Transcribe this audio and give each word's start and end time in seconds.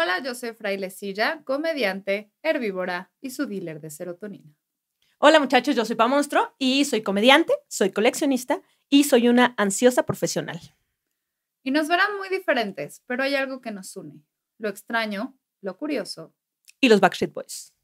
Hola, 0.00 0.22
yo 0.22 0.32
soy 0.36 0.52
Frailecilla, 0.52 1.42
comediante, 1.42 2.30
herbívora 2.44 3.10
y 3.20 3.30
su 3.30 3.46
dealer 3.46 3.80
de 3.80 3.90
serotonina. 3.90 4.54
Hola 5.18 5.40
muchachos, 5.40 5.74
yo 5.74 5.84
soy 5.84 5.96
Pa 5.96 6.06
Monstruo 6.06 6.54
y 6.56 6.84
soy 6.84 7.02
comediante, 7.02 7.52
soy 7.66 7.90
coleccionista 7.90 8.62
y 8.88 9.02
soy 9.02 9.26
una 9.26 9.54
ansiosa 9.56 10.04
profesional. 10.06 10.60
Y 11.64 11.72
nos 11.72 11.88
verán 11.88 12.16
muy 12.16 12.28
diferentes, 12.28 13.02
pero 13.06 13.24
hay 13.24 13.34
algo 13.34 13.60
que 13.60 13.72
nos 13.72 13.96
une. 13.96 14.22
Lo 14.58 14.68
extraño, 14.68 15.36
lo 15.62 15.76
curioso. 15.76 16.32
Y 16.80 16.88
los 16.88 17.00
Backstreet 17.00 17.32
Boys. 17.32 17.74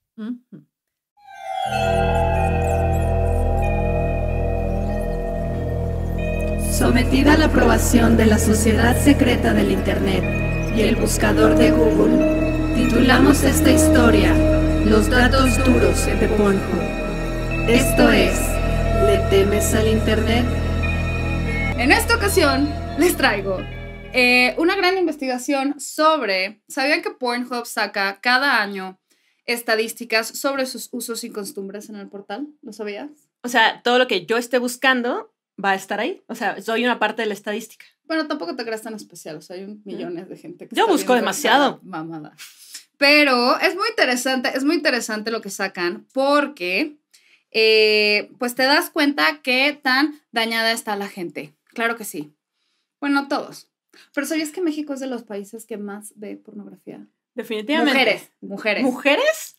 Sometida 6.78 7.32
a 7.32 7.38
la 7.38 7.46
aprobación 7.46 8.16
de 8.16 8.26
la 8.26 8.38
Sociedad 8.38 8.96
Secreta 9.02 9.52
del 9.52 9.72
Internet 9.72 10.53
y 10.76 10.82
el 10.82 10.96
buscador 10.96 11.56
de 11.56 11.70
Google, 11.70 12.74
titulamos 12.74 13.44
esta 13.44 13.70
historia 13.70 14.34
Los 14.84 15.08
datos 15.08 15.56
duros 15.64 16.04
de 16.06 16.28
Pornhub. 16.36 17.68
Esto 17.68 18.10
es, 18.10 18.38
¿le 19.06 19.18
temes 19.30 19.72
al 19.74 19.86
Internet? 19.86 20.44
En 21.78 21.92
esta 21.92 22.16
ocasión 22.16 22.68
les 22.98 23.16
traigo 23.16 23.58
eh, 24.12 24.54
una 24.58 24.74
gran 24.74 24.98
investigación 24.98 25.78
sobre, 25.78 26.62
¿sabían 26.68 27.02
que 27.02 27.10
Pornhub 27.10 27.66
saca 27.66 28.20
cada 28.20 28.60
año 28.60 28.98
estadísticas 29.46 30.26
sobre 30.26 30.66
sus 30.66 30.88
usos 30.92 31.22
y 31.22 31.30
costumbres 31.30 31.88
en 31.88 31.96
el 31.96 32.08
portal? 32.08 32.48
¿Lo 32.62 32.72
sabías? 32.72 33.10
O 33.42 33.48
sea, 33.48 33.80
todo 33.82 33.98
lo 33.98 34.08
que 34.08 34.26
yo 34.26 34.38
esté 34.38 34.58
buscando 34.58 35.34
va 35.62 35.70
a 35.70 35.74
estar 35.76 36.00
ahí. 36.00 36.24
O 36.26 36.34
sea, 36.34 36.60
soy 36.60 36.84
una 36.84 36.98
parte 36.98 37.22
de 37.22 37.26
la 37.26 37.34
estadística. 37.34 37.86
Bueno, 38.06 38.26
tampoco 38.26 38.54
te 38.56 38.64
creas 38.64 38.82
tan 38.82 38.94
especial, 38.94 39.36
o 39.36 39.40
sea, 39.42 39.56
hay 39.56 39.80
millones 39.84 40.28
de 40.28 40.36
gente 40.36 40.68
que 40.68 40.76
Yo 40.76 40.86
busco 40.86 41.14
demasiado. 41.14 41.80
Mamada. 41.82 42.34
Pero 42.98 43.58
es 43.60 43.74
muy 43.74 43.88
interesante, 43.88 44.50
es 44.54 44.64
muy 44.64 44.76
interesante 44.76 45.30
lo 45.30 45.40
que 45.40 45.50
sacan 45.50 46.06
porque 46.12 46.96
eh, 47.50 48.30
pues 48.38 48.54
te 48.54 48.62
das 48.64 48.90
cuenta 48.90 49.40
qué 49.42 49.78
tan 49.82 50.20
dañada 50.32 50.72
está 50.72 50.96
la 50.96 51.08
gente. 51.08 51.54
Claro 51.72 51.96
que 51.96 52.04
sí. 52.04 52.32
Bueno, 53.00 53.26
todos. 53.28 53.68
Pero 54.12 54.26
¿sabías 54.26 54.50
que 54.50 54.60
México 54.60 54.92
es 54.94 55.00
de 55.00 55.06
los 55.06 55.22
países 55.22 55.66
que 55.66 55.76
más 55.76 56.12
ve 56.16 56.36
pornografía? 56.36 57.06
Definitivamente. 57.34 57.92
Mujeres, 57.98 58.30
mujeres. 58.40 58.82
¿Mujeres? 58.84 59.56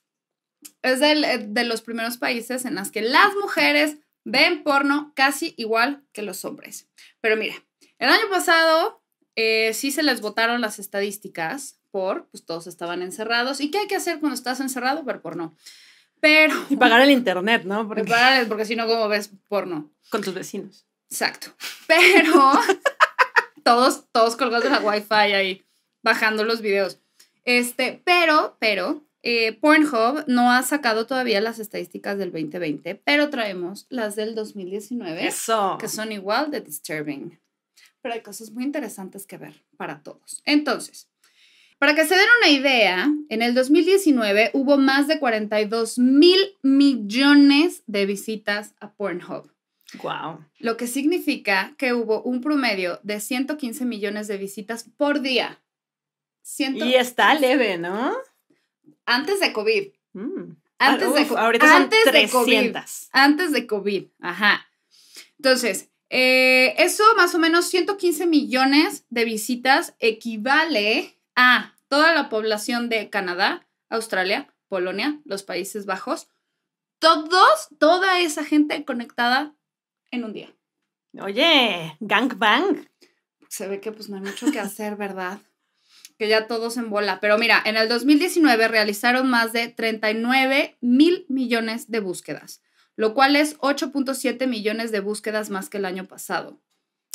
es 0.81 0.99
del- 0.99 1.23
eh, 1.23 1.37
de 1.47 1.63
los 1.63 1.81
primeros 1.81 2.17
países 2.17 2.65
en 2.65 2.75
las 2.75 2.89
que 2.91 3.01
las 3.01 3.35
mujeres 3.41 3.97
ven 4.23 4.63
porno 4.63 5.13
casi 5.15 5.53
igual 5.57 6.03
que 6.11 6.21
los 6.23 6.43
hombres. 6.45 6.87
Pero 7.21 7.37
mira, 7.37 7.53
el 7.99 8.09
año 8.09 8.29
pasado 8.29 9.01
eh, 9.35 9.73
sí 9.73 9.91
se 9.91 10.03
les 10.03 10.21
votaron 10.21 10.61
las 10.61 10.79
estadísticas 10.79 11.79
por, 11.91 12.27
pues 12.27 12.45
todos 12.45 12.67
estaban 12.67 13.01
encerrados. 13.01 13.61
¿Y 13.61 13.71
qué 13.71 13.79
hay 13.79 13.87
que 13.87 13.95
hacer 13.95 14.19
cuando 14.19 14.35
estás 14.35 14.59
encerrado? 14.59 15.03
Ver 15.03 15.21
porno. 15.21 15.55
Pero... 16.19 16.53
Y 16.69 16.77
pagar 16.77 17.01
el 17.01 17.11
internet, 17.11 17.63
¿no? 17.65 17.87
Porque, 17.87 18.65
si 18.65 18.75
no, 18.75 18.87
¿cómo 18.87 19.07
ves 19.07 19.31
porno? 19.47 19.91
con 20.09 20.21
tus 20.21 20.33
vecinos. 20.33 20.85
Exacto. 21.09 21.47
Pero 21.87 22.51
todos, 23.63 24.05
todos 24.11 24.35
colgados 24.35 24.63
de 24.63 24.69
la 24.69 24.79
wifi 24.79 25.13
ahí, 25.13 25.65
bajando 26.03 26.43
los 26.43 26.61
videos. 26.61 26.99
Este, 27.43 28.01
pero, 28.03 28.57
pero, 28.59 29.05
eh, 29.21 29.53
Pornhub 29.53 30.23
no 30.25 30.51
ha 30.51 30.63
sacado 30.63 31.05
todavía 31.05 31.41
las 31.41 31.59
estadísticas 31.59 32.17
del 32.17 32.31
2020, 32.31 32.95
pero 32.95 33.29
traemos 33.29 33.85
las 33.89 34.15
del 34.15 34.33
2019, 34.33 35.27
Eso. 35.27 35.77
que 35.79 35.87
son 35.87 36.11
igual 36.11 36.49
de 36.49 36.61
disturbing. 36.61 37.39
Pero 38.05 38.13
hay 38.13 38.21
cosas 38.21 38.51
muy 38.51 38.63
interesantes 38.63 39.25
que 39.25 39.39
ver 39.39 39.63
para 39.77 40.03
todos. 40.03 40.43
Entonces, 40.45 41.09
para 41.79 41.95
que 41.95 42.05
se 42.05 42.13
den 42.15 42.27
una 42.37 42.49
idea, 42.51 43.11
en 43.29 43.41
el 43.41 43.55
2019 43.55 44.51
hubo 44.53 44.77
más 44.77 45.07
de 45.07 45.17
42 45.17 45.97
mil 45.97 46.39
millones 46.61 47.81
de 47.87 48.05
visitas 48.05 48.75
a 48.79 48.93
Pornhub 48.93 49.51
Wow. 50.03 50.45
lo 50.59 50.77
que 50.77 50.85
significa 50.85 51.73
que 51.79 51.93
hubo 51.95 52.21
un 52.21 52.41
promedio 52.41 52.99
de 53.01 53.19
115 53.19 53.85
millones 53.85 54.27
de 54.27 54.37
visitas 54.37 54.85
por 54.97 55.21
día. 55.21 55.59
Ciento- 56.43 56.85
Y 56.85 56.93
está 56.93 57.33
leve, 57.33 57.79
¿no? 57.79 58.15
Antes 59.07 59.39
de 59.39 59.51
COVID. 59.51 59.87
Mm. 60.13 60.51
Antes 60.77 61.07
Ah, 61.07 61.11
de 61.11 61.21
uf, 61.23 61.27
co- 61.29 61.37
ahorita 61.39 61.67
son 61.67 61.81
antes 61.81 62.05
de 62.05 62.29
COVID. 62.29 62.53
300. 62.71 63.09
Antes 63.13 63.51
de 63.51 63.65
COVID. 63.65 64.05
Ajá. 64.19 64.67
Entonces, 65.39 65.89
eh, 66.09 66.75
eso 66.77 67.03
más 67.15 67.33
o 67.35 67.39
menos 67.39 67.65
115 67.65 68.27
millones 68.27 69.05
de 69.09 69.25
visitas 69.25 69.95
equivale 69.99 71.19
a 71.35 71.75
toda 71.87 72.13
la 72.13 72.29
población 72.29 72.89
de 72.89 73.09
Canadá, 73.09 73.67
Australia, 73.89 74.53
Polonia, 74.67 75.19
los 75.25 75.43
Países 75.43 75.85
Bajos. 75.85 76.27
Todos, 76.99 77.69
toda 77.79 78.19
esa 78.19 78.43
gente 78.43 78.85
conectada 78.85 79.55
en 80.11 80.23
un 80.23 80.33
día. 80.33 80.55
Oye, 81.19 81.95
gangbang. 81.99 82.87
se 83.49 83.67
ve 83.67 83.79
que 83.79 83.91
pues 83.91 84.09
no 84.09 84.17
hay 84.17 84.23
mucho 84.23 84.51
que 84.51 84.59
hacer, 84.59 84.95
¿verdad? 84.95 85.39
Que 86.17 86.27
ya 86.27 86.47
todos 86.47 86.77
en 86.77 86.89
bola. 86.89 87.19
Pero 87.19 87.37
mira, 87.37 87.61
en 87.65 87.77
el 87.77 87.87
2019 87.89 88.67
realizaron 88.67 89.29
más 89.29 89.53
de 89.53 89.67
39 89.69 90.77
mil 90.81 91.25
millones 91.29 91.89
de 91.89 91.99
búsquedas, 91.99 92.61
lo 92.95 93.13
cual 93.13 93.35
es 93.35 93.57
8.7 93.59 94.47
millones 94.47 94.91
de 94.91 94.99
búsquedas 94.99 95.49
más 95.49 95.69
que 95.69 95.77
el 95.77 95.85
año 95.85 96.05
pasado. 96.07 96.59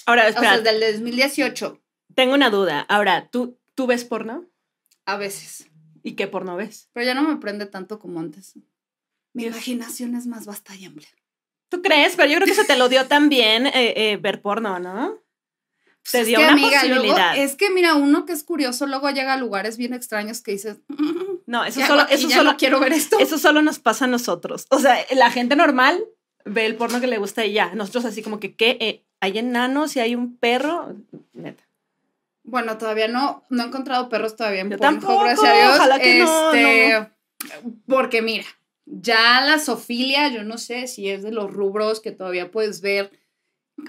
Ahora, 0.07 0.25
O 0.25 0.29
espera, 0.29 0.61
sea, 0.63 0.73
del 0.73 0.81
2018, 0.95 1.81
tengo 2.15 2.35
una 2.35 2.51
duda. 2.51 2.81
Ahora, 2.89 3.29
¿tú, 3.31 3.59
¿tú 3.75 3.87
ves 3.87 4.05
porno? 4.05 4.47
a 5.07 5.17
veces. 5.17 5.67
¿Y 6.03 6.13
qué 6.15 6.27
porno 6.29 6.57
ves? 6.57 6.89
Pero 6.93 7.05
ya 7.07 7.15
no 7.15 7.23
me 7.23 7.37
prende 7.37 7.67
tanto 7.67 7.99
como 7.99 8.21
antes. 8.21 8.55
Mi 9.35 9.43
Dios. 9.45 9.55
imaginación 9.57 10.15
es 10.15 10.27
más 10.27 10.47
vasta 10.47 10.75
y 10.77 10.85
amplia. 10.85 11.09
¿Tú 11.69 11.83
crees? 11.83 12.17
Pero 12.17 12.29
yo 12.31 12.37
creo 12.37 12.47
que 12.49 12.55
se 12.55 12.65
te 12.65 12.77
lo 12.77 12.89
dio 12.89 13.07
también 13.07 13.67
eh, 13.67 13.93
eh, 13.97 14.17
ver 14.17 14.41
porno, 14.43 14.79
¿no? 14.79 15.19
Pues 16.03 16.13
Te 16.13 16.21
es 16.23 16.27
dio 16.29 16.39
que, 16.39 16.45
una 16.45 16.53
amiga, 16.53 16.85
luego- 16.85 17.03
posibilidad. 17.03 17.37
es 17.39 17.55
que 17.57 17.71
mira, 17.71 17.95
uno 17.95 18.25
que 18.25 18.33
es 18.33 18.43
curioso 18.45 18.87
luego 18.87 19.11
llega 19.11 19.35
a 19.35 19.37
lugares 19.37 19.77
bien 19.77 19.93
extraños 19.95 20.41
que 20.43 20.53
dices, 20.53 20.79
"Mm, 20.89 21.30
No, 21.51 21.65
eso 21.65 21.81
¿qué 21.81 21.87
solo, 21.89 22.07
eso 22.09 22.29
Ya 22.29 22.37
solo, 22.37 22.53
no 22.53 22.57
quiero 22.57 22.79
ver 22.79 22.93
esto. 22.93 23.19
eso 23.19 23.37
solo 23.37 23.61
nos 23.61 23.81
pasa 23.81 24.05
a 24.05 24.09
nosotros. 24.09 24.67
O 24.71 24.79
sea, 24.79 24.97
la 25.17 25.33
gente 25.33 25.57
normal 25.57 26.01
ve 26.45 26.65
el 26.65 26.77
porno 26.77 27.01
que 27.01 27.09
le 27.09 27.19
gusta 27.19 27.45
y 27.45 27.53
ya. 27.55 27.75
Nosotros 27.75 28.05
así 28.05 28.23
como 28.23 28.39
que, 28.39 28.55
¿qué? 28.55 28.77
Eh, 28.81 29.03
¿Hay 29.21 29.37
enanos 29.37 29.97
y 29.97 30.01
hay 30.01 30.15
un 30.15 30.37
perro? 30.37 30.95
Neta. 31.33 31.65
Bueno, 32.45 32.79
todavía 32.79 33.09
no, 33.09 33.45
no 33.51 33.65
he 33.65 33.67
encontrado 33.67 34.09
perros 34.09 34.37
todavía 34.37 34.61
en 34.61 34.71
Yo 34.71 34.79
Pornhub, 34.79 35.01
tampoco, 35.01 35.25
gracias 35.25 35.49
a 35.51 35.55
Dios. 35.57 35.75
ojalá 35.75 35.99
que 35.99 36.19
no, 36.21 36.53
Este, 36.53 37.11
Porque 37.89 38.23
mira, 38.23 38.45
ya 38.87 39.41
la 39.41 39.59
sofilia, 39.59 40.29
yo 40.29 40.45
no 40.45 40.57
sé 40.57 40.87
si 40.87 41.11
es 41.11 41.25
de 41.25 41.33
los 41.33 41.53
rubros 41.53 41.99
que 42.01 42.13
todavía 42.13 42.53
puedes 42.53 42.81
ver, 42.81 43.11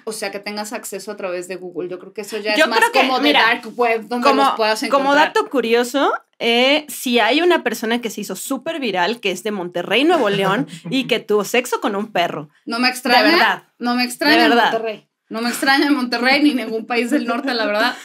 o 0.06 0.12
sea, 0.12 0.31
que 0.31 0.40
tengas 0.40 0.74
acceso 0.74 1.12
a 1.12 1.18
través 1.18 1.47
de 1.47 1.56
Google. 1.56 1.90
Yo 1.90 2.00
creo 2.00 2.13
que 2.13 2.22
eso 2.22 2.38
ya 2.38 2.56
Yo 2.56 2.66
es 2.66 2.69
más 2.69 2.79
que, 2.91 3.00
como 3.00 3.18
de 3.19 3.24
mira, 3.24 3.41
dark 3.41 3.68
web, 3.78 4.07
donde 4.07 4.28
Como, 4.28 4.44
los 4.44 4.52
puedas 4.56 4.84
encontrar. 4.84 5.02
como 5.07 5.16
dato 5.16 5.50
curioso, 5.50 6.13
eh, 6.40 6.85
si 6.90 7.19
hay 7.19 7.41
una 7.41 7.63
persona 7.63 8.01
que 8.01 8.09
se 8.09 8.22
hizo 8.22 8.35
súper 8.35 8.80
viral, 8.80 9.19
que 9.19 9.31
es 9.31 9.44
de 9.44 9.51
Monterrey, 9.51 10.03
Nuevo 10.03 10.30
León, 10.30 10.68
y 10.90 11.06
que 11.07 11.19
tuvo 11.28 11.44
sexo 11.44 11.81
con 11.81 11.96
un 11.96 12.12
perro. 12.12 12.50
No 12.66 12.80
me 12.80 12.90
extraña. 12.90 13.24
De 13.24 13.31
verdad. 13.31 13.63
No 13.80 13.96
me 13.96 14.03
extraña 14.03 14.38
De 14.38 14.46
en. 14.46 14.56
Monterrey. 14.56 15.07
No 15.30 15.41
me 15.41 15.50
extraña 15.50 15.88
en 15.88 15.94
Monterrey 15.96 16.44
ni 16.44 16.53
ningún 16.53 16.85
país 16.85 17.09
del 17.09 17.25
norte, 17.25 17.53
la 17.53 17.66
verdad. 17.66 17.96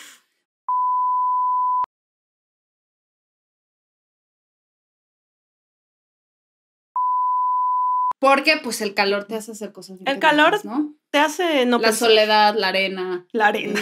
Porque 8.28 8.56
pues 8.62 8.80
el 8.80 8.92
calor 8.94 9.24
te 9.24 9.36
hace 9.36 9.52
hacer 9.52 9.72
cosas 9.72 9.98
El 10.04 10.18
calor 10.18 10.58
¿no? 10.64 10.94
Te 11.10 11.18
hace 11.18 11.64
no 11.64 11.78
la 11.78 11.88
pensar- 11.90 12.08
soledad, 12.08 12.54
la 12.56 12.68
arena. 12.68 13.24
La 13.32 13.46
arena. 13.48 13.80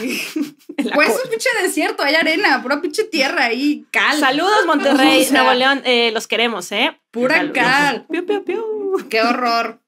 La 0.77 0.95
Pues 0.95 1.09
es 1.09 1.25
un 1.25 1.31
pinche 1.31 1.49
desierto, 1.63 2.03
hay 2.03 2.15
arena, 2.15 2.61
pura 2.63 2.81
pinche 2.83 3.05
tierra 3.05 3.45
ahí, 3.47 3.87
cal. 3.91 4.19
Saludos, 4.19 4.53
Monterrey, 4.67 5.23
O 5.23 5.25
sea, 5.25 5.43
Nuevo 5.43 5.59
León. 5.59 5.83
eh, 5.85 6.11
los 6.13 6.27
queremos, 6.27 6.71
¿eh? 6.73 7.01
Pura 7.11 7.37
Saludos. 7.37 7.55
cal. 7.59 8.07
Piu, 8.07 8.27
piu, 8.27 8.45
piu. 8.45 9.07
Qué 9.09 9.23
horror. 9.23 9.81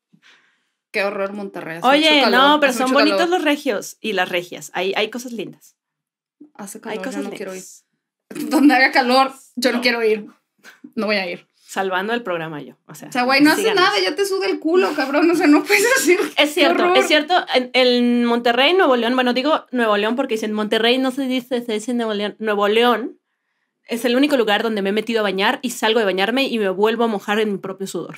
Qué 0.90 1.02
horror 1.04 1.32
Monterrey. 1.34 1.78
hace 1.78 1.86
Oye, 1.86 2.22
calor, 2.22 2.40
no, 2.40 2.60
pero 2.60 2.72
son 2.72 2.92
bonitos 2.92 3.18
calor. 3.18 3.34
los 3.34 3.44
regios 3.44 3.98
y 4.00 4.14
las 4.14 4.30
regias. 4.30 4.70
Hay, 4.72 4.94
hay 4.96 5.10
cosas 5.10 5.32
lindas. 5.32 5.76
Hace 6.54 6.78
Hay 6.78 6.80
calor, 6.82 6.96
yo 6.96 7.02
cosas 7.04 7.24
no 7.24 7.30
quiero 7.30 7.54
ir. 7.54 7.62
lindas. 7.62 7.84
Donde 8.50 8.74
haga 8.74 8.90
calor, 8.92 9.32
yo 9.56 9.72
no 9.72 9.80
quiero 9.82 10.02
ir. 10.02 10.26
No 10.94 11.06
voy 11.06 11.16
a 11.16 11.30
ir. 11.30 11.46
Salvando 11.76 12.14
el 12.14 12.22
programa 12.22 12.62
yo. 12.62 12.74
O 12.86 12.94
sea, 12.94 13.08
O 13.08 13.12
sea, 13.12 13.24
güey, 13.24 13.42
no 13.42 13.50
hace 13.52 13.60
síganos. 13.60 13.84
nada, 13.84 14.00
ya 14.00 14.14
te 14.14 14.24
suda 14.24 14.46
el 14.46 14.58
culo, 14.60 14.94
cabrón. 14.96 15.30
O 15.30 15.34
sea, 15.34 15.46
no 15.46 15.62
puedes 15.62 15.82
decir. 15.96 16.18
Es 16.38 16.54
cierto, 16.54 16.94
es 16.94 17.06
cierto. 17.06 17.34
En, 17.54 17.70
en 17.74 18.24
Monterrey, 18.24 18.72
Nuevo 18.74 18.96
León, 18.96 19.14
bueno, 19.14 19.34
digo 19.34 19.66
Nuevo 19.72 19.96
León 19.96 20.16
porque 20.16 20.34
dicen 20.34 20.52
Monterrey 20.54 20.96
no 20.98 21.10
se 21.10 21.26
dice, 21.28 21.62
se 21.62 21.72
dice 21.74 21.92
Nuevo 21.92 22.14
León. 22.14 22.34
Nuevo 22.38 22.66
León 22.68 23.18
es 23.84 24.04
el 24.04 24.16
único 24.16 24.36
lugar 24.36 24.62
donde 24.62 24.80
me 24.82 24.88
he 24.88 24.92
metido 24.92 25.20
a 25.20 25.22
bañar 25.22 25.58
y 25.62 25.70
salgo 25.70 25.98
de 25.98 26.06
bañarme 26.06 26.44
y 26.48 26.58
me 26.58 26.70
vuelvo 26.70 27.04
a 27.04 27.08
mojar 27.08 27.38
en 27.40 27.52
mi 27.52 27.58
propio 27.58 27.86
sudor. 27.86 28.16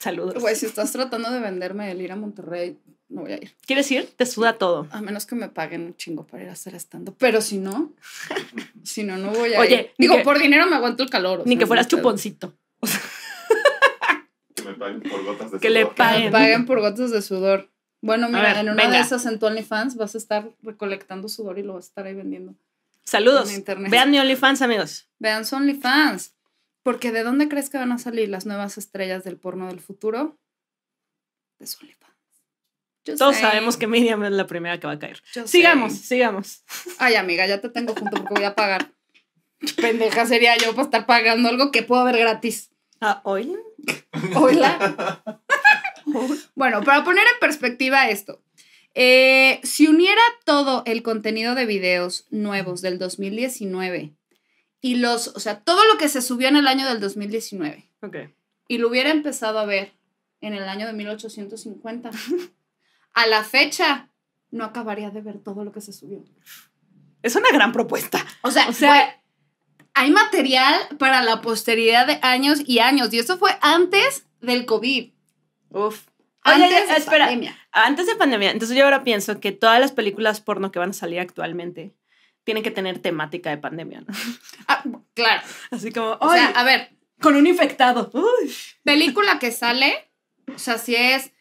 Saludos. 0.00 0.40
Güey, 0.40 0.56
si 0.56 0.66
estás 0.66 0.90
tratando 0.92 1.30
de 1.30 1.38
venderme 1.40 1.90
el 1.92 2.00
ir 2.00 2.10
a 2.10 2.16
Monterrey, 2.16 2.78
no 3.08 3.20
voy 3.22 3.32
a 3.32 3.36
ir. 3.36 3.54
¿Quieres 3.66 3.90
ir? 3.92 4.06
Te 4.16 4.24
suda 4.26 4.54
todo. 4.54 4.88
A 4.90 5.00
menos 5.02 5.26
que 5.26 5.34
me 5.34 5.48
paguen 5.48 5.82
un 5.84 5.96
chingo 5.96 6.26
para 6.26 6.42
ir 6.44 6.48
a 6.48 6.52
hacer 6.52 6.74
estando. 6.74 7.14
Pero 7.18 7.40
si 7.42 7.58
no, 7.58 7.92
Si 8.82 9.04
no, 9.04 9.18
no 9.18 9.30
voy 9.30 9.52
a 9.54 9.60
Oye, 9.60 9.74
ir. 9.74 9.90
ni 9.98 10.06
Digo, 10.06 10.16
que- 10.16 10.22
por 10.24 10.38
dinero 10.38 10.66
me 10.66 10.76
aguanto 10.76 11.02
el 11.02 11.10
calor. 11.10 11.42
Ni 11.44 11.52
sea, 11.52 11.58
que 11.60 11.66
fueras 11.66 11.86
no 11.86 11.98
chuponcito. 11.98 12.54
Que 14.54 14.62
me 14.62 14.74
paguen 14.74 15.00
por 15.02 15.24
gotas 15.24 15.50
de 15.52 15.58
Que 15.60 15.70
le 15.70 15.80
sudor. 15.82 15.94
Que 15.94 16.02
me 16.02 16.08
paguen. 16.10 16.32
paguen 16.32 16.66
por 16.66 16.80
gotas 16.80 17.10
de 17.10 17.22
sudor. 17.22 17.70
Bueno, 18.02 18.28
mira, 18.28 18.42
ver, 18.54 18.56
en 18.58 18.70
una 18.70 18.82
venga. 18.82 18.96
de 18.96 19.02
esas 19.02 19.26
en 19.26 19.38
tu 19.38 19.46
OnlyFans 19.46 19.96
vas 19.96 20.14
a 20.14 20.18
estar 20.18 20.50
recolectando 20.62 21.28
sudor 21.28 21.58
y 21.58 21.62
lo 21.62 21.74
vas 21.74 21.84
a 21.84 21.88
estar 21.88 22.06
ahí 22.06 22.14
vendiendo. 22.14 22.54
Saludos. 23.04 23.50
En 23.50 23.56
internet. 23.56 23.90
Vean 23.90 24.10
mi 24.10 24.18
OnlyFans, 24.18 24.62
amigos. 24.62 25.08
Vean 25.18 25.44
su 25.44 25.56
OnlyFans. 25.56 26.32
Porque 26.82 27.12
¿de 27.12 27.22
dónde 27.22 27.48
crees 27.48 27.70
que 27.70 27.78
van 27.78 27.92
a 27.92 27.98
salir 27.98 28.28
las 28.28 28.46
nuevas 28.46 28.78
estrellas 28.78 29.24
del 29.24 29.36
porno 29.36 29.66
del 29.68 29.80
futuro? 29.80 30.38
De 31.58 31.66
OnlyFans. 31.80 32.10
Todos 33.18 33.34
sé, 33.36 33.42
sabemos 33.42 33.76
que 33.76 33.86
Miriam 33.86 34.24
es 34.24 34.32
la 34.32 34.46
primera 34.46 34.78
que 34.80 34.86
va 34.86 34.94
a 34.94 34.98
caer. 34.98 35.22
yo 35.34 35.46
Sigamos, 35.46 35.92
sé. 35.94 36.04
sigamos. 36.04 36.64
Ay, 36.98 37.14
amiga, 37.16 37.46
ya 37.46 37.60
te 37.60 37.68
tengo 37.68 37.94
junto 37.94 38.16
porque 38.18 38.34
voy 38.34 38.44
a 38.44 38.54
pagar. 38.54 38.92
Pendeja 39.76 40.26
sería 40.26 40.56
yo 40.56 40.70
para 40.72 40.84
estar 40.84 41.06
pagando 41.06 41.48
algo 41.48 41.70
que 41.70 41.82
puedo 41.82 42.04
ver 42.04 42.18
gratis. 42.18 42.70
Ah, 43.00 43.20
hoy. 43.24 43.56
Hola. 44.34 45.22
Bueno, 46.56 46.82
para 46.82 47.04
poner 47.04 47.24
en 47.24 47.38
perspectiva 47.40 48.08
esto, 48.08 48.42
eh, 48.94 49.60
si 49.62 49.86
uniera 49.86 50.22
todo 50.44 50.82
el 50.86 51.02
contenido 51.04 51.54
de 51.54 51.66
videos 51.66 52.26
nuevos 52.30 52.82
del 52.82 52.98
2019 52.98 54.16
y 54.80 54.96
los, 54.96 55.28
o 55.28 55.40
sea, 55.40 55.60
todo 55.60 55.84
lo 55.86 55.98
que 55.98 56.08
se 56.08 56.22
subió 56.22 56.48
en 56.48 56.56
el 56.56 56.66
año 56.66 56.86
del 56.88 57.00
2019 57.00 57.88
Ok. 58.02 58.16
y 58.68 58.78
lo 58.78 58.88
hubiera 58.88 59.10
empezado 59.10 59.58
a 59.58 59.64
ver 59.66 59.92
en 60.40 60.54
el 60.54 60.68
año 60.68 60.86
de 60.86 60.92
1850, 60.94 62.10
a 63.14 63.26
la 63.26 63.44
fecha 63.44 64.08
no 64.50 64.64
acabaría 64.64 65.10
de 65.10 65.20
ver 65.20 65.38
todo 65.38 65.64
lo 65.64 65.72
que 65.72 65.80
se 65.80 65.92
subió. 65.92 66.24
Es 67.22 67.36
una 67.36 67.50
gran 67.52 67.72
propuesta. 67.72 68.24
O 68.42 68.50
sea, 68.50 68.68
O 68.68 68.72
sea- 68.72 68.88
güey, 68.88 69.02
hay 69.94 70.10
material 70.10 70.80
para 70.98 71.22
la 71.22 71.42
posteridad 71.42 72.06
de 72.06 72.18
años 72.22 72.60
y 72.66 72.78
años 72.78 73.12
y 73.12 73.18
eso 73.18 73.36
fue 73.38 73.56
antes 73.60 74.24
del 74.40 74.64
COVID. 74.64 75.10
Uf. 75.70 76.06
Oye, 76.46 76.64
Antes 76.64 76.88
de 76.88 76.94
espera. 76.96 77.26
pandemia. 77.26 77.58
Antes 77.70 78.06
de 78.06 78.16
pandemia, 78.16 78.50
entonces 78.50 78.74
yo 78.76 78.84
ahora 78.84 79.04
pienso 79.04 79.40
que 79.40 79.52
todas 79.52 79.78
las 79.78 79.92
películas 79.92 80.40
porno 80.40 80.72
que 80.72 80.78
van 80.78 80.90
a 80.90 80.94
salir 80.94 81.20
actualmente 81.20 81.92
tienen 82.44 82.62
que 82.62 82.70
tener 82.70 82.98
temática 82.98 83.50
de 83.50 83.58
pandemia, 83.58 84.00
¿no? 84.02 84.06
Ah, 84.68 84.82
claro. 85.14 85.42
Así 85.70 85.92
como, 85.92 86.12
O 86.20 86.32
sea, 86.32 86.48
"Ay, 86.48 86.52
a 86.56 86.64
ver, 86.64 86.90
con 87.20 87.36
un 87.36 87.46
infectado. 87.46 88.10
Uy. 88.14 88.52
película 88.84 89.38
que 89.38 89.50
sale, 89.52 90.10
o 90.54 90.58
sea, 90.58 90.78
si 90.78 90.94
es 90.94 91.32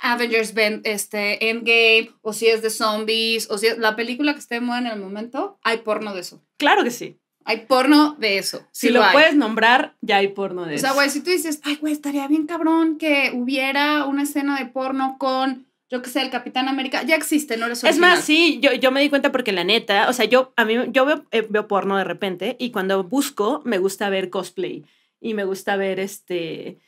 Avengers 0.00 0.52
este, 0.84 1.50
Endgame, 1.50 2.12
o 2.22 2.32
si 2.32 2.46
es 2.48 2.62
de 2.62 2.70
zombies, 2.70 3.50
o 3.50 3.58
si 3.58 3.66
es 3.68 3.78
la 3.78 3.96
película 3.96 4.32
que 4.34 4.40
esté 4.40 4.56
de 4.56 4.60
moda 4.60 4.78
en 4.78 4.86
el 4.86 5.00
momento, 5.00 5.58
hay 5.62 5.78
porno 5.78 6.14
de 6.14 6.20
eso. 6.20 6.42
Claro 6.58 6.84
que 6.84 6.90
sí. 6.90 7.18
Hay 7.44 7.66
porno 7.66 8.16
de 8.18 8.38
eso. 8.38 8.66
Si 8.72 8.88
sí 8.88 8.92
lo 8.92 9.02
puedes 9.12 9.36
nombrar, 9.36 9.96
ya 10.00 10.16
hay 10.16 10.28
porno 10.28 10.64
de 10.64 10.74
O 10.74 10.78
sea, 10.78 10.88
eso. 10.90 10.96
güey, 10.96 11.10
si 11.10 11.20
tú 11.22 11.30
dices, 11.30 11.60
ay, 11.62 11.76
güey, 11.76 11.92
estaría 11.92 12.26
bien 12.26 12.46
cabrón 12.46 12.98
que 12.98 13.30
hubiera 13.34 14.04
una 14.06 14.24
escena 14.24 14.58
de 14.58 14.66
porno 14.66 15.16
con, 15.18 15.68
yo 15.88 16.02
qué 16.02 16.10
sé, 16.10 16.20
el 16.20 16.30
Capitán 16.30 16.68
América, 16.68 17.02
ya 17.04 17.14
existe, 17.14 17.56
no 17.56 17.66
eres 17.66 17.84
Es 17.84 17.98
más, 17.98 18.24
sí, 18.24 18.58
yo, 18.60 18.72
yo 18.72 18.90
me 18.90 19.00
di 19.00 19.08
cuenta 19.08 19.30
porque 19.30 19.52
la 19.52 19.62
neta, 19.62 20.08
o 20.08 20.12
sea, 20.12 20.24
yo, 20.24 20.52
a 20.56 20.64
mí, 20.64 20.74
yo 20.88 21.04
veo, 21.04 21.24
eh, 21.30 21.46
veo 21.48 21.68
porno 21.68 21.96
de 21.96 22.04
repente 22.04 22.56
y 22.58 22.70
cuando 22.72 23.04
busco 23.04 23.62
me 23.64 23.78
gusta 23.78 24.08
ver 24.10 24.28
cosplay 24.28 24.84
y 25.20 25.34
me 25.34 25.44
gusta 25.44 25.76
ver 25.76 26.00
este... 26.00 26.78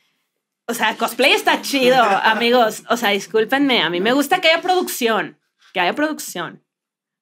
O 0.67 0.73
sea, 0.73 0.97
cosplay 0.97 1.31
está 1.31 1.61
chido, 1.61 1.95
amigos. 2.23 2.83
O 2.89 2.97
sea, 2.97 3.09
discúlpenme, 3.09 3.81
a 3.81 3.89
mí 3.89 4.01
me 4.01 4.13
gusta 4.13 4.39
que 4.41 4.49
haya 4.49 4.61
producción, 4.61 5.39
que 5.73 5.79
haya 5.79 5.95
producción. 5.95 6.63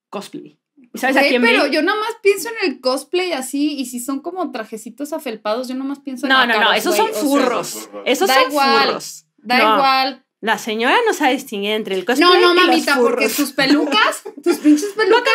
Cosplay. 0.09 0.59
¿Y 0.93 0.97
sabes 0.97 1.17
a 1.17 1.21
quién 1.21 1.41
pero 1.41 1.65
vi? 1.65 1.71
yo 1.71 1.81
nada 1.81 1.99
más 1.99 2.15
pienso 2.21 2.49
en 2.49 2.69
el 2.71 2.81
cosplay 2.81 3.33
así, 3.33 3.79
y 3.79 3.85
si 3.85 3.99
son 3.99 4.21
como 4.21 4.51
trajecitos 4.51 5.13
afelpados, 5.13 5.67
yo 5.67 5.75
nada 5.75 5.89
más 5.89 5.99
pienso 5.99 6.25
en 6.25 6.29
No, 6.29 6.45
no, 6.45 6.59
no, 6.59 6.73
esos 6.73 6.95
son 6.95 7.09
o 7.09 7.13
sea, 7.13 7.21
furros. 7.21 7.67
son 7.67 7.81
furros. 7.83 8.03
Esos 8.05 8.27
Da 8.27 8.33
son 8.35 8.51
igual. 8.51 8.87
furros. 8.87 9.25
Da 9.37 9.57
No, 9.57 9.75
igual. 9.75 10.26
La 10.39 10.59
señora 10.59 10.95
no 11.07 11.13
sabe 11.13 11.33
distinguir 11.33 11.71
entre 11.71 11.95
el 11.95 12.05
cosplay 12.05 12.29
No, 12.29 12.35
no, 12.35 12.51
y 12.53 12.55
los 12.57 12.65
mamita, 12.67 12.95
porque 12.97 13.27
furros. 13.27 13.35
tus 13.37 13.51
pelucas, 13.53 14.21
tus 14.43 14.57
pinches 14.57 14.89
pelucas. 14.95 15.33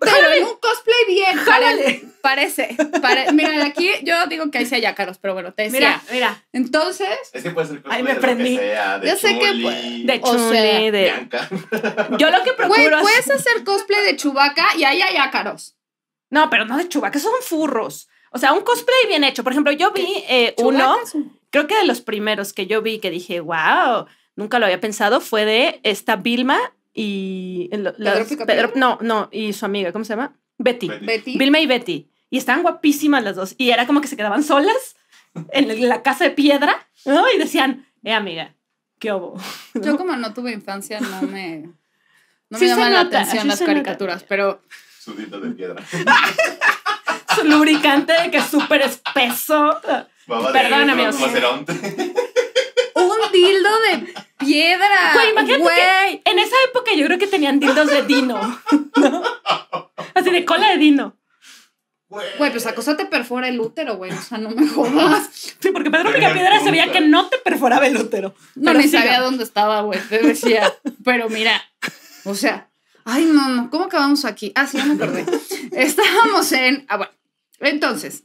Pero 0.00 0.32
en 0.32 0.44
un 0.44 0.56
cosplay 0.56 1.04
bien, 1.06 1.36
Jálale. 1.36 2.02
parece. 2.22 2.76
Parece. 2.76 2.76
pare- 3.00 3.32
mira, 3.32 3.50
de 3.50 3.62
aquí 3.62 3.88
yo 4.02 4.26
digo 4.26 4.50
que 4.50 4.58
ahí 4.58 4.66
sí 4.66 4.74
hay 4.74 4.84
ácaros, 4.84 5.18
pero 5.18 5.34
bueno, 5.34 5.52
te 5.54 5.62
decía. 5.62 5.78
Mira, 5.78 6.02
mira. 6.10 6.44
Entonces, 6.52 7.08
Es 7.32 7.44
que 7.44 7.50
puede 7.50 7.68
ser 7.68 7.76
Ay, 7.76 7.82
cosplay 7.82 8.02
me 8.02 8.08
de 8.08 8.14
lo 8.16 8.20
prendí. 8.20 8.56
que 8.58 8.62
sea, 8.64 8.98
de 8.98 9.06
Ya 9.06 9.16
sé 9.16 9.38
que 9.38 9.46
De 9.54 10.20
O 10.24 10.26
chule, 10.36 10.50
sea, 10.50 10.90
de... 10.90 11.02
Bianca. 11.04 11.48
Yo 12.18 12.30
lo 12.30 12.42
que 12.42 12.52
procuro 12.54 13.00
güey, 13.00 13.14
es- 13.14 13.24
puedes 13.26 13.30
hacer 13.30 13.62
cosplay 13.64 14.04
de 14.04 14.16
Chubaca 14.16 14.66
y 14.76 14.82
ahí 14.82 15.00
hay 15.02 15.16
ácaros. 15.18 15.76
No, 16.30 16.50
pero 16.50 16.64
no 16.64 16.76
de 16.76 16.88
Chewbacca, 16.88 17.20
son 17.20 17.32
furros. 17.42 18.08
O 18.32 18.38
sea, 18.38 18.52
un 18.52 18.62
cosplay 18.62 19.06
bien 19.06 19.22
hecho. 19.22 19.44
Por 19.44 19.52
ejemplo, 19.52 19.70
yo 19.72 19.92
vi 19.92 20.24
eh, 20.28 20.52
uno, 20.58 20.98
es 21.00 21.14
un- 21.14 21.38
creo 21.56 21.66
que 21.66 21.76
de 21.76 21.86
los 21.86 22.00
primeros 22.02 22.52
que 22.52 22.66
yo 22.66 22.82
vi 22.82 22.98
que 22.98 23.10
dije, 23.10 23.40
wow, 23.40 24.06
nunca 24.34 24.58
lo 24.58 24.66
había 24.66 24.80
pensado, 24.80 25.20
fue 25.20 25.44
de 25.44 25.80
esta 25.82 26.16
Vilma 26.16 26.58
y... 26.92 27.70
las- 27.72 28.28
Picapiedra? 28.28 28.72
no, 28.74 28.98
no, 29.00 29.28
y 29.32 29.52
su 29.52 29.64
amiga, 29.64 29.92
¿cómo 29.92 30.04
se 30.04 30.10
llama? 30.14 30.36
Betty. 30.58 30.88
Betty. 30.88 31.38
Vilma 31.38 31.60
y 31.60 31.66
Betty. 31.66 32.08
Y 32.30 32.38
estaban 32.38 32.62
guapísimas 32.62 33.22
las 33.24 33.36
dos. 33.36 33.54
Y 33.56 33.70
era 33.70 33.86
como 33.86 34.00
que 34.00 34.08
se 34.08 34.16
quedaban 34.16 34.42
solas 34.42 34.96
en 35.52 35.88
la 35.88 36.02
casa 36.02 36.24
de 36.24 36.30
piedra, 36.30 36.88
¿no? 37.04 37.24
Y 37.34 37.38
decían, 37.38 37.86
eh, 38.04 38.12
amiga, 38.12 38.54
¿qué 38.98 39.12
hubo? 39.12 39.38
Yo 39.74 39.96
como 39.96 40.16
no 40.16 40.32
tuve 40.34 40.52
infancia, 40.52 41.00
no 41.00 41.22
me... 41.22 41.68
No 42.48 42.58
me 42.58 42.58
Sí 42.58 42.68
se 42.68 42.74
llaman 42.76 42.92
la 42.94 43.00
atención 43.00 43.42
sí 43.42 43.48
las 43.48 43.58
se 43.58 43.64
nota. 43.64 43.74
caricaturas, 43.74 44.22
pero 44.24 44.62
Sudito 45.00 45.40
de 45.40 45.50
piedra. 45.50 45.82
Su 47.34 47.44
lubricante 47.44 48.12
de 48.22 48.30
que 48.30 48.38
es 48.38 48.46
súper 48.46 48.82
espeso. 48.82 49.78
Baba 50.26 50.52
Perdón, 50.52 50.86
de 50.86 50.92
amigos. 50.92 51.16
rinoceronte. 51.16 51.72
un 52.94 53.32
dildo 53.32 53.70
de 53.90 54.14
piedra. 54.38 55.12
Güey, 55.14 55.30
imagínate 55.30 55.62
güey. 55.62 55.76
que 55.76 56.30
en 56.30 56.38
esa 56.38 56.56
época 56.68 56.92
yo 56.94 57.06
creo 57.06 57.18
que 57.18 57.26
tenían 57.26 57.60
dildos 57.60 57.88
de 57.88 58.02
dino. 58.02 58.40
¿no? 58.96 59.22
Así 60.14 60.30
de 60.30 60.44
cola 60.44 60.70
de 60.70 60.78
dino. 60.78 61.16
Güey, 62.08 62.50
pues 62.52 62.64
la 62.64 62.74
cosa 62.74 62.96
te 62.96 63.04
perfora 63.06 63.48
el 63.48 63.60
útero, 63.60 63.96
güey. 63.96 64.12
O 64.12 64.22
sea, 64.22 64.38
no 64.38 64.50
me 64.50 64.66
jodas. 64.68 65.28
Sí, 65.58 65.70
porque 65.72 65.90
Pedro 65.90 66.12
Tenía 66.12 66.28
Picapiedra 66.28 66.60
sabía 66.64 66.92
que 66.92 67.00
no 67.00 67.28
te 67.28 67.38
perforaba 67.38 67.86
el 67.86 67.96
útero. 67.96 68.34
No, 68.54 68.72
ni 68.74 68.84
siga. 68.84 69.00
sabía 69.02 69.20
dónde 69.20 69.42
estaba, 69.44 69.80
güey. 69.82 69.98
Te 70.08 70.20
decía. 70.20 70.72
Pero 71.04 71.28
mira, 71.28 71.60
o 72.24 72.34
sea, 72.34 72.70
ay, 73.04 73.24
no, 73.24 73.48
no. 73.48 73.70
¿Cómo 73.70 73.84
acabamos 73.86 74.24
aquí? 74.24 74.52
Ah, 74.54 74.66
sí, 74.66 74.78
ya 74.78 74.84
me 74.86 74.94
acordé. 74.94 75.26
Estábamos 75.72 76.50
en. 76.52 76.86
Ah, 76.88 76.96
bueno. 76.98 77.12
Entonces, 77.58 78.22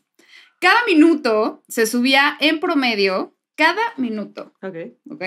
cada 0.61 0.85
minuto 0.85 1.61
se 1.67 1.85
subía 1.87 2.37
en 2.39 2.59
promedio, 2.61 3.35
cada 3.55 3.81
minuto, 3.97 4.53
Ok. 4.61 4.75
¿ok? 5.11 5.23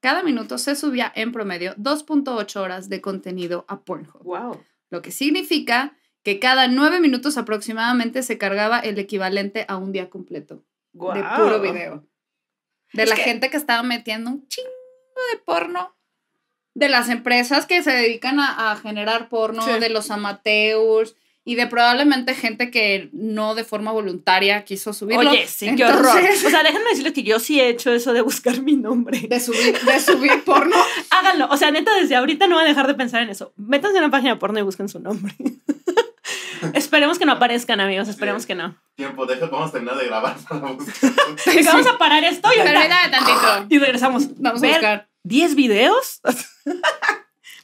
Cada 0.00 0.22
minuto 0.22 0.56
se 0.58 0.74
subía 0.74 1.12
en 1.14 1.30
promedio 1.30 1.74
2.8 1.76 2.56
horas 2.56 2.88
de 2.88 3.00
contenido 3.00 3.64
a 3.68 3.82
Pornhub. 3.84 4.22
Wow. 4.24 4.64
lo 4.92 5.02
que 5.02 5.12
significa 5.12 5.96
que 6.24 6.40
cada 6.40 6.66
nueve 6.66 6.98
minutos 6.98 7.36
aproximadamente 7.38 8.24
se 8.24 8.38
cargaba 8.38 8.80
el 8.80 8.98
equivalente 8.98 9.64
a 9.68 9.76
un 9.76 9.92
día 9.92 10.10
completo 10.10 10.64
de 10.92 11.22
puro 11.36 11.60
video. 11.60 12.04
De 12.92 13.04
Es 13.04 13.08
la 13.08 13.14
que- 13.14 13.22
gente 13.22 13.50
que 13.50 13.56
estaba 13.56 13.84
metiendo 13.84 14.30
un 14.30 14.48
chingo 14.48 14.68
de 15.32 15.38
porno, 15.38 15.94
de 16.74 16.88
las 16.88 17.08
empresas 17.08 17.66
que 17.66 17.82
se 17.84 17.92
dedican 17.92 18.40
a, 18.40 18.72
a 18.72 18.76
generar 18.76 19.28
porno, 19.28 19.62
Sí. 19.62 19.78
de 19.78 19.90
los 19.90 20.10
amateurs 20.10 21.14
y 21.50 21.56
de 21.56 21.66
probablemente 21.66 22.36
gente 22.36 22.70
que 22.70 23.08
no 23.12 23.56
de 23.56 23.64
forma 23.64 23.90
voluntaria 23.90 24.64
quiso 24.64 24.92
subirlo. 24.92 25.30
Oye, 25.30 25.48
sí, 25.48 25.74
qué 25.74 25.84
horror. 25.84 26.16
Entonces, 26.16 26.44
O 26.44 26.48
sea, 26.48 26.62
déjenme 26.62 26.90
decirles 26.90 27.12
que 27.12 27.24
yo 27.24 27.40
sí 27.40 27.58
he 27.60 27.68
hecho 27.68 27.92
eso 27.92 28.12
de 28.12 28.20
buscar 28.20 28.60
mi 28.62 28.76
nombre. 28.76 29.18
De 29.28 29.40
subir, 29.40 29.76
de 29.80 29.98
subir 29.98 30.44
porno. 30.44 30.76
Háganlo. 31.10 31.48
O 31.50 31.56
sea, 31.56 31.72
neta, 31.72 31.92
desde 31.96 32.14
ahorita 32.14 32.46
no 32.46 32.54
van 32.54 32.66
a 32.66 32.68
dejar 32.68 32.86
de 32.86 32.94
pensar 32.94 33.20
en 33.22 33.30
eso. 33.30 33.52
Métanse 33.56 33.98
en 33.98 34.04
una 34.04 34.12
página 34.12 34.38
porno 34.38 34.60
y 34.60 34.62
busquen 34.62 34.88
su 34.88 35.00
nombre. 35.00 35.34
esperemos 36.74 37.18
que 37.18 37.24
no 37.26 37.32
aparezcan, 37.32 37.80
amigos. 37.80 38.06
Esperemos 38.06 38.46
que 38.46 38.54
no. 38.54 38.76
Tiempo, 38.94 39.26
deja, 39.26 39.46
vamos 39.46 39.70
a 39.70 39.72
terminar 39.72 39.96
de 39.96 40.06
grabar 40.06 40.36
para 40.48 40.60
buscar. 40.72 41.10
Así 41.36 41.50
que 41.56 41.62
Vamos 41.64 41.86
a 41.88 41.98
parar 41.98 42.22
esto 42.22 42.48
y, 42.56 42.60
ahorita- 42.60 43.10
tantito. 43.10 43.74
y 43.74 43.78
regresamos. 43.80 44.28
Vamos 44.40 44.62
a 44.62 44.66
buscar. 44.68 45.08
10 45.24 45.56
videos. 45.56 46.20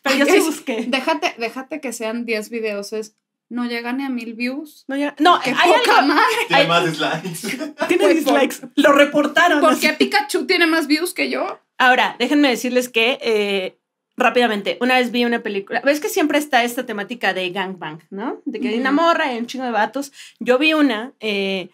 Pero 0.02 0.16
yo 0.16 0.26
sí 0.26 0.40
busqué. 0.40 0.86
Déjate, 0.88 1.36
déjate 1.38 1.80
que 1.80 1.92
sean 1.92 2.24
10 2.26 2.50
videos, 2.50 2.92
es, 2.92 3.14
no 3.48 3.64
llega 3.66 3.92
ni 3.92 4.04
a 4.04 4.08
mil 4.08 4.34
views. 4.34 4.84
No, 4.88 4.96
ya- 4.96 5.14
no 5.18 5.40
¡Qué 5.40 5.50
hay 5.50 5.70
poca 5.72 5.98
algo. 6.00 6.14
madre! 6.14 6.22
Tiene 6.48 6.62
Ay. 6.62 6.68
más 6.68 6.84
dislikes. 6.84 7.74
Tiene 7.88 8.04
por- 8.06 8.14
dislikes. 8.14 8.56
Lo 8.76 8.92
reportaron. 8.92 9.60
¿Por 9.60 9.72
así. 9.72 9.80
qué 9.86 9.92
Pikachu 9.92 10.46
tiene 10.46 10.66
más 10.66 10.86
views 10.86 11.14
que 11.14 11.30
yo? 11.30 11.60
Ahora, 11.78 12.16
déjenme 12.18 12.48
decirles 12.48 12.88
que 12.88 13.18
eh, 13.20 13.78
rápidamente, 14.16 14.78
una 14.80 14.96
vez 14.98 15.10
vi 15.12 15.24
una 15.24 15.42
película. 15.42 15.80
Ves 15.84 16.00
que 16.00 16.08
siempre 16.08 16.38
está 16.38 16.64
esta 16.64 16.86
temática 16.86 17.34
de 17.34 17.50
gangbang, 17.50 18.00
¿no? 18.10 18.40
De 18.46 18.60
que 18.60 18.68
hay 18.68 18.78
una 18.80 18.92
morra 18.92 19.32
y 19.32 19.38
un 19.38 19.46
chingo 19.46 19.64
de 19.66 19.70
vatos. 19.72 20.12
Yo 20.40 20.58
vi 20.58 20.72
una. 20.72 21.12
eh, 21.20 21.68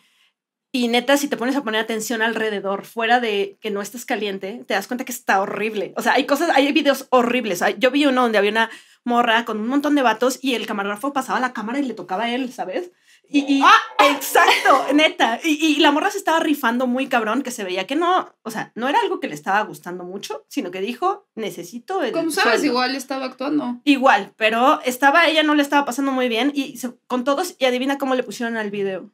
y 0.74 0.88
neta, 0.88 1.18
si 1.18 1.28
te 1.28 1.36
pones 1.36 1.54
a 1.54 1.62
poner 1.62 1.82
atención 1.82 2.22
alrededor, 2.22 2.86
fuera 2.86 3.20
de 3.20 3.58
que 3.60 3.70
no 3.70 3.82
estés 3.82 4.06
caliente, 4.06 4.62
te 4.66 4.72
das 4.72 4.86
cuenta 4.86 5.04
que 5.04 5.12
está 5.12 5.42
horrible. 5.42 5.92
O 5.98 6.02
sea, 6.02 6.14
hay 6.14 6.24
cosas, 6.24 6.48
hay 6.54 6.72
videos 6.72 7.06
horribles. 7.10 7.60
Hay- 7.60 7.76
Yo 7.78 7.90
vi 7.90 8.06
uno 8.06 8.22
donde 8.22 8.38
había 8.38 8.50
una, 8.52 8.70
morra 9.04 9.44
con 9.44 9.58
un 9.60 9.68
montón 9.68 9.94
de 9.94 10.02
vatos 10.02 10.38
y 10.42 10.54
el 10.54 10.66
camarógrafo 10.66 11.12
pasaba 11.12 11.40
la 11.40 11.52
cámara 11.52 11.78
y 11.78 11.82
le 11.84 11.94
tocaba 11.94 12.24
a 12.24 12.30
él, 12.34 12.52
¿sabes? 12.52 12.92
Y, 13.28 13.40
y- 13.50 13.62
Ah. 13.64 14.06
exacto, 14.10 14.92
neta. 14.94 15.40
Y, 15.42 15.52
y 15.64 15.76
la 15.76 15.90
morra 15.90 16.10
se 16.10 16.18
estaba 16.18 16.38
rifando 16.40 16.86
muy 16.86 17.08
cabrón, 17.08 17.42
que 17.42 17.50
se 17.50 17.64
veía 17.64 17.86
que 17.86 17.96
no, 17.96 18.34
o 18.42 18.50
sea, 18.50 18.72
no 18.74 18.88
era 18.88 19.00
algo 19.00 19.20
que 19.20 19.28
le 19.28 19.34
estaba 19.34 19.62
gustando 19.62 20.04
mucho, 20.04 20.44
sino 20.48 20.70
que 20.70 20.80
dijo, 20.80 21.26
necesito 21.34 22.02
el 22.02 22.12
Como 22.12 22.30
sabes, 22.30 22.60
sueldo". 22.60 22.66
igual 22.66 22.94
estaba 22.94 23.24
actuando. 23.24 23.80
Igual, 23.84 24.34
pero 24.36 24.80
estaba, 24.82 25.26
ella 25.28 25.42
no 25.42 25.54
le 25.54 25.62
estaba 25.62 25.84
pasando 25.86 26.12
muy 26.12 26.28
bien 26.28 26.52
y 26.54 26.76
se- 26.76 26.94
con 27.06 27.24
todos, 27.24 27.56
y 27.58 27.64
adivina 27.64 27.96
cómo 27.98 28.14
le 28.14 28.22
pusieron 28.22 28.56
al 28.56 28.70
video 28.70 29.10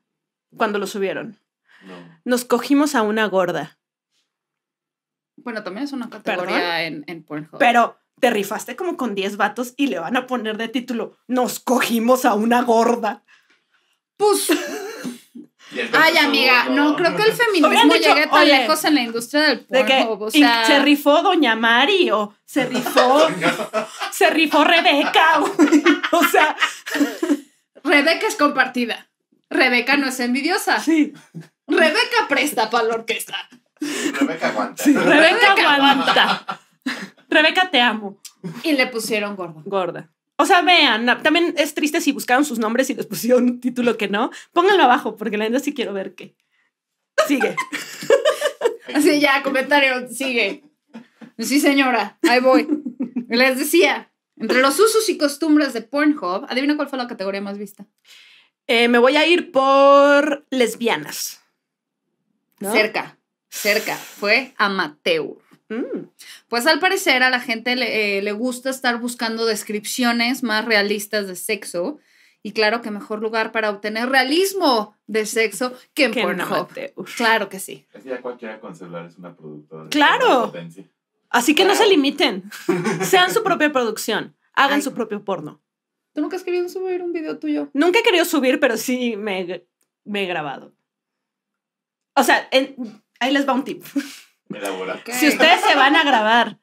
cuando 0.57 0.79
lo 0.79 0.87
subieron. 0.87 1.39
No. 1.87 1.95
Nos 2.25 2.45
cogimos 2.45 2.95
a 2.97 3.03
una 3.03 3.27
gorda, 3.27 3.79
Bueno, 5.37 5.63
también 5.63 5.85
es 5.85 5.93
una 5.93 6.11
categoría 6.11 6.83
en, 6.85 7.05
en 7.07 7.23
Pornhub. 7.23 7.59
pero 7.59 7.99
te 8.21 8.31
rifaste 8.31 8.77
como 8.77 8.97
con 8.97 9.15
10 9.15 9.37
vatos 9.37 9.75
y 9.77 9.87
le 9.87 9.99
van 9.99 10.17
a 10.17 10.27
poner 10.27 10.57
de 10.57 10.69
título, 10.69 11.17
nos 11.27 11.61
cogimos 11.61 12.25
a 12.25 12.35
una 12.35 12.63
gorda. 12.63 13.23
Pues, 14.17 14.49
ay, 15.93 16.17
amiga, 16.19 16.69
no 16.71 16.97
creo 16.97 17.15
que 17.17 17.23
el 17.23 17.33
feminismo 17.33 17.95
dicho, 17.95 18.15
llegue 18.15 18.27
tan 18.27 18.43
oye, 18.43 18.59
lejos 18.59 18.85
en 18.85 18.95
la 18.95 19.03
industria 19.03 19.43
del 19.43 19.67
De 19.69 19.85
que. 19.85 20.07
O 20.09 20.31
sea, 20.31 20.65
se 20.65 20.81
rifó 20.81 21.23
Doña 21.23 21.55
Mari 21.55 22.11
o 22.11 22.35
se 22.45 22.67
rifó, 22.67 23.29
se 24.13 24.31
rifó 24.31 24.65
Rebeca. 24.65 25.41
o 26.13 26.25
sea, 26.25 26.57
Rebeca 27.85 28.27
es 28.27 28.37
compartida. 28.37 29.09
Rebeca 29.51 29.97
no 29.97 30.09
es 30.09 30.21
envidiosa. 30.21 30.81
sí, 30.81 31.15
Rebeca 31.67 32.27
presta 32.29 32.71
para 32.71 32.85
la 32.85 32.95
orquesta. 32.95 33.37
Rebeca 33.81 34.49
aguanta. 34.49 34.85
Rebeca 34.85 35.53
aguanta. 35.53 36.61
Rebeca, 37.29 37.71
te 37.71 37.81
amo. 37.81 38.21
Y 38.63 38.73
le 38.73 38.87
pusieron 38.87 39.37
gordo. 39.37 39.63
gorda. 39.65 40.11
O 40.37 40.47
sea, 40.47 40.63
vean, 40.63 41.07
también 41.23 41.55
es 41.57 41.75
triste 41.75 42.01
si 42.01 42.13
buscaron 42.13 42.45
sus 42.45 42.61
nombres 42.61 42.89
y 42.91 42.95
les 42.95 43.07
pusieron 43.07 43.45
un 43.45 43.61
título 43.61 43.97
que 43.97 44.09
no. 44.09 44.31
Pónganlo 44.53 44.85
abajo, 44.85 45.17
porque 45.17 45.37
la 45.37 45.45
neta 45.49 45.59
sí 45.59 45.75
quiero 45.75 45.93
ver 45.93 46.15
qué. 46.15 46.37
Sigue. 47.27 47.57
Así 48.95 49.21
ya, 49.21 49.43
comentario, 49.43 50.09
sigue. 50.09 50.63
Sí, 51.39 51.61
señora, 51.61 52.19
ahí 52.29 52.41
voy. 52.41 52.69
Les 53.29 53.59
decía, 53.59 54.11
entre 54.37 54.61
los 54.61 54.79
usos 54.79 55.09
y 55.09 55.19
costumbres 55.19 55.73
de 55.73 55.83
Pornhub, 55.83 56.47
adivina 56.49 56.77
cuál 56.77 56.89
fue 56.89 56.99
la 56.99 57.09
categoría 57.09 57.41
más 57.41 57.59
vista. 57.59 57.87
Eh, 58.67 58.89
me 58.89 58.99
voy 58.99 59.17
a 59.17 59.27
ir 59.27 59.51
por 59.51 60.47
lesbianas. 60.51 61.43
¿No? 62.61 62.73
Cerca, 62.73 63.19
cerca. 63.49 63.97
Fue 63.97 64.55
amateur. 64.57 65.39
Mm. 65.69 66.07
Pues 66.49 66.67
al 66.67 66.81
parecer 66.81 67.23
a 67.23 67.31
la 67.31 67.41
gente 67.41 67.77
le, 67.77 68.19
eh, 68.19 68.23
le 68.23 68.33
gusta 68.33 68.71
estar 68.71 68.99
buscando 68.99 69.45
descripciones 69.47 70.43
más 70.43 70.65
realistas 70.65 71.27
de 71.27 71.37
sexo. 71.37 71.99
Y 72.43 72.53
claro 72.53 72.81
que 72.83 72.91
mejor 72.91 73.21
lugar 73.21 73.51
para 73.53 73.69
obtener 73.69 74.09
realismo 74.09 74.97
de 75.07 75.27
sexo 75.27 75.75
que 75.95 76.05
en 76.05 76.13
Pornhub. 76.15 76.69
Claro 77.17 77.49
que 77.49 77.59
sí. 77.59 77.87
Es 77.93 78.03
que 78.05 78.11
ya 78.11 78.23
cualquiera 78.23 78.61
con 78.61 78.75
celular 78.75 79.07
es 79.07 79.19
una 79.19 79.35
productora. 79.37 79.85
de 79.85 79.91
Claro. 79.91 80.53
Así 81.31 81.55
que 81.55 81.65
no 81.65 81.75
se 81.75 81.87
limiten. 81.89 82.45
Sean 83.03 83.33
su 83.35 83.43
propia 83.43 83.71
producción. 83.73 84.35
Hagan 84.55 84.77
Ay. 84.77 84.83
su 84.83 84.95
propio 84.95 85.25
porno. 85.25 85.61
¿Tú 86.15 86.23
nunca 86.23 86.37
has 86.37 86.43
querido 86.43 86.69
subir 86.69 87.03
un 87.03 87.13
video 87.13 87.39
tuyo? 87.39 87.69
Nunca 87.75 87.99
he 87.99 88.03
querido 88.03 88.25
subir, 88.25 88.59
pero 88.59 88.77
sí 88.77 89.17
me, 89.17 89.65
me 90.05 90.23
he 90.23 90.27
grabado. 90.27 90.73
O 92.15 92.23
sea, 92.25 92.49
en- 92.51 92.75
ahí 93.21 93.33
les 93.33 93.47
va 93.47 93.53
un 93.53 93.65
tip. 93.65 93.85
Si 95.13 95.29
ustedes 95.29 95.61
se 95.61 95.75
van 95.75 95.97
a 95.97 96.05
grabar, 96.05 96.59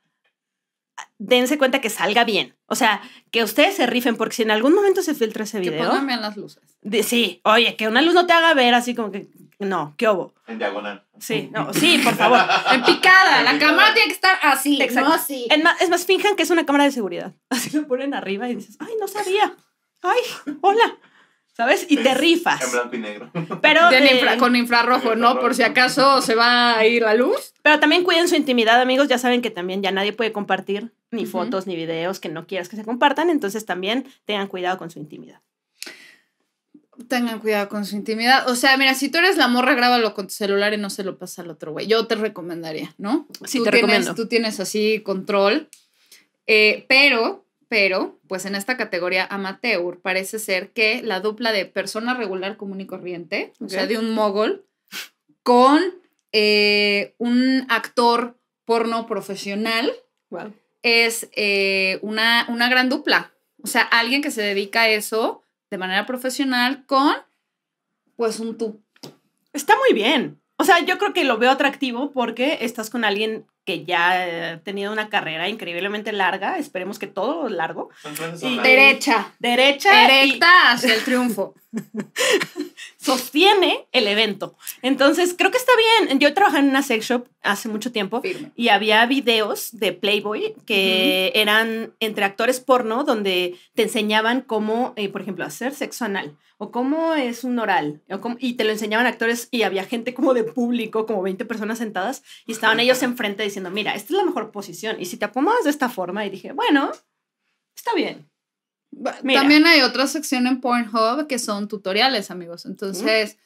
dense 1.18 1.58
cuenta 1.58 1.82
que 1.82 1.89
salga 1.89 2.24
bien. 2.24 2.56
O 2.68 2.75
sea, 2.75 3.01
que 3.32 3.44
ustedes 3.44 3.75
se 3.75 3.86
rifen, 3.86 4.15
porque 4.15 4.36
si 4.36 4.42
en 4.44 4.51
algún 4.51 4.74
momento 4.74 5.01
se 5.01 5.13
filtra 5.13 5.44
ese 5.44 5.62
Que 5.62 5.70
video, 5.70 5.88
pongan 5.89 6.08
bien 6.08 6.22
las 6.22 6.36
luces. 6.38 6.63
de- 6.82 7.04
sí, 7.04 7.42
oye, 7.44 7.75
que 7.75 7.88
una 7.88 8.01
luz 8.01 8.13
no 8.13 8.25
te 8.25 8.34
haga 8.34 8.54
ver 8.54 8.74
así 8.74 8.96
como 8.96 9.12
que, 9.12 9.27
no, 9.60 9.94
qué 9.98 10.08
obo. 10.08 10.34
En 10.48 10.58
diagonal. 10.58 11.04
Sí, 11.20 11.50
no, 11.54 11.74
sí, 11.74 12.00
por 12.04 12.15
favor. 12.15 12.39
En 12.72 12.84
picada, 12.84 13.44
la 13.44 13.58
cámara 13.60 13.94
tiene 13.94 14.08
que 14.08 14.13
estar 14.13 14.38
así, 14.42 14.82
Exacto. 14.82 15.10
no 15.10 15.15
así. 15.15 15.48
Es 15.50 15.63
más, 15.63 15.80
es 15.82 15.89
más, 15.89 16.06
finjan 16.06 16.36
que 16.36 16.44
es 16.44 16.50
una 16.50 16.65
cámara 16.65 16.84
de 16.86 16.92
seguridad. 16.92 17.34
Así 17.50 17.70
lo 17.77 17.88
ponen 17.88 18.13
arriba 18.13 18.50
y 18.50 18.56
dices, 18.56 18.77
ay, 18.80 18.94
no 19.00 19.08
sabía. 19.08 19.56
Ay, 20.01 20.20
hola. 20.62 20.98
¿Sabes? 21.56 21.86
Y 21.90 21.98
te 21.98 22.10
En 22.10 22.18
rifas. 22.18 22.70
blanco 22.72 22.96
y 22.96 23.00
negro. 23.00 23.32
Pero, 23.62 23.90
De 23.90 24.00
eh, 24.00 24.16
infra- 24.16 24.38
con 24.38 24.56
infrarrojo, 24.58 25.16
¿no? 25.16 25.40
Por 25.40 25.56
si 25.56 25.64
acaso 25.64 26.22
se 26.22 26.36
va 26.36 26.78
a 26.78 26.86
ir 26.86 27.04
la 27.04 27.14
luz. 27.14 27.54
pero 27.62 27.80
también 27.80 28.04
cuiden 28.04 28.28
su 28.28 28.36
intimidad, 28.36 28.82
amigos. 28.82 29.08
Ya 29.08 29.18
saben 29.18 29.42
que 29.42 29.50
también 29.52 29.82
ya 29.82 29.92
nadie 29.92 30.12
puede 30.12 30.34
compartir 30.34 30.92
ni 31.12 31.26
fotos 31.26 31.66
ni 31.66 31.78
videos 31.78 32.20
que 32.20 32.28
no 32.28 32.46
quieras 32.46 32.68
que 32.68 32.76
se 32.76 32.84
compartan. 32.84 33.30
Entonces 33.30 33.66
también 33.66 34.06
tengan 34.26 34.48
cuidado 34.48 34.78
con 34.78 34.90
su 34.92 35.00
intimidad. 35.00 35.40
Tengan 37.08 37.40
cuidado 37.40 37.68
con 37.70 37.86
su 37.86 37.96
intimidad. 37.96 38.50
O 38.50 38.56
sea, 38.56 38.76
mira, 38.78 38.94
si 38.94 39.10
tú 39.10 39.18
eres 39.18 39.36
la 39.38 39.48
morra, 39.48 39.76
grábalo 39.76 40.14
con 40.14 40.28
tu 40.28 40.34
celular 40.34 40.74
y 40.74 40.78
no 40.78 40.90
se 40.90 41.04
lo 41.04 41.18
pasa 41.18 41.42
al 41.42 41.50
otro 41.52 41.72
güey. 41.74 41.88
Yo 41.88 42.06
te 42.08 42.16
recomendaría, 42.16 42.94
¿no? 42.98 43.28
Sí, 43.46 43.60
tú 43.60 43.64
te 43.66 43.72
tienes, 43.72 43.82
recomiendo. 43.82 44.16
Tú 44.16 44.28
tienes 44.28 44.60
así 44.60 45.02
control. 45.04 45.70
Eh, 46.48 46.86
pero, 46.90 47.45
pero, 47.67 48.19
pues 48.27 48.45
en 48.45 48.55
esta 48.55 48.77
categoría 48.77 49.25
amateur 49.29 50.00
parece 50.01 50.39
ser 50.39 50.72
que 50.72 51.01
la 51.01 51.19
dupla 51.19 51.51
de 51.51 51.65
persona 51.65 52.13
regular 52.13 52.57
común 52.57 52.81
y 52.81 52.86
corriente, 52.86 53.53
o 53.60 53.69
sea, 53.69 53.88
de 53.88 53.98
un 53.98 54.13
mogol, 54.13 54.65
con 55.43 55.81
eh, 56.31 57.13
un 57.17 57.65
actor 57.69 58.38
porno 58.65 59.05
profesional, 59.07 59.91
Wow. 60.29 60.53
es 60.81 61.29
eh, 61.34 62.00
una, 62.01 62.45
una 62.50 62.67
gran 62.67 62.89
dupla. 62.89 63.31
O 63.63 63.67
sea, 63.67 63.81
alguien 63.84 64.22
que 64.22 64.31
se 64.31 64.41
dedica 64.41 64.81
a 64.81 64.89
eso 64.89 65.43
de 65.69 65.77
manera 65.77 66.05
profesional 66.05 66.86
con, 66.88 67.13
pues, 68.15 68.39
un 68.39 68.57
tú. 68.57 68.81
Está 69.53 69.75
muy 69.77 69.93
bien. 69.93 70.39
O 70.57 70.63
sea, 70.63 70.79
yo 70.84 70.98
creo 70.98 71.13
que 71.13 71.24
lo 71.24 71.38
veo 71.38 71.51
atractivo 71.51 72.12
porque 72.12 72.60
estás 72.62 72.89
con 72.89 73.03
alguien 73.05 73.45
que 73.65 73.84
ya 73.84 74.27
eh, 74.27 74.45
ha 74.51 74.60
tenido 74.60 74.91
una 74.93 75.10
carrera 75.10 75.50
increíblemente 75.50 76.12
larga. 76.13 76.57
Esperemos 76.60 77.00
que 77.00 77.07
todo 77.07 77.50
largo. 77.50 77.89
Y 78.41 78.57
Derecha, 78.60 79.34
Derecha. 79.39 80.24
y- 80.25 80.39
hacia 80.41 80.93
el 80.93 81.03
triunfo. 81.03 81.53
sostiene 82.98 83.86
el 83.91 84.07
evento. 84.07 84.55
Entonces, 84.81 85.36
creo 85.38 85.51
que 85.51 85.57
está 85.57 85.72
bien. 86.07 86.19
Yo 86.19 86.34
trabajé 86.34 86.60
en 86.60 86.69
una 86.69 86.81
sex 86.84 87.05
shop 87.07 87.27
hace 87.43 87.69
mucho 87.69 87.91
tiempo 87.91 88.22
Firme. 88.22 88.51
y 88.55 88.69
había 88.69 89.05
videos 89.05 89.69
de 89.77 89.91
Playboy 89.93 90.55
que 90.65 91.31
eran 91.36 91.93
entre 92.00 92.25
actores 92.25 92.60
porno 92.60 93.03
donde 93.03 93.55
te 93.74 93.84
enseñaban 93.84 94.41
cómo, 94.41 94.93
eh, 94.95 95.10
por 95.10 95.22
ejemplo, 95.22 95.45
hacer 95.45 95.74
sexo 95.74 96.05
anal 96.05 96.36
o 96.57 96.72
cómo 96.72 97.13
es 97.15 97.43
un 97.43 97.60
oral 97.60 98.01
o 98.10 98.22
cómo- 98.22 98.38
y 98.39 98.53
te 98.53 98.63
lo 98.63 98.72
enseñaban 98.72 99.05
actores 99.05 99.50
y 99.51 99.63
había 99.63 99.84
gente 99.84 100.13
como 100.13 100.34
de 100.34 100.45
público, 100.45 101.05
como 101.05 101.22
20 101.22 101.43
personas 101.45 101.77
sentadas 101.79 102.24
y 102.48 102.53
estaban 102.53 102.79
ellos 102.79 103.03
enfrente 103.03 103.43
diciendo, 103.56 103.72
mira, 103.72 103.96
esta 103.96 104.14
es 104.14 104.18
la 104.18 104.26
mejor 104.26 104.52
posición 104.52 104.98
y 105.00 105.06
si 105.06 105.18
te 105.18 105.26
acomodas 105.26 105.64
de 105.64 105.70
esta 105.70 105.88
forma 105.88 106.26
y 106.26 106.30
dije, 106.30 106.52
bueno, 106.52 106.92
está 107.76 107.94
bien. 107.94 108.30
Mira. 109.24 109.42
También 109.42 109.66
hay 109.66 109.82
otra 109.82 110.08
sección 110.08 110.46
en 110.48 110.60
Pornhub 110.60 111.28
que 111.28 111.40
son 111.40 111.68
tutoriales, 111.68 112.32
amigos. 112.32 112.66
Entonces, 112.66 113.38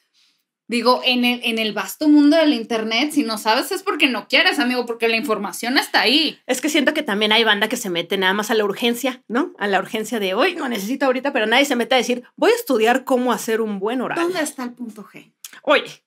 digo, 0.68 1.01
en 1.06 1.25
el, 1.25 1.42
en 1.44 1.60
el 1.60 1.74
vasto 1.74 2.08
mundo 2.08 2.38
del 2.38 2.54
Internet, 2.54 3.12
si 3.12 3.24
no 3.24 3.38
sabes 3.38 3.72
es 3.72 3.84
porque 3.84 4.08
no 4.08 4.28
quieres, 4.28 4.60
amigo, 4.60 4.86
porque 4.86 5.08
la 5.08 5.16
información 5.16 5.78
está 5.78 6.01
ahí. 6.01 6.39
Es 6.48 6.62
que 6.62 6.70
siento 6.70 6.94
que 6.94 7.04
también 7.04 7.32
hay 7.32 7.44
banda 7.44 7.70
que 7.70 7.78
se 7.78 7.89
mete 7.89 8.18
nada 8.18 8.34
más 8.34 8.50
a 8.50 8.56
la 8.56 8.66
urgencia, 8.66 9.24
¿no? 9.28 9.54
A 9.60 9.68
la 9.68 9.80
urgencia 9.80 10.20
de 10.20 10.34
hoy, 10.34 10.56
no 10.56 10.70
necesito 10.70 11.06
ahorita, 11.06 11.34
pero 11.34 11.46
nadie 11.46 11.66
se 11.66 11.75
mete 11.75 11.96
a 11.96 12.00
decir, 12.00 12.24
voy 12.36 12.51
a 12.51 12.56
estudiar 12.56 13.04
cómo 13.04 13.32
hacer 13.32 13.62
un 13.62 13.80
buen 13.80 14.01
oral. 14.01 14.20
¿Dónde 14.20 14.42
está 14.42 14.63
el 14.63 14.74
punto 14.74 15.04
G? 15.04 15.32
Oye, 15.63 16.04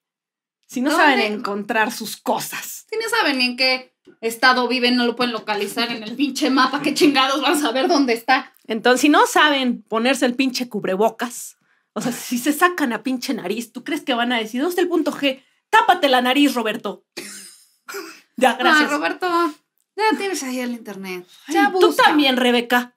si 0.73 0.81
no 0.81 0.91
¿Dónde? 0.91 1.05
saben 1.05 1.33
encontrar 1.35 1.93
sus 1.93 2.17
cosas. 2.17 2.87
Si 2.89 2.97
no 2.97 3.09
saben 3.11 3.39
ni 3.39 3.45
en 3.45 3.57
qué 3.57 3.95
estado 4.23 4.69
viven, 4.69 4.97
no 4.97 5.05
lo 5.05 5.17
pueden 5.17 5.33
localizar 5.33 5.91
en 5.93 6.03
el 6.03 6.17
pinche 6.17 6.49
mapa, 6.49 6.81
qué 6.81 6.95
chingados 6.95 7.43
van 7.43 7.53
a 7.53 7.61
saber 7.61 7.89
dónde 7.89 8.15
está. 8.15 8.55
Entonces, 8.67 9.03
si 9.03 9.09
no 9.11 9.27
saben 9.27 9.83
ponerse 9.83 10.25
el 10.25 10.35
pinche 10.35 10.69
cubrebocas, 10.71 11.59
o 11.93 12.01
sea, 12.01 12.11
si 12.11 12.39
se 12.39 12.53
sacan 12.55 12.95
a 12.95 13.03
pinche 13.03 13.35
nariz, 13.35 13.71
¿tú 13.73 13.85
crees 13.85 14.01
que 14.03 14.15
van 14.15 14.33
a 14.33 14.39
decir, 14.39 14.61
¿dónde 14.63 14.71
está 14.71 14.81
el 14.83 14.89
punto 14.89 15.13
G? 15.13 15.43
Tápate 15.69 16.09
la 16.09 16.23
nariz, 16.23 16.55
Roberto. 16.55 17.05
ya, 18.37 18.55
gracias. 18.55 18.91
Ah, 18.91 18.97
Roberto, 18.97 19.27
ya 19.97 20.17
tienes 20.17 20.43
ahí 20.43 20.61
el 20.61 20.73
Internet. 20.73 21.27
Ay, 21.49 21.55
Ya 21.55 21.71
Tú 21.71 21.87
busca. 21.89 22.05
también, 22.05 22.37
Rebeca. 22.39 22.97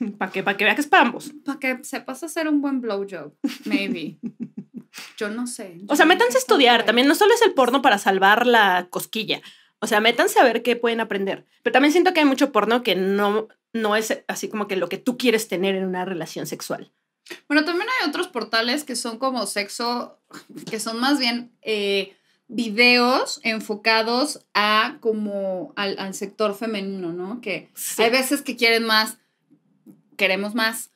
Para 0.18 0.32
que, 0.32 0.42
para 0.42 0.56
que 0.56 0.64
vea 0.64 0.74
que 0.74 0.80
es 0.80 0.88
para 0.88 1.04
ambos. 1.04 1.30
Para 1.44 1.60
que 1.60 1.84
sepas 1.84 2.24
hacer 2.24 2.48
un 2.48 2.60
buen 2.60 2.80
blowjob, 2.80 3.34
maybe. 3.64 4.18
Yo 5.16 5.28
no 5.30 5.46
sé. 5.46 5.78
O 5.88 5.96
sea, 5.96 6.06
métanse 6.06 6.36
a 6.36 6.40
estudiar. 6.40 6.84
También 6.84 7.08
no 7.08 7.14
solo 7.14 7.34
es 7.34 7.42
el 7.42 7.54
porno 7.54 7.82
para 7.82 7.98
salvar 7.98 8.46
la 8.46 8.88
cosquilla. 8.90 9.40
O 9.78 9.86
sea, 9.86 10.00
métanse 10.00 10.38
a 10.38 10.44
ver 10.44 10.62
qué 10.62 10.76
pueden 10.76 11.00
aprender. 11.00 11.46
Pero 11.62 11.72
también 11.72 11.92
siento 11.92 12.12
que 12.12 12.20
hay 12.20 12.26
mucho 12.26 12.52
porno 12.52 12.82
que 12.82 12.94
no, 12.94 13.48
no 13.72 13.96
es 13.96 14.22
así 14.28 14.48
como 14.48 14.68
que 14.68 14.76
lo 14.76 14.88
que 14.88 14.98
tú 14.98 15.16
quieres 15.18 15.48
tener 15.48 15.74
en 15.74 15.84
una 15.86 16.04
relación 16.04 16.46
sexual. 16.46 16.92
Bueno, 17.48 17.64
también 17.64 17.88
hay 18.00 18.08
otros 18.08 18.28
portales 18.28 18.84
que 18.84 18.96
son 18.96 19.18
como 19.18 19.46
sexo, 19.46 20.18
que 20.70 20.78
son 20.78 21.00
más 21.00 21.18
bien 21.18 21.52
eh, 21.62 22.16
videos 22.48 23.40
enfocados 23.42 24.44
a 24.54 24.98
como 25.00 25.72
al, 25.76 25.98
al 25.98 26.14
sector 26.14 26.54
femenino, 26.54 27.12
¿no? 27.12 27.40
Que 27.40 27.70
Sí. 27.74 28.02
hay 28.02 28.10
veces 28.10 28.42
que 28.42 28.56
quieren 28.56 28.84
más 28.84 29.18
queremos 30.16 30.54
más 30.54 30.91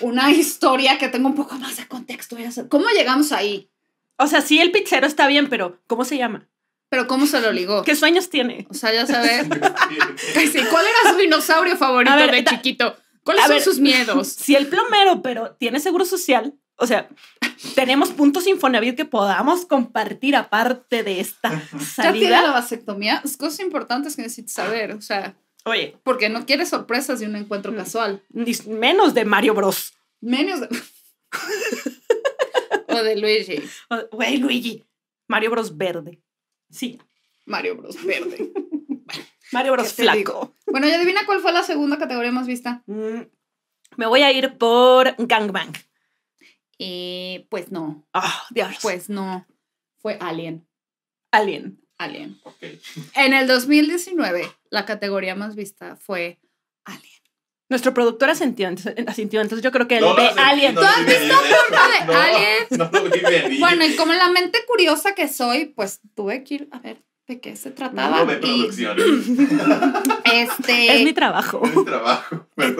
una 0.00 0.30
historia 0.32 0.98
que 0.98 1.08
tenga 1.08 1.28
un 1.28 1.34
poco 1.34 1.56
más 1.56 1.76
de 1.76 1.86
contexto. 1.86 2.36
¿Cómo 2.68 2.86
llegamos 2.88 3.32
ahí? 3.32 3.70
O 4.16 4.26
sea, 4.26 4.40
sí, 4.40 4.60
el 4.60 4.70
pizzero 4.70 5.06
está 5.06 5.26
bien, 5.26 5.48
pero 5.48 5.80
¿cómo 5.86 6.04
se 6.04 6.16
llama? 6.16 6.48
Pero 6.88 7.06
¿cómo 7.08 7.26
se 7.26 7.40
lo 7.40 7.52
ligó? 7.52 7.82
¿Qué 7.82 7.96
sueños 7.96 8.30
tiene? 8.30 8.66
O 8.70 8.74
sea, 8.74 8.92
ya 8.92 9.06
sabes. 9.06 9.46
Sí, 10.34 10.60
¿Cuál 10.70 10.86
era 10.86 11.10
su 11.12 11.18
dinosaurio 11.18 11.76
favorito 11.76 12.14
ver, 12.14 12.30
de 12.30 12.44
chiquito? 12.44 12.96
¿Cuáles 13.24 13.44
a 13.44 13.46
son 13.46 13.56
ver, 13.56 13.64
sus 13.64 13.80
miedos? 13.80 14.28
Si 14.38 14.54
el 14.54 14.68
plomero, 14.68 15.22
pero 15.22 15.52
tiene 15.52 15.80
seguro 15.80 16.04
social, 16.04 16.54
o 16.76 16.86
sea, 16.86 17.08
tenemos 17.74 18.10
puntos 18.10 18.46
Infonavit 18.46 18.96
que 18.96 19.04
podamos 19.04 19.66
compartir 19.66 20.36
aparte 20.36 21.02
de 21.02 21.20
esta 21.20 21.50
¿Ya 21.50 22.12
tiene 22.12 22.30
la 22.30 22.36
salida. 22.38 22.50
vasectomía? 22.52 23.22
Es 23.24 23.36
cosas 23.36 23.60
importantes 23.60 24.14
que 24.14 24.22
necesitas 24.22 24.52
saber. 24.52 24.92
O 24.92 25.00
sea, 25.00 25.34
Oye, 25.64 25.96
porque 26.02 26.28
no 26.28 26.46
quieres 26.46 26.68
sorpresas 26.68 27.20
de 27.20 27.26
un 27.26 27.36
encuentro 27.36 27.72
Mm. 27.72 27.76
casual. 27.76 28.22
ni 28.30 28.52
menos 28.66 29.14
de 29.14 29.24
Mario 29.24 29.54
Bros. 29.54 29.94
Menos 30.20 30.60
de... 30.60 30.68
o 32.88 33.02
de 33.02 33.16
Luigi. 33.16 33.62
Güey, 34.12 34.36
Luigi. 34.38 34.84
Mario 35.26 35.50
Bros 35.50 35.76
verde. 35.76 36.22
Sí, 36.70 37.00
Mario 37.46 37.76
Bros. 37.76 38.02
Verde. 38.04 38.52
Mario 39.52 39.72
Bros 39.72 39.88
¿Qué 39.90 39.96
te 39.96 40.02
flaco. 40.02 40.18
digo? 40.18 40.54
Bueno, 40.66 40.88
y 40.88 40.92
adivina 40.92 41.24
cuál 41.26 41.40
fue 41.40 41.52
la 41.52 41.62
segunda 41.62 41.98
categoría 41.98 42.32
más 42.32 42.46
vista. 42.46 42.82
Mm, 42.86 43.20
Me 43.96 44.06
voy 44.06 44.22
a 44.22 44.32
ir 44.32 44.56
por 44.58 45.14
Gangbang. 45.18 45.72
Eh, 46.78 47.46
pues 47.50 47.70
no. 47.70 48.06
Oh, 48.12 48.32
Dios. 48.50 48.76
Pues 48.82 49.08
no. 49.08 49.46
Fue 49.98 50.16
Alien. 50.20 50.66
Alien. 51.30 51.80
Alien. 51.98 52.40
En 53.14 53.34
el 53.34 53.46
2019, 53.46 54.50
la 54.70 54.84
categoría 54.84 55.34
más 55.34 55.54
vista 55.54 55.96
fue 55.96 56.38
Alien. 56.84 57.12
Nuestro 57.68 57.94
productor 57.94 58.30
asintió, 58.30 58.68
entonces, 58.68 58.94
asintió, 59.06 59.40
entonces 59.40 59.64
yo 59.64 59.72
creo 59.72 59.88
que 59.88 59.96
él 59.98 60.04
No 60.04 60.14
ve 60.14 60.28
Alien. 60.36 60.74
no 60.74 60.82
¿Tú 60.82 60.86
has 60.86 61.06
visto 61.06 61.34
porno 61.34 61.88
de 61.88 62.06
No, 62.06 62.20
Alien? 62.20 62.66
No 62.70 62.90
lo 62.92 63.10
vi 63.10 63.20
venir. 63.20 63.60
Bueno, 63.60 63.86
y 63.86 63.96
como 63.96 64.12
la 64.12 64.30
mente 64.30 64.60
curiosa 64.66 65.14
que 65.14 65.28
soy, 65.28 65.66
pues 65.66 66.00
tuve 66.14 66.44
que 66.44 66.54
ir 66.54 66.68
a 66.72 66.78
ver 66.80 67.02
de 67.26 67.40
qué 67.40 67.56
se 67.56 67.70
trataba. 67.70 68.18
No 68.18 68.26
ve 68.26 68.40
este. 70.24 70.94
Es 70.94 71.04
mi 71.04 71.12
trabajo. 71.12 71.62
Es 71.64 71.74
mi 71.74 71.84
trabajo. 71.84 72.46
Ver 72.56 72.76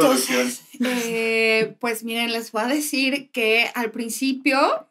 eh, 0.80 1.76
pues 1.80 2.04
miren, 2.04 2.32
les 2.32 2.52
voy 2.52 2.62
a 2.62 2.66
decir 2.66 3.30
que 3.32 3.70
al 3.74 3.90
principio 3.90 4.88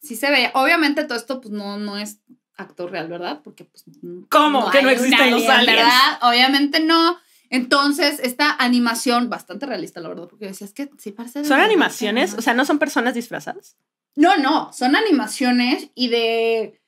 sí 0.00 0.16
se 0.16 0.30
veía. 0.30 0.52
Obviamente 0.54 1.04
todo 1.04 1.16
esto 1.16 1.40
pues 1.40 1.52
no, 1.52 1.78
no 1.78 1.96
es 1.96 2.20
actor 2.62 2.90
real, 2.90 3.08
¿verdad? 3.08 3.40
Porque 3.44 3.64
pues 3.64 3.84
¿Cómo? 4.28 4.70
Que 4.70 4.82
no 4.82 4.90
existen 4.90 5.30
los 5.30 5.48
aliens. 5.48 5.66
¿verdad? 5.66 6.18
Obviamente 6.22 6.80
no. 6.80 7.18
Entonces, 7.50 8.18
esta 8.22 8.56
animación 8.58 9.28
bastante 9.28 9.66
realista, 9.66 10.00
la 10.00 10.08
verdad, 10.08 10.26
porque 10.28 10.46
decías 10.46 10.72
que 10.72 10.90
sí 10.98 11.12
parece. 11.12 11.44
¿Son 11.44 11.60
animaciones? 11.60 12.34
O 12.34 12.42
sea, 12.42 12.54
¿no 12.54 12.64
son 12.64 12.78
personas 12.78 13.14
disfrazadas? 13.14 13.76
no, 14.14 14.36
no, 14.36 14.72
son 14.72 14.96
animaciones 14.96 15.88
y 15.94 16.08
de 16.08 16.80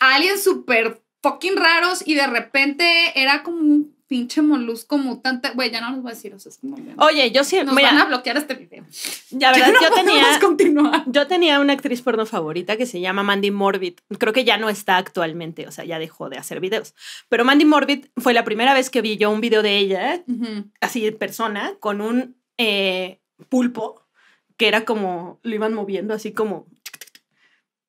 aliens 0.00 0.42
súper 0.42 1.02
fucking 1.22 1.56
raros 1.56 2.02
y 2.06 2.14
de 2.14 2.26
repente 2.26 3.20
era 3.20 3.42
como 3.42 3.58
un 3.58 3.95
pinche 4.06 4.40
molusco 4.42 4.98
mutante. 4.98 5.50
Güey, 5.54 5.70
ya 5.70 5.80
no 5.80 5.90
les 5.92 6.02
voy 6.02 6.12
a 6.12 6.14
decir, 6.14 6.32
o 6.34 6.38
sea, 6.38 6.50
es 6.50 6.58
como... 6.58 6.76
Oye, 6.98 7.30
yo 7.32 7.42
sí, 7.44 7.56
Nos 7.64 7.74
mira, 7.74 7.88
van 7.92 7.98
a 7.98 8.04
bloquear 8.06 8.36
este 8.36 8.54
video. 8.54 8.84
la 9.30 9.50
verdad, 9.52 9.66
Ya 9.66 9.72
no 9.72 9.82
yo 9.82 9.94
tenía, 9.94 10.38
continuar. 10.40 11.04
yo 11.06 11.26
tenía 11.26 11.60
una 11.60 11.72
actriz 11.72 12.02
porno 12.02 12.24
favorita 12.26 12.76
que 12.76 12.86
se 12.86 13.00
llama 13.00 13.22
Mandy 13.22 13.50
Morbid. 13.50 13.94
Creo 14.18 14.32
que 14.32 14.44
ya 14.44 14.58
no 14.58 14.68
está 14.68 14.96
actualmente, 14.96 15.66
o 15.66 15.72
sea, 15.72 15.84
ya 15.84 15.98
dejó 15.98 16.28
de 16.28 16.38
hacer 16.38 16.60
videos. 16.60 16.94
Pero 17.28 17.44
Mandy 17.44 17.64
Morbid 17.64 18.06
fue 18.16 18.32
la 18.34 18.44
primera 18.44 18.74
vez 18.74 18.90
que 18.90 19.02
vi 19.02 19.16
yo 19.16 19.30
un 19.30 19.40
video 19.40 19.62
de 19.62 19.78
ella, 19.78 20.22
Ujú. 20.28 20.70
así 20.80 21.06
en 21.06 21.18
persona, 21.18 21.74
con 21.80 22.00
un 22.00 22.36
eh, 22.58 23.20
pulpo 23.48 24.06
que 24.56 24.68
era 24.68 24.84
como, 24.84 25.40
lo 25.42 25.54
iban 25.54 25.74
moviendo 25.74 26.14
así 26.14 26.32
como, 26.32 26.66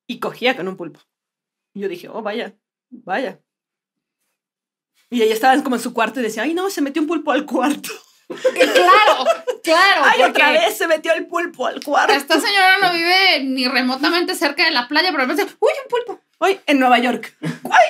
y 0.07 0.19
cogía 0.19 0.55
con 0.57 0.67
un 0.67 0.75
pulpo. 0.77 0.99
Y 1.73 1.81
yo 1.81 1.89
dije, 1.89 2.09
oh, 2.09 2.21
vaya, 2.21 2.55
vaya. 2.89 3.39
Y 5.09 5.21
ella 5.21 5.33
estaba 5.33 5.61
como 5.63 5.75
en 5.75 5.81
su 5.81 5.93
cuarto 5.93 6.19
y 6.19 6.23
decía, 6.23 6.43
ay, 6.43 6.53
no, 6.53 6.69
se 6.69 6.81
metió 6.81 7.01
un 7.01 7.07
pulpo 7.07 7.31
al 7.31 7.45
cuarto. 7.45 7.89
Que 8.27 8.59
claro, 8.59 9.23
claro. 9.63 10.01
Ay, 10.03 10.21
otra 10.23 10.51
vez 10.51 10.77
se 10.77 10.85
metió 10.85 11.13
el 11.13 11.27
pulpo 11.27 11.65
al 11.65 11.81
cuarto. 11.81 12.11
Esta 12.13 12.39
señora 12.41 12.77
no 12.81 12.91
vive 12.91 13.43
ni 13.45 13.67
remotamente 13.69 14.35
cerca 14.35 14.65
de 14.65 14.71
la 14.71 14.89
playa, 14.89 15.11
pero 15.11 15.23
a 15.23 15.27
veces, 15.27 15.45
uy, 15.59 15.71
un 15.83 15.89
pulpo. 15.89 16.21
Hoy 16.39 16.59
en 16.65 16.79
Nueva 16.79 16.99
York. 16.99 17.33
Ay, 17.41 17.89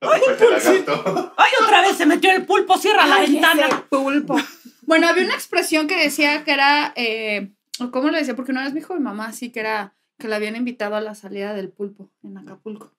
lagarto. 0.00 1.34
Ay, 1.36 1.50
otra 1.62 1.80
vez 1.80 1.96
se 1.96 2.04
metió 2.06 2.30
el 2.30 2.44
pulpo, 2.44 2.76
cierra 2.76 3.06
la 3.06 3.16
Ay, 3.16 3.32
ventana. 3.32 3.86
pulpo. 3.88 4.36
Bueno, 4.82 5.08
había 5.08 5.24
una 5.24 5.34
expresión 5.34 5.86
que 5.86 5.96
decía 5.96 6.44
que 6.44 6.52
era, 6.52 6.92
eh, 6.96 7.52
o 7.80 7.90
¿cómo 7.90 8.10
le 8.10 8.18
decía? 8.18 8.36
Porque 8.36 8.52
una 8.52 8.64
vez 8.64 8.74
me 8.74 8.80
dijo 8.80 8.92
mi 8.94 9.00
mamá 9.00 9.28
así 9.28 9.50
que 9.50 9.60
era 9.60 9.94
que 10.18 10.28
la 10.28 10.36
habían 10.36 10.56
invitado 10.56 10.94
a 10.96 11.00
la 11.00 11.14
salida 11.14 11.54
del 11.54 11.70
pulpo 11.70 12.10
en 12.22 12.36
Acapulco. 12.36 12.92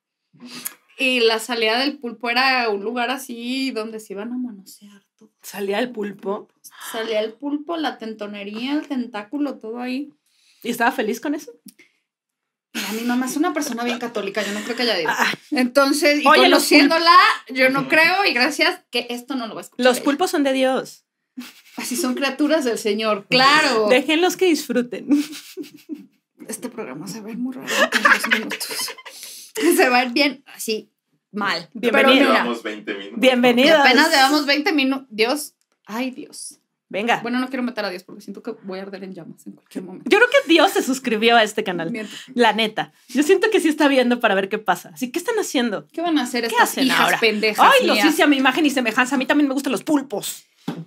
Y 0.97 1.19
la 1.21 1.39
salida 1.39 1.79
del 1.79 1.97
pulpo 1.97 2.29
era 2.29 2.69
un 2.69 2.81
lugar 2.83 3.09
así 3.09 3.71
donde 3.71 3.99
se 3.99 4.13
iban 4.13 4.31
a 4.31 4.37
manosear 4.37 5.03
todo. 5.17 5.31
Salía 5.41 5.79
el 5.79 5.91
pulpo 5.91 6.47
Salía 6.91 7.19
el 7.19 7.33
pulpo, 7.33 7.77
la 7.77 7.97
tentonería, 7.97 8.73
el 8.73 8.87
tentáculo, 8.87 9.57
todo 9.59 9.79
ahí. 9.79 10.09
y 10.63 10.69
estaba 10.69 10.91
feliz 10.91 11.19
con 11.19 11.35
eso. 11.35 11.51
Mira, 12.73 12.91
mi 12.93 13.01
mamá 13.01 13.25
es 13.25 13.37
una 13.37 13.53
persona 13.53 13.83
bien 13.85 13.99
católica, 13.99 14.43
yo 14.43 14.51
no 14.51 14.59
creo 14.61 14.75
que 14.75 14.81
haya 14.83 14.97
Dios. 14.97 15.11
Ah, 15.15 15.31
Entonces, 15.51 16.21
y 16.21 16.27
Oye, 16.27 16.43
conociéndola, 16.43 17.15
yo 17.49 17.69
no 17.69 17.87
creo, 17.87 18.25
y 18.25 18.33
gracias 18.33 18.81
que 18.91 19.07
esto 19.09 19.35
no 19.35 19.47
lo 19.47 19.55
va 19.55 19.61
a 19.61 19.63
escuchar. 19.63 19.85
los 19.85 19.97
ella. 19.97 20.03
pulpos 20.03 20.31
son 20.31 20.43
de 20.43 20.51
Dios. 20.53 21.05
Así 21.77 21.95
son 21.95 22.15
criaturas 22.15 22.65
del 22.65 22.77
Señor, 22.77 23.27
claro. 23.29 23.87
Déjenlos 23.89 24.35
que 24.37 24.45
disfruten. 24.45 25.07
Este 26.47 26.69
programa 26.69 27.07
se 27.07 27.21
va 27.21 27.29
a 27.29 27.31
ir 27.31 27.37
muy 27.37 27.53
raro 27.55 27.67
en 27.69 28.03
dos 28.03 28.27
minutos. 28.31 28.89
Se 29.75 29.89
va 29.89 29.99
a 29.99 30.05
ir 30.05 30.11
bien, 30.11 30.43
así, 30.53 30.91
mal. 31.31 31.69
Bienvenido. 31.73 32.31
Llevamos 32.31 32.63
20 32.63 32.93
minutos. 32.93 33.19
Bienvenidos. 33.19 33.79
apenas 33.79 34.09
llevamos 34.11 34.45
20 34.45 34.73
minutos. 34.73 35.07
Dios, 35.09 35.55
ay 35.85 36.11
Dios. 36.11 36.59
Venga. 36.87 37.19
Bueno, 37.23 37.39
no 37.39 37.47
quiero 37.47 37.63
meter 37.63 37.83
a 37.83 37.89
Dios 37.89 38.03
porque 38.03 38.21
siento 38.21 38.43
que 38.43 38.51
voy 38.63 38.79
a 38.79 38.83
arder 38.83 39.03
en 39.03 39.13
llamas 39.13 39.45
en 39.47 39.53
cualquier 39.53 39.83
momento. 39.83 40.09
Yo 40.09 40.17
creo 40.19 40.29
que 40.29 40.47
Dios 40.47 40.71
se 40.71 40.83
suscribió 40.83 41.35
a 41.35 41.43
este 41.43 41.63
canal. 41.63 41.89
Miento. 41.89 42.15
La 42.35 42.53
neta. 42.53 42.93
Yo 43.09 43.23
siento 43.23 43.49
que 43.49 43.59
sí 43.59 43.69
está 43.69 43.87
viendo 43.87 44.19
para 44.19 44.35
ver 44.35 44.49
qué 44.49 44.59
pasa. 44.59 44.91
Así, 44.93 45.11
¿qué 45.11 45.17
están 45.17 45.35
haciendo? 45.39 45.87
¿Qué 45.91 46.01
van 46.01 46.17
a 46.19 46.23
hacer 46.23 46.41
¿Qué 46.43 46.47
estas 46.49 46.69
hacen 46.69 46.85
hijas 46.85 46.99
ahora? 46.99 47.19
pendejas 47.19 47.71
Ay, 47.73 47.87
los 47.87 48.03
hice 48.03 48.23
a 48.23 48.27
mi 48.27 48.37
imagen 48.37 48.65
y 48.65 48.69
semejanza. 48.69 49.15
A 49.15 49.17
mí 49.17 49.25
también 49.25 49.47
me 49.47 49.53
gustan 49.53 49.71
los 49.71 49.83
pulpos. 49.83 50.43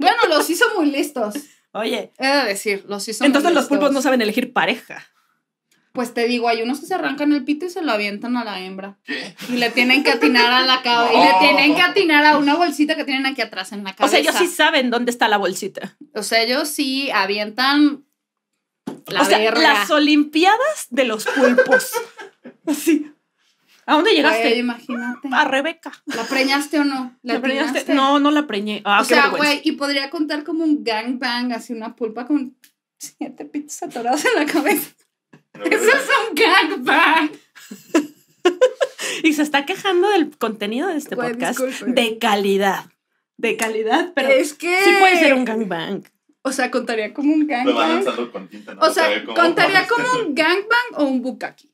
Bueno, 0.00 0.16
los 0.28 0.48
hizo 0.48 0.64
muy 0.76 0.92
listos. 0.92 1.34
Oye, 1.72 2.12
He 2.18 2.26
de 2.28 2.44
decir, 2.44 2.84
los 2.86 3.08
hizo 3.08 3.24
entonces 3.24 3.50
muy 3.50 3.56
los 3.56 3.66
pulpos 3.66 3.90
no 3.90 4.00
saben 4.00 4.22
elegir 4.22 4.52
pareja. 4.52 5.04
Pues 5.92 6.14
te 6.14 6.28
digo, 6.28 6.48
hay 6.48 6.62
unos 6.62 6.80
que 6.80 6.86
se 6.86 6.94
arrancan 6.94 7.32
el 7.32 7.44
pito 7.44 7.66
y 7.66 7.70
se 7.70 7.82
lo 7.82 7.90
avientan 7.92 8.36
a 8.36 8.44
la 8.44 8.60
hembra. 8.60 8.98
¿Qué? 9.04 9.34
Y 9.48 9.52
le 9.56 9.70
tienen 9.70 10.04
que 10.04 10.10
atinar 10.12 10.52
a 10.52 10.64
la 10.64 10.82
cabeza. 10.82 11.12
Y 11.14 11.24
le 11.24 11.32
tienen 11.40 11.74
que 11.74 11.82
atinar 11.82 12.24
a 12.24 12.38
una 12.38 12.54
bolsita 12.56 12.94
que 12.94 13.04
tienen 13.04 13.26
aquí 13.26 13.40
atrás 13.42 13.72
en 13.72 13.82
la 13.84 13.90
O 13.90 13.94
cabeza. 13.96 14.10
sea, 14.10 14.20
ellos 14.20 14.34
sí 14.36 14.46
saben 14.46 14.90
dónde 14.90 15.10
está 15.10 15.28
la 15.28 15.38
bolsita. 15.38 15.96
O 16.14 16.22
sea, 16.22 16.42
ellos 16.42 16.68
sí 16.68 17.10
avientan 17.10 18.04
la 19.06 19.22
o 19.22 19.24
sea, 19.24 19.38
verga. 19.38 19.60
las 19.60 19.90
Olimpiadas 19.90 20.86
de 20.90 21.04
los 21.04 21.24
pulpos. 21.26 21.90
Así. 22.66 23.10
¿A 23.86 23.94
dónde 23.94 24.12
llegaste? 24.12 24.42
Güey, 24.42 24.58
imagínate. 24.58 25.28
A 25.32 25.44
Rebeca. 25.46 25.90
¿La 26.04 26.24
preñaste 26.24 26.78
o 26.78 26.84
no? 26.84 27.16
¿La 27.22 27.34
¿La 27.34 27.40
preñaste? 27.40 27.94
No, 27.94 28.18
no 28.20 28.30
la 28.30 28.46
preñé. 28.46 28.82
Ah, 28.84 29.00
o 29.00 29.02
qué 29.02 29.14
sea, 29.14 29.22
vergüenza. 29.28 29.46
güey, 29.54 29.60
y 29.64 29.72
podría 29.72 30.10
contar 30.10 30.44
como 30.44 30.62
un 30.62 30.84
gangbang, 30.84 31.52
así 31.54 31.72
una 31.72 31.96
pulpa 31.96 32.26
con 32.26 32.54
siete 32.98 33.46
pitos 33.46 33.82
atorados 33.82 34.22
en 34.26 34.34
la 34.34 34.44
cabeza. 34.44 34.90
No, 35.58 35.64
Eso 35.70 35.84
es 35.84 36.08
un 36.28 36.34
gangbang. 36.34 37.30
Y 39.22 39.32
se 39.32 39.42
está 39.42 39.66
quejando 39.66 40.08
del 40.10 40.36
contenido 40.38 40.88
de 40.88 40.96
este 40.96 41.16
podcast 41.16 41.58
disculpe. 41.60 42.00
de 42.00 42.18
calidad. 42.18 42.86
De 43.36 43.56
calidad, 43.56 44.12
pero 44.14 44.28
es 44.28 44.54
que. 44.54 44.82
sí 44.84 44.90
puede 44.98 45.18
ser 45.18 45.34
un 45.34 45.44
gangbang. 45.44 46.02
O 46.42 46.52
sea, 46.52 46.70
contaría 46.70 47.12
como 47.14 47.32
un 47.34 47.46
gangbang. 47.46 47.76
lanzando 48.04 48.30
con 48.32 48.48
tinta. 48.48 48.74
¿no? 48.74 48.80
O 48.80 48.90
sea, 48.90 49.24
contaría 49.24 49.86
como 49.86 50.04
un 50.22 50.34
gangbang 50.34 50.94
o 50.96 51.04
un 51.04 51.20
bukaki. 51.22 51.70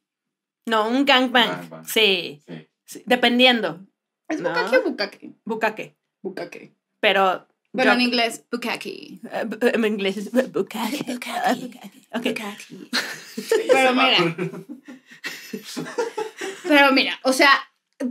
No, 0.66 0.88
un 0.88 1.05
gangbang. 1.05 1.49
Gangbang. 1.49 1.87
Sí, 1.87 2.40
Sí. 2.47 2.66
sí, 2.85 3.03
dependiendo. 3.07 3.81
¿Es 4.29 4.40
No. 4.40 4.49
bukaki 4.51 4.77
o 4.77 4.83
bukaki? 4.83 5.35
Bucaque. 5.44 5.94
Bukaki. 6.23 6.73
Pero. 7.01 7.47
Pero 7.76 7.90
yo- 7.90 7.94
en 7.94 8.00
inglés, 8.02 8.42
bukaki. 8.50 9.20
eh, 9.32 9.70
en 9.74 9.84
inglés 9.84 10.16
es 10.16 10.32
bu- 10.32 10.50
bucaque. 10.52 11.04
Bucaque. 11.06 11.90
Ok. 12.12 12.24
Bukaki. 12.24 12.90
Sí, 13.37 13.54
Pero 13.70 13.94
mira. 13.94 14.37
Pero 16.68 16.92
mira, 16.92 17.18
o 17.22 17.32
sea, 17.32 17.50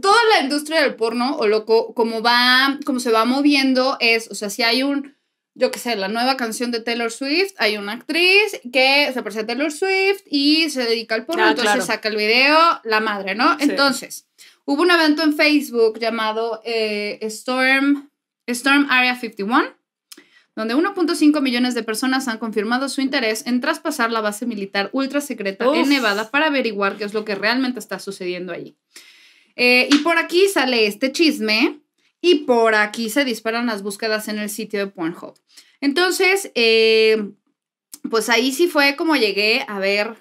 toda 0.02 0.18
la 0.36 0.42
industria 0.44 0.82
del 0.82 0.96
porno, 0.96 1.36
o 1.38 1.48
lo 1.48 1.66
co- 1.66 1.94
como 1.94 2.22
va, 2.22 2.78
como 2.86 3.00
se 3.00 3.12
va 3.12 3.26
moviendo, 3.26 3.98
es, 4.00 4.30
o 4.30 4.36
sea, 4.36 4.50
si 4.50 4.64
hay 4.64 4.84
un, 4.84 5.16
yo 5.56 5.72
qué 5.72 5.80
sé, 5.80 5.96
la 5.96 6.08
nueva 6.08 6.38
canción 6.38 6.72
de 6.72 6.80
Taylor 6.82 7.12
Swift, 7.12 7.54
hay 7.58 7.78
una 7.78 7.94
actriz 7.94 8.60
que 8.72 9.12
se 9.14 9.22
parece 9.24 9.42
a 9.42 9.46
Taylor 9.46 9.72
Swift 9.72 10.22
y 10.30 10.70
se 10.70 10.84
dedica 10.84 11.16
al 11.16 11.26
porno, 11.26 11.44
Ah, 11.46 11.50
entonces 11.50 11.74
claro. 11.74 11.86
saca 11.86 12.10
el 12.10 12.16
video, 12.18 12.58
la 12.84 13.00
madre, 13.00 13.36
¿no? 13.36 13.58
Sí. 13.60 13.66
Entonces, 13.70 14.28
hubo 14.66 14.82
un 14.82 14.92
evento 14.92 15.24
en 15.24 15.36
Facebook 15.36 16.00
llamado 16.00 16.62
eh, 16.64 17.18
Storm, 17.22 18.10
Storm 18.48 18.88
Area 18.90 19.16
51, 19.16 19.76
donde 20.56 20.76
1.5 20.76 21.42
millones 21.42 21.74
de 21.74 21.84
personas 21.84 22.28
han 22.28 22.38
confirmado 22.38 22.90
su 22.90 23.02
interés 23.02 23.46
en 23.48 23.62
traspasar 23.62 24.12
la 24.12 24.22
base 24.22 24.46
militar 24.46 24.90
ultra 24.94 25.22
secreta 25.22 25.66
en. 25.66 25.90
Nevada 25.90 26.30
para 26.30 26.48
averiguar 26.48 26.98
qué 26.98 27.06
es 27.06 27.14
lo 27.14 27.26
que 27.26 27.36
realmente 27.36 27.80
está 27.80 28.00
sucediendo 28.00 28.54
allí. 28.54 28.76
Eh, 29.56 29.88
y 29.92 29.98
por 30.00 30.18
aquí 30.18 30.48
sale 30.48 30.88
este 30.88 31.12
chisme 31.12 31.80
y 32.22 32.46
por 32.46 32.76
aquí 32.76 33.10
se 33.10 33.26
disparan 33.26 33.66
las 33.66 33.84
búsquedas 33.84 34.28
en 34.28 34.40
el 34.40 34.50
sitio 34.50 34.80
de 34.80 34.88
Pornhub. 34.88 35.36
Entonces, 35.82 36.52
eh, 36.56 37.32
pues 38.10 38.30
ahí 38.30 38.52
sí 38.52 38.68
fue 38.68 38.96
como 38.96 39.16
llegué 39.16 39.66
a 39.68 39.80
ver 39.80 40.16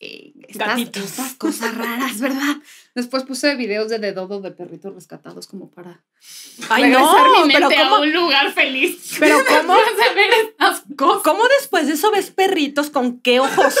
eh, 0.00 0.32
estas 0.48 1.34
cosas 1.34 1.74
raras, 1.76 2.20
¿verdad? 2.20 2.56
Después 2.96 3.22
puse 3.24 3.54
videos 3.54 3.88
de 3.90 3.98
dedodo 4.00 4.40
de 4.40 4.50
perritos 4.50 4.94
rescatados 4.94 5.46
como 5.46 5.70
para 5.70 6.02
Ay, 6.70 6.84
regresar 6.84 7.26
no, 7.26 7.44
mi 7.46 7.52
pero 7.52 7.68
mente 7.68 7.76
a 7.82 7.88
¿cómo, 7.90 8.02
un 8.02 8.12
lugar 8.12 8.52
feliz. 8.52 9.16
pero 9.20 9.36
cómo, 9.46 9.74
Después 9.76 9.96
de 10.08 10.14
ver 10.14 10.30
estas 10.48 10.82
cosas. 10.96 11.22
cómo 11.22 11.42
después 11.60 11.86
de 11.86 11.92
eso 11.92 12.10
ves 12.10 12.30
perritos 12.30 12.90
con 12.90 13.20
qué 13.20 13.38
ojos? 13.38 13.76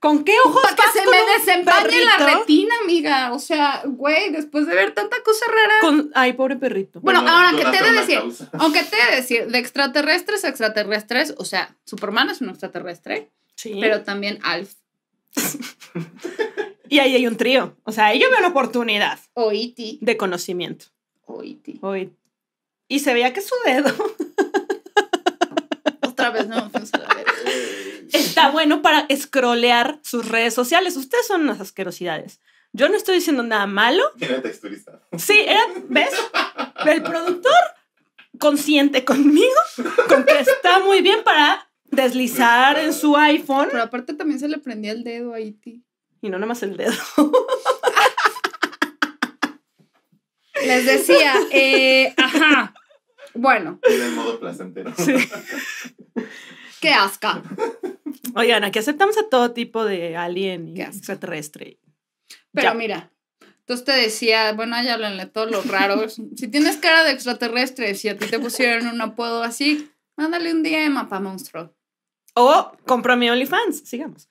¿Con 0.00 0.24
qué 0.24 0.34
ojos 0.44 0.62
Para 0.62 0.74
que 0.74 0.98
se 0.98 1.04
con 1.04 1.14
me 1.14 1.32
desempañe 1.38 2.04
la 2.04 2.16
retina, 2.38 2.74
amiga. 2.82 3.32
O 3.34 3.38
sea, 3.38 3.82
güey, 3.84 4.30
después 4.32 4.66
de 4.66 4.74
ver 4.74 4.94
tanta 4.94 5.22
cosa 5.22 5.44
rara. 5.46 5.74
Con, 5.82 6.10
ay, 6.14 6.32
pobre 6.32 6.56
perrito. 6.56 7.00
Bueno, 7.00 7.20
Bueno, 7.22 7.36
ahora 7.36 7.50
que 7.50 7.58
donaste 7.64 7.78
te 7.78 7.84
he 7.84 7.92
de 7.92 8.00
decir, 8.00 8.18
causa. 8.18 8.50
aunque 8.58 8.82
te 8.82 8.96
he 8.98 9.10
de 9.10 9.16
decir, 9.16 9.46
de 9.46 9.58
extraterrestres 9.58 10.44
a 10.44 10.48
extraterrestres, 10.48 11.34
o 11.38 11.44
sea, 11.44 11.76
Superman 11.84 12.30
es 12.30 12.40
un 12.40 12.48
extraterrestre, 12.48 13.30
Sí. 13.54 13.76
pero 13.80 14.02
también 14.02 14.38
Alf 14.42 14.72
y 16.90 16.98
ahí 16.98 17.14
hay 17.14 17.26
un 17.26 17.36
trío. 17.36 17.76
O 17.84 17.92
sea, 17.92 18.06
ahí 18.06 18.20
yo 18.20 18.28
veo 18.28 18.40
una 18.40 18.48
oportunidad 18.48 19.18
o 19.34 19.52
E.T. 19.52 19.98
de 20.00 20.16
conocimiento. 20.16 20.86
o 21.24 21.42
E.T. 21.42 21.78
Hoy. 21.80 22.12
Y 22.88 22.98
se 22.98 23.14
veía 23.14 23.32
que 23.32 23.40
su 23.40 23.54
dedo 23.64 23.88
Otra 26.02 26.30
vez 26.30 26.48
no 26.48 26.70
está 28.12 28.50
bueno 28.50 28.82
para 28.82 29.06
scrollear 29.16 30.00
sus 30.02 30.28
redes 30.28 30.52
sociales. 30.52 30.96
Ustedes 30.96 31.26
son 31.26 31.42
unas 31.42 31.60
asquerosidades. 31.60 32.40
Yo 32.72 32.88
no 32.88 32.96
estoy 32.96 33.16
diciendo 33.16 33.44
nada 33.44 33.66
malo. 33.66 34.02
Tiene 34.18 34.40
texturista. 34.40 35.00
Sí, 35.16 35.44
era, 35.46 35.62
¿ves? 35.88 36.10
El 36.86 37.02
productor 37.04 37.52
consciente 38.38 39.04
conmigo 39.04 39.54
con 40.08 40.24
que 40.24 40.40
está 40.40 40.80
muy 40.80 41.02
bien 41.02 41.22
para 41.22 41.70
deslizar 41.84 42.78
en 42.78 42.92
su 42.92 43.16
iPhone 43.16 43.68
Pero 43.70 43.82
aparte 43.82 44.14
también 44.14 44.40
se 44.40 44.48
le 44.48 44.58
prendía 44.58 44.92
el 44.92 45.04
dedo 45.04 45.34
a 45.34 45.40
E.T. 45.40 45.80
y 46.20 46.28
no 46.28 46.38
nada 46.38 46.46
más 46.46 46.62
el 46.62 46.76
dedo. 46.76 46.92
Les 50.66 50.84
decía, 50.84 51.34
eh, 51.52 52.12
ajá. 52.16 52.74
Bueno, 53.34 53.78
Tiene 53.86 54.06
el 54.06 54.12
modo 54.14 54.38
placentero. 54.40 54.92
Sí. 54.96 55.14
qué 56.80 56.90
asca. 56.92 57.42
Oigan, 58.34 58.64
aquí 58.64 58.78
aceptamos 58.78 59.16
a 59.18 59.28
todo 59.28 59.52
tipo 59.52 59.84
de 59.84 60.16
alien 60.16 60.76
y 60.76 60.82
extraterrestre. 60.82 61.78
Pero 62.52 62.68
Ya. 62.68 62.74
mira, 62.74 63.12
entonces 63.60 63.84
te 63.86 63.92
decía, 63.92 64.52
bueno, 64.52 64.76
ya 64.82 64.94
háblenle 64.94 65.26
todos 65.26 65.50
los 65.50 65.66
raros. 65.66 66.20
si 66.36 66.48
tienes 66.48 66.76
cara 66.76 67.04
de 67.04 67.12
extraterrestre, 67.12 67.94
si 67.94 68.08
a 68.08 68.18
ti 68.18 68.26
te 68.26 68.38
pusieron 68.40 68.88
un 68.88 69.00
apodo 69.00 69.42
así, 69.44 69.90
mándale 70.16 70.52
un 70.52 70.62
DM 70.62 70.98
a 70.98 71.08
Pa 71.08 71.20
Monstruo. 71.20 71.74
O 72.34 72.72
compro 72.86 73.16
mi 73.16 73.30
OnlyFans. 73.30 73.88
Sigamos. 73.88 74.28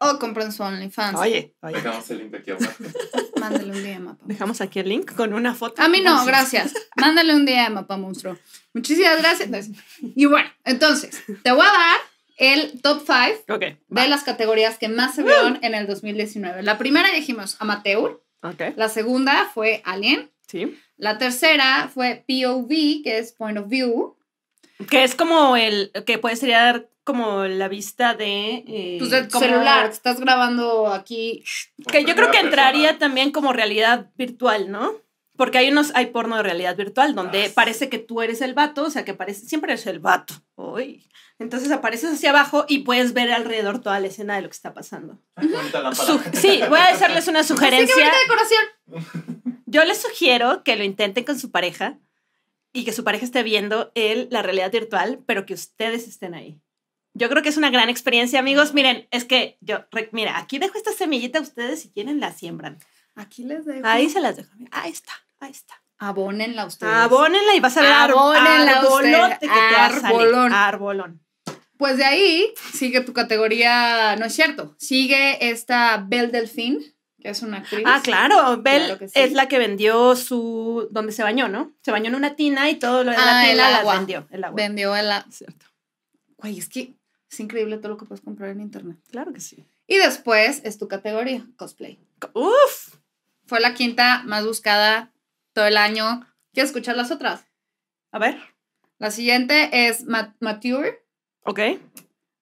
O 0.00 0.18
compren 0.18 0.52
su 0.52 0.62
OnlyFans. 0.62 1.18
Oye, 1.18 1.54
oye. 1.62 1.74
Dejamos 1.76 2.10
el 2.10 2.18
link 2.18 2.34
aquí 2.34 2.50
abajo. 2.50 2.72
Mándale 3.40 3.72
un 3.72 3.82
DM 3.82 4.08
a 4.08 4.14
Pa 4.14 4.24
Dejamos 4.26 4.60
aquí 4.60 4.78
el 4.78 4.88
link 4.88 5.14
con 5.14 5.32
una 5.34 5.54
foto. 5.54 5.82
A 5.82 5.88
mí 5.88 6.00
no, 6.00 6.24
gracias. 6.24 6.72
Mándale 6.96 7.34
un 7.34 7.44
DM 7.44 7.76
a 7.78 7.86
Pa 7.86 7.96
Monstruo. 7.96 8.38
Muchísimas 8.72 9.18
gracias. 9.18 9.68
Y 10.00 10.26
bueno, 10.26 10.48
entonces, 10.64 11.22
te 11.42 11.52
voy 11.52 11.62
a 11.66 11.72
dar 11.72 11.96
el 12.36 12.80
top 12.80 13.02
5 13.06 13.54
Ok. 13.54 13.64
de 13.88 14.08
las 14.08 14.22
categorías 14.24 14.78
que 14.78 14.88
más 14.88 15.14
se 15.14 15.22
vieron 15.22 15.58
en 15.62 15.74
el 15.74 15.86
2019. 15.86 16.62
La 16.62 16.78
primera 16.78 17.10
dijimos 17.12 17.56
amateur, 17.60 18.22
Ok. 18.42 18.62
la 18.76 18.88
segunda 18.88 19.50
fue 19.52 19.82
Alien, 19.84 20.30
Sí. 20.48 20.76
la 20.96 21.18
tercera 21.18 21.90
fue 21.92 22.24
POV, 22.26 23.02
que 23.04 23.18
es 23.18 23.32
Point 23.32 23.58
of 23.58 23.68
View, 23.68 24.16
Que 24.90 25.04
es 25.04 25.14
como 25.14 25.56
el. 25.56 25.90
Que 26.06 26.18
puede 26.18 26.36
ser 26.36 26.88
como 27.04 27.44
la 27.44 27.68
vista 27.68 28.14
de. 28.14 28.64
eh, 28.66 28.96
pues 28.98 29.10
tu 29.28 29.32
como- 29.38 29.46
celular, 29.46 29.86
que 29.88 29.94
estás 29.94 30.20
grabando 30.20 30.88
aquí. 30.88 31.44
Que 31.90 32.04
yo 32.04 32.14
creo 32.14 32.30
que 32.30 32.38
entraría 32.40 32.82
persona. 32.90 32.98
también 32.98 33.32
como 33.32 33.52
realidad 33.52 34.10
virtual, 34.16 34.70
¿no? 34.70 34.92
Porque 35.36 35.58
hay 35.58 35.70
unos, 35.70 35.92
hay 35.94 36.06
porno 36.06 36.36
de 36.36 36.42
realidad 36.42 36.76
virtual 36.76 37.14
donde 37.14 37.46
Ah, 37.46 37.50
parece 37.54 37.88
que 37.88 37.98
tú 37.98 38.20
eres 38.22 38.40
el 38.42 38.54
vato, 38.54 38.84
o 38.84 38.90
sea 38.90 39.04
que 39.04 39.14
parece, 39.14 39.46
siempre 39.46 39.72
eres 39.72 39.86
el 39.86 39.98
vato. 39.98 40.34
Uy. 40.56 41.06
Entonces 41.38 41.72
apareces 41.72 42.12
hacia 42.12 42.30
abajo 42.30 42.66
y 42.68 42.80
puedes 42.80 43.14
ver 43.14 43.32
alrededor 43.32 43.80
toda 43.80 43.98
la 43.98 44.06
escena 44.06 44.36
de 44.36 44.42
lo 44.42 44.48
que 44.48 44.52
está 44.54 44.74
pasando. 44.74 45.18
Su- 45.94 46.20
sí, 46.34 46.60
voy 46.68 46.78
a 46.78 46.88
hacerles 46.88 47.26
una 47.26 47.40
que 47.40 47.46
sugerencia. 47.46 47.94
bonita 47.96 48.16
decoración. 48.20 49.62
Yo 49.66 49.84
les 49.84 50.00
sugiero 50.00 50.62
que 50.62 50.76
lo 50.76 50.84
intenten 50.84 51.24
con 51.24 51.38
su 51.38 51.50
pareja 51.50 51.98
y 52.72 52.84
que 52.84 52.92
su 52.92 53.04
pareja 53.04 53.24
esté 53.24 53.42
viendo 53.42 53.92
el, 53.94 54.28
la 54.30 54.42
realidad 54.42 54.72
virtual, 54.72 55.22
pero 55.26 55.46
que 55.46 55.54
ustedes 55.54 56.08
estén 56.08 56.34
ahí. 56.34 56.60
Yo 57.14 57.28
creo 57.28 57.42
que 57.42 57.50
es 57.50 57.58
una 57.58 57.70
gran 57.70 57.90
experiencia, 57.90 58.38
amigos. 58.38 58.72
Miren, 58.72 59.06
es 59.10 59.24
que 59.24 59.58
yo, 59.60 59.84
mira, 60.12 60.38
aquí 60.38 60.58
dejo 60.58 60.76
esta 60.78 60.92
semillita, 60.92 61.40
ustedes 61.40 61.82
si 61.82 61.90
quieren 61.90 62.20
la 62.20 62.32
siembran. 62.32 62.78
Aquí 63.14 63.44
les 63.44 63.66
dejo. 63.66 63.86
Ahí 63.86 64.08
se 64.08 64.20
las 64.20 64.36
dejo. 64.36 64.50
Ahí 64.70 64.90
está, 64.90 65.12
ahí 65.40 65.50
está. 65.50 65.82
Abónenla 65.98 66.66
ustedes. 66.66 66.92
Abónenla 66.92 67.54
y 67.54 67.60
vas 67.60 67.76
a 67.76 67.82
ver 67.82 67.92
Abónenla 67.92 68.78
arbolote 68.78 69.38
que 69.40 69.46
te 69.46 69.74
va 69.74 69.86
a 69.86 70.00
salir. 70.00 70.34
arbolón. 70.52 71.20
Pues 71.76 71.96
de 71.96 72.04
ahí 72.04 72.54
sigue 72.72 73.02
tu 73.02 73.12
categoría, 73.12 74.16
no 74.16 74.24
es 74.24 74.32
cierto, 74.32 74.74
sigue 74.78 75.50
esta 75.50 76.04
Belle 76.06 76.28
Delphine, 76.28 76.78
que 77.22 77.28
es 77.30 77.42
una 77.42 77.58
actriz. 77.58 77.84
Ah, 77.86 78.00
claro. 78.02 78.60
Belle 78.62 78.84
Claro 78.86 78.98
que 78.98 79.08
sí. 79.08 79.14
es 79.18 79.32
la 79.32 79.46
que 79.48 79.58
vendió 79.58 80.16
su. 80.16 80.88
donde 80.90 81.12
se 81.12 81.22
bañó, 81.22 81.48
¿no? 81.48 81.72
Se 81.82 81.90
bañó 81.92 82.08
en 82.08 82.14
una 82.16 82.34
tina 82.36 82.68
y 82.70 82.76
todo 82.78 83.04
lo 83.04 83.10
de 83.12 83.16
la 83.16 83.40
Ah, 83.40 83.44
tina 83.48 83.76
agua. 83.78 83.94
vendió. 83.96 84.26
El 84.30 84.44
agua. 84.44 84.56
Vendió 84.56 84.96
el... 84.96 85.10
a- 85.10 85.26
Cierto. 85.30 85.66
Güey, 86.38 86.58
es 86.58 86.68
que 86.68 86.94
es 87.30 87.40
increíble 87.40 87.78
todo 87.78 87.90
lo 87.90 87.96
que 87.96 88.04
puedes 88.06 88.22
comprar 88.24 88.50
en 88.50 88.60
internet. 88.60 88.98
Claro 89.10 89.32
que 89.32 89.40
sí. 89.40 89.64
Y 89.86 89.96
después 89.98 90.60
es 90.64 90.78
tu 90.78 90.88
categoría, 90.88 91.46
cosplay. 91.56 91.98
Uf. 92.34 92.96
Fue 93.46 93.60
la 93.60 93.74
quinta 93.74 94.22
más 94.24 94.44
buscada 94.44 95.12
todo 95.52 95.66
el 95.66 95.76
año. 95.76 96.26
¿Quieres 96.52 96.70
escuchar 96.70 96.96
las 96.96 97.10
otras? 97.10 97.44
A 98.10 98.18
ver. 98.18 98.40
La 98.98 99.10
siguiente 99.10 99.88
es 99.88 100.04
ma- 100.04 100.34
Mature. 100.40 101.04
Ok. 101.44 101.60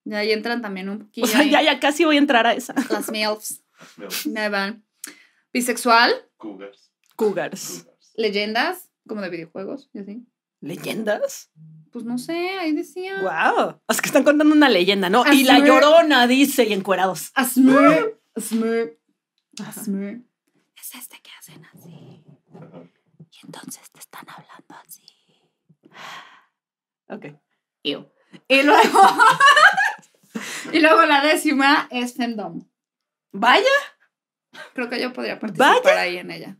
De 0.05 0.16
ahí 0.16 0.33
entran 0.33 0.62
también 0.62 0.88
un 0.88 0.99
poquillo 1.01 1.27
O 1.27 1.29
sea, 1.29 1.43
ya, 1.45 1.62
ya 1.62 1.79
casi 1.79 2.05
voy 2.05 2.16
a 2.16 2.19
entrar 2.19 2.47
a 2.47 2.53
esa. 2.55 2.75
las 2.90 3.11
MILFs. 3.12 3.62
Me 4.27 4.49
van. 4.49 4.85
Bisexual, 5.53 6.12
Cougars. 6.37 6.93
Cougars. 7.16 7.85
Cougars. 7.85 8.12
leyendas, 8.16 8.90
como 9.07 9.21
de 9.21 9.31
videojuegos 9.31 9.90
y 9.93 9.99
así. 9.99 10.27
¿Leyendas? 10.61 11.51
Pues 11.90 12.05
no 12.05 12.19
sé, 12.19 12.59
ahí 12.59 12.73
decía. 12.73 13.23
¡Wow! 13.23 13.81
Es 13.88 14.01
que 14.01 14.09
están 14.09 14.25
contando 14.25 14.55
una 14.55 14.69
leyenda, 14.69 15.11
¿no? 15.11 15.25
Y 15.33 15.45
la 15.45 15.59
llorona 15.59 16.27
dice 16.27 16.64
y 16.64 16.73
encuerados. 16.73 17.33
Asmur. 17.35 18.21
Asmur. 18.35 18.99
Asmur. 19.66 20.21
Es 20.77 20.95
este 20.95 21.21
que 21.23 21.31
hacen 21.38 21.64
así. 21.64 22.23
Y 23.33 23.47
entonces 23.47 23.90
te 23.90 24.01
están 24.01 24.27
hablando 24.29 24.75
así. 24.87 25.03
Ok. 27.09 27.27
Ew. 27.83 28.07
Y 28.47 28.62
luego. 28.62 29.01
y 30.73 30.79
luego 30.79 31.05
la 31.07 31.23
décima 31.25 31.88
es 31.90 32.14
Fandom. 32.14 32.70
Vaya. 33.33 33.64
Creo 34.75 34.88
que 34.88 35.01
yo 35.01 35.12
podría 35.12 35.38
participar 35.38 35.83
Vaya. 35.85 36.01
ahí 36.01 36.19
en 36.19 36.31
ella. 36.31 36.57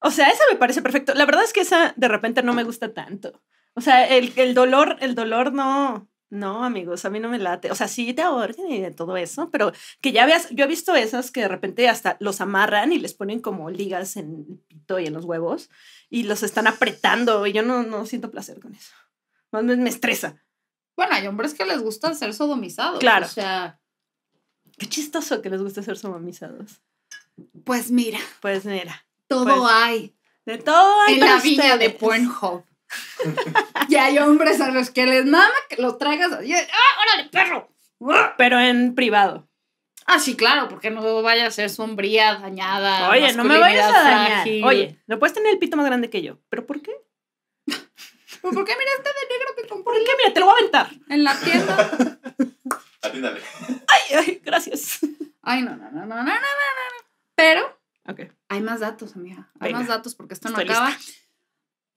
O 0.00 0.10
sea, 0.10 0.28
esa 0.28 0.42
me 0.50 0.58
parece 0.58 0.82
perfecto. 0.82 1.14
La 1.14 1.26
verdad 1.26 1.44
es 1.44 1.52
que 1.52 1.60
esa 1.60 1.94
de 1.96 2.08
repente 2.08 2.42
no 2.42 2.54
me 2.54 2.64
gusta 2.64 2.92
tanto. 2.92 3.42
O 3.74 3.80
sea, 3.80 4.06
el, 4.06 4.32
el 4.36 4.54
dolor, 4.54 4.96
el 5.00 5.14
dolor 5.14 5.52
no. 5.52 6.08
No, 6.28 6.64
amigos, 6.64 7.04
a 7.04 7.10
mí 7.10 7.20
no 7.20 7.28
me 7.28 7.38
late. 7.38 7.70
O 7.70 7.74
sea, 7.74 7.88
sí 7.88 8.14
te 8.14 8.22
ahorcan 8.22 8.66
y 8.70 8.80
de 8.80 8.90
todo 8.90 9.18
eso, 9.18 9.50
pero 9.50 9.70
que 10.00 10.12
ya 10.12 10.24
veas, 10.24 10.48
yo 10.48 10.64
he 10.64 10.66
visto 10.68 10.94
esas 10.96 11.30
que 11.30 11.42
de 11.42 11.48
repente 11.48 11.90
hasta 11.90 12.16
los 12.20 12.40
amarran 12.40 12.90
y 12.90 12.98
les 12.98 13.12
ponen 13.12 13.40
como 13.40 13.68
ligas 13.68 14.16
en 14.16 14.46
el 14.48 14.58
pito 14.66 14.98
y 14.98 15.06
en 15.06 15.12
los 15.12 15.26
huevos 15.26 15.68
y 16.08 16.22
los 16.22 16.42
están 16.42 16.66
apretando 16.66 17.46
y 17.46 17.52
yo 17.52 17.62
no, 17.62 17.82
no 17.82 18.06
siento 18.06 18.30
placer 18.30 18.60
con 18.60 18.74
eso. 18.74 18.94
Más 19.50 19.62
me, 19.62 19.76
me 19.76 19.90
estresa. 19.90 20.42
Bueno, 20.96 21.12
hay 21.14 21.26
hombres 21.26 21.52
que 21.52 21.66
les 21.66 21.82
gusta 21.82 22.14
ser 22.14 22.32
sodomizados. 22.32 22.98
Claro. 23.00 23.26
O 23.26 23.28
sea, 23.28 23.78
Qué 24.78 24.88
chistoso 24.88 25.42
que 25.42 25.50
les 25.50 25.62
guste 25.62 25.82
ser 25.82 25.96
sodomizados. 25.98 26.80
pues 27.64 27.90
mira, 27.90 28.18
Pues 28.40 28.64
mira, 28.64 29.04
todo 29.28 29.44
Pues, 29.44 29.70
hay 29.72 30.14
de 30.44 30.58
todo 30.58 31.00
hay 31.06 31.14
en 31.14 31.20
la 31.20 31.36
viña 31.38 31.76
de. 31.76 31.90
Pornhub. 31.90 32.64
y 33.88 33.94
hay 33.96 34.18
hombres 34.18 34.60
a 34.60 34.70
los 34.70 34.90
que 34.90 35.06
les 35.06 35.24
mama 35.24 35.54
que 35.68 35.80
lo 35.80 35.96
traigas 35.96 36.32
así. 36.32 36.52
¡Ah, 36.52 37.02
órale, 37.02 37.28
perro! 37.30 37.68
Pero 38.36 38.58
en 38.58 38.94
privado. 38.94 39.48
Ah, 40.04 40.18
sí, 40.18 40.34
claro, 40.34 40.68
porque 40.68 40.90
no 40.90 41.22
vaya 41.22 41.46
a 41.46 41.50
ser 41.52 41.70
sombría, 41.70 42.34
dañada. 42.34 43.08
Oye, 43.10 43.32
no 43.34 43.44
me 43.44 43.56
vayas 43.58 43.88
a 43.94 44.02
dañar. 44.02 44.26
frágil. 44.42 44.64
Oye, 44.64 44.98
no 45.06 45.18
puedes 45.20 45.32
tener 45.32 45.52
el 45.52 45.58
pito 45.60 45.76
más 45.76 45.86
grande 45.86 46.10
que 46.10 46.22
yo. 46.22 46.38
¿Pero 46.48 46.66
por 46.66 46.82
qué? 46.82 46.90
¿Pero 47.66 48.52
por 48.52 48.64
qué 48.64 48.72
mira 48.76 48.90
este 48.96 49.08
de 49.08 49.38
negro 49.38 49.54
que 49.56 49.68
compré 49.68 49.84
¿Por 49.84 50.04
qué? 50.04 50.10
Mira, 50.18 50.34
te 50.34 50.40
lo 50.40 50.46
voy 50.46 50.54
a 50.56 50.58
aventar. 50.58 50.90
en 51.08 51.22
la 51.24 51.38
tienda? 51.38 52.18
Atínale. 53.02 53.40
Ay, 53.88 54.16
ay, 54.18 54.42
gracias. 54.44 55.00
Ay, 55.42 55.62
no, 55.62 55.76
no, 55.76 55.90
no, 55.90 56.06
no, 56.06 56.06
no, 56.06 56.22
no, 56.22 56.24
no, 56.24 56.32
no. 56.32 57.08
Pero 57.34 57.78
Ok. 58.08 58.20
hay 58.48 58.60
más 58.60 58.80
datos, 58.80 59.16
amiga. 59.16 59.50
Hay 59.58 59.68
Venga. 59.68 59.80
más 59.80 59.88
datos 59.88 60.14
porque 60.14 60.34
esto 60.34 60.48
no 60.50 60.58
Estoy 60.58 60.74
acaba. 60.74 60.96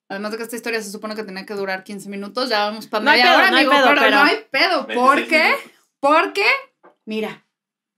Además 0.10 0.32
de 0.32 0.38
que 0.38 0.44
esta 0.44 0.56
historia 0.56 0.82
se 0.82 0.92
supone 0.92 1.16
que 1.16 1.24
tenía 1.24 1.46
que 1.46 1.54
durar 1.56 1.84
15 1.84 2.10
minutos, 2.10 2.50
ya 2.50 2.66
vamos 2.66 2.88
para 2.88 3.04
No 3.04 3.12
media 3.12 3.26
pedo, 3.26 3.38
hora, 3.38 3.50
no 3.52 3.58
hay 3.58 3.66
amigo, 3.66 3.72
pedo, 3.72 3.88
pero, 3.90 4.02
pero- 4.02 4.18
no 4.18 4.24
hay 4.24 4.36
pedo. 4.52 4.88
26 4.88 4.96
¿Por 4.98 5.28
qué? 5.28 5.54
Porque, 6.00 6.46
mira, 7.06 7.46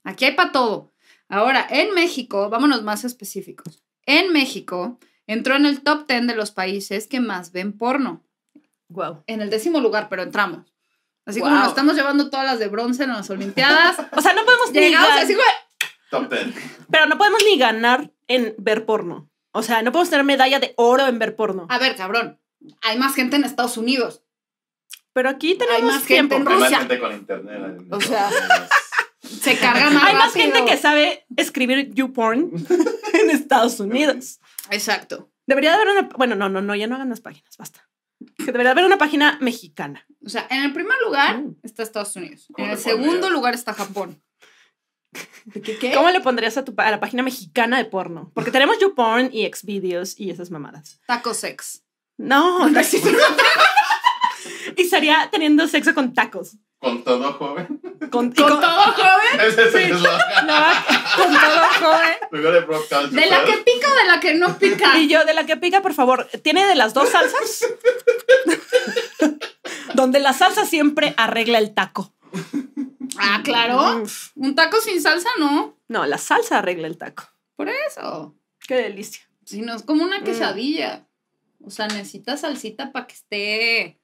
aquí 0.03 0.25
hay 0.25 0.31
para 0.33 0.51
todo. 0.51 0.93
Ahora, 1.29 1.67
en 1.69 1.93
México, 1.93 2.49
vámonos 2.49 2.83
más 2.83 3.03
específicos. 3.03 3.83
En 4.05 4.31
México, 4.31 4.97
entró 5.27 5.55
en 5.55 5.65
el 5.65 5.81
top 5.81 6.07
10 6.07 6.27
de 6.27 6.35
los 6.35 6.51
países 6.51 7.07
que 7.07 7.19
más 7.19 7.51
ven 7.51 7.77
porno. 7.77 8.23
Wow. 8.87 9.23
En 9.27 9.41
el 9.41 9.49
décimo 9.49 9.81
lugar, 9.81 10.07
pero 10.07 10.23
entramos. 10.23 10.73
Así 11.27 11.39
como 11.41 11.53
nos 11.53 11.67
estamos 11.69 11.93
llevando 11.95 12.29
todas 12.31 12.45
las 12.45 12.57
de 12.59 12.67
bronce 12.67 13.03
en 13.03 13.09
las 13.11 13.29
Olimpiadas. 13.29 13.97
O 14.13 14.21
sea, 14.21 14.33
no 14.33 14.43
podemos 14.45 14.71
ni 14.71 14.79
llegamos 14.79 15.09
gan- 15.09 15.23
así 15.23 15.35
como... 15.35 15.47
Top 16.09 16.31
10. 16.33 16.47
pero 16.89 17.05
no 17.05 17.17
podemos 17.17 17.43
ni 17.43 17.57
ganar 17.59 18.11
en 18.27 18.55
ver 18.57 18.85
porno. 18.85 19.29
O 19.51 19.61
sea, 19.61 19.81
no 19.81 19.91
podemos 19.91 20.09
tener 20.09 20.23
medalla 20.25 20.59
de 20.59 20.73
oro 20.77 21.05
en 21.05 21.19
ver 21.19 21.35
porno. 21.35 21.65
A 21.69 21.77
ver, 21.79 21.95
cabrón. 21.95 22.39
Hay 22.81 22.97
más 22.97 23.13
gente 23.13 23.35
en 23.35 23.43
Estados 23.43 23.75
Unidos. 23.77 24.23
Pero 25.13 25.29
aquí 25.29 25.55
tenemos 25.55 25.81
más 25.83 26.05
gente 26.05 26.35
tiempo. 26.35 26.35
en 26.35 26.41
Hay 26.47 26.53
más 26.53 26.63
Rusia. 26.63 26.77
gente 26.79 26.99
con 26.99 27.11
internet. 27.13 27.81
O 27.91 27.99
sea, 27.99 28.29
Se 29.21 29.57
carga 29.57 29.89
más 29.89 30.03
Hay 30.03 30.13
más 30.15 30.27
rápido. 30.33 30.53
gente 30.53 30.65
que 30.71 30.77
sabe 30.77 31.25
escribir 31.35 31.93
YouPorn 31.93 32.51
en 33.13 33.29
Estados 33.31 33.79
Unidos. 33.79 34.39
Exacto. 34.69 35.29
Debería 35.45 35.71
de 35.71 35.75
haber 35.81 35.89
una. 35.89 36.09
Bueno, 36.17 36.35
no, 36.35 36.49
no, 36.49 36.61
no, 36.61 36.75
ya 36.75 36.87
no 36.87 36.95
hagan 36.95 37.09
las 37.09 37.21
páginas, 37.21 37.55
basta. 37.57 37.86
Que 38.37 38.45
debería 38.45 38.71
haber 38.71 38.85
una 38.85 38.97
página 38.97 39.37
mexicana. 39.41 40.05
O 40.25 40.29
sea, 40.29 40.47
en 40.49 40.63
el 40.63 40.73
primer 40.73 40.95
lugar 41.05 41.39
Mm. 41.39 41.55
está 41.63 41.83
Estados 41.83 42.15
Unidos. 42.15 42.45
En 42.49 42.53
¿Cómo 42.55 42.71
el 42.71 42.77
segundo 42.77 43.11
pondrías? 43.11 43.31
lugar 43.33 43.53
está 43.53 43.73
Japón. 43.73 44.21
¿Qué? 45.53 45.77
qué? 45.79 45.93
¿Cómo 45.93 46.09
le 46.11 46.19
pondrías 46.21 46.57
a, 46.57 46.65
tu, 46.65 46.73
a 46.77 46.91
la 46.91 46.99
página 46.99 47.23
mexicana 47.23 47.77
de 47.77 47.85
porno? 47.85 48.31
Porque 48.35 48.51
tenemos 48.51 48.77
YouPorn 48.79 49.29
y 49.31 49.45
Xvideos 49.51 50.19
y 50.19 50.29
esas 50.31 50.51
mamadas. 50.51 50.99
Taco 51.07 51.33
sex. 51.33 51.83
No, 52.17 52.67
no 52.69 52.79
existe. 52.79 53.09
y 54.77 54.81
estaría 54.81 55.29
teniendo 55.31 55.67
sexo 55.67 55.93
con 55.93 56.13
tacos. 56.13 56.57
Con 56.87 57.03
todo 57.03 57.33
joven. 57.33 57.67
Con, 58.09 58.09
Con 58.09 58.31
con- 58.31 58.61
todo 58.61 58.81
joven. 58.93 59.39
Ese 59.47 59.67
es 59.67 59.75
el 59.75 59.91
eslogan. 59.93 60.47
no, 60.47 60.55
con 61.15 61.33
todo 61.33 61.61
joven. 61.79 62.17
De 63.11 63.25
la 63.27 63.43
que 63.45 63.53
pica 63.57 63.91
o 63.91 63.95
de 63.95 64.05
la 64.05 64.19
que 64.19 64.33
no 64.35 64.57
pica. 64.57 64.97
Y 64.97 65.07
yo, 65.07 65.23
de 65.25 65.33
la 65.33 65.45
que 65.45 65.57
pica, 65.57 65.81
por 65.81 65.93
favor, 65.93 66.27
¿tiene 66.43 66.65
de 66.65 66.75
las 66.75 66.93
dos 66.93 67.09
salsas? 67.09 67.65
Donde 69.93 70.19
la 70.19 70.33
salsa 70.33 70.65
siempre 70.65 71.13
arregla 71.17 71.57
el 71.59 71.73
taco. 71.73 72.13
Ah, 73.17 73.41
claro. 73.43 74.01
Uf. 74.03 74.29
Un 74.35 74.55
taco 74.55 74.79
sin 74.79 75.01
salsa, 75.01 75.29
no. 75.39 75.77
No, 75.87 76.05
la 76.05 76.17
salsa 76.17 76.59
arregla 76.59 76.87
el 76.87 76.97
taco. 76.97 77.23
Por 77.55 77.69
eso. 77.69 78.35
Qué 78.67 78.75
delicia. 78.75 79.21
Si 79.45 79.61
no 79.61 79.75
es 79.75 79.83
como 79.83 80.03
una 80.03 80.19
Mm. 80.19 80.23
quesadilla. 80.23 81.07
O 81.65 81.71
sea, 81.71 81.87
necesitas 81.87 82.41
salsita 82.41 82.91
para 82.91 83.07
que 83.07 83.15
esté 83.15 83.99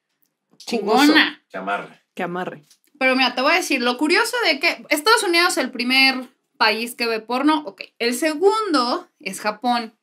chingona. 0.58 1.44
Chamarra. 1.50 2.02
Que 2.14 2.24
amarre. 2.24 2.64
Pero 3.00 3.16
mira, 3.16 3.36
te 3.36 3.42
voy 3.42 3.54
a 3.54 3.58
decir, 3.58 3.82
lo 3.82 3.98
curioso 3.98 4.36
de 4.46 4.60
que 4.60 4.86
Estados 4.90 5.24
Unidos 5.24 5.54
es 5.54 5.58
el 5.58 5.72
primer 5.72 6.30
país 6.58 6.96
que 6.96 7.08
ve 7.08 7.20
porno, 7.20 7.64
ok. 7.66 7.82
El 8.00 8.14
segundo 8.14 9.10
es 9.20 9.42
Japón. 9.42 9.98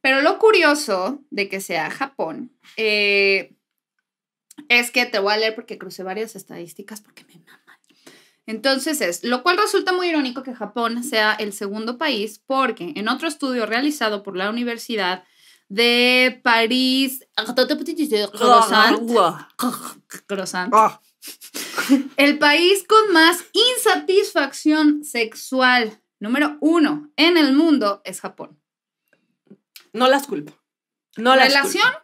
Pero 0.00 0.20
lo 0.20 0.38
curioso 0.38 1.20
de 1.30 1.48
que 1.48 1.60
sea 1.60 1.90
Japón 1.90 2.52
eh, 2.76 3.54
es 4.68 4.90
que 4.90 5.06
te 5.06 5.18
voy 5.18 5.32
a 5.32 5.36
leer 5.36 5.54
porque 5.54 5.78
crucé 5.78 6.02
varias 6.02 6.36
estadísticas 6.36 7.00
porque 7.00 7.24
me 7.24 7.38
maman. 7.38 7.62
Entonces 8.46 9.00
es, 9.00 9.22
lo 9.22 9.42
cual 9.42 9.56
resulta 9.56 9.92
muy 9.92 10.08
irónico 10.08 10.42
que 10.42 10.54
Japón 10.54 11.04
sea 11.04 11.32
el 11.34 11.52
segundo 11.52 11.98
país 11.98 12.42
porque 12.44 12.92
en 12.96 13.08
otro 13.08 13.28
estudio 13.28 13.66
realizado 13.66 14.22
por 14.22 14.36
la 14.36 14.50
Universidad 14.50 15.24
de 15.72 16.38
París, 16.44 17.26
Croissant, 17.34 19.08
Croissant, 20.26 20.70
Ah, 20.74 21.00
el 22.18 22.38
país 22.38 22.84
con 22.86 23.10
más 23.14 23.42
insatisfacción 23.54 25.02
sexual 25.02 26.02
número 26.20 26.58
uno 26.60 27.10
en 27.16 27.38
el 27.38 27.54
mundo 27.54 28.02
es 28.04 28.20
Japón. 28.20 28.60
no 29.94 30.08
las 30.08 30.26
culpo. 30.26 30.52
No 31.16 31.36
las 31.36 31.48
Relación, 31.48 31.84
culpo. 31.84 31.98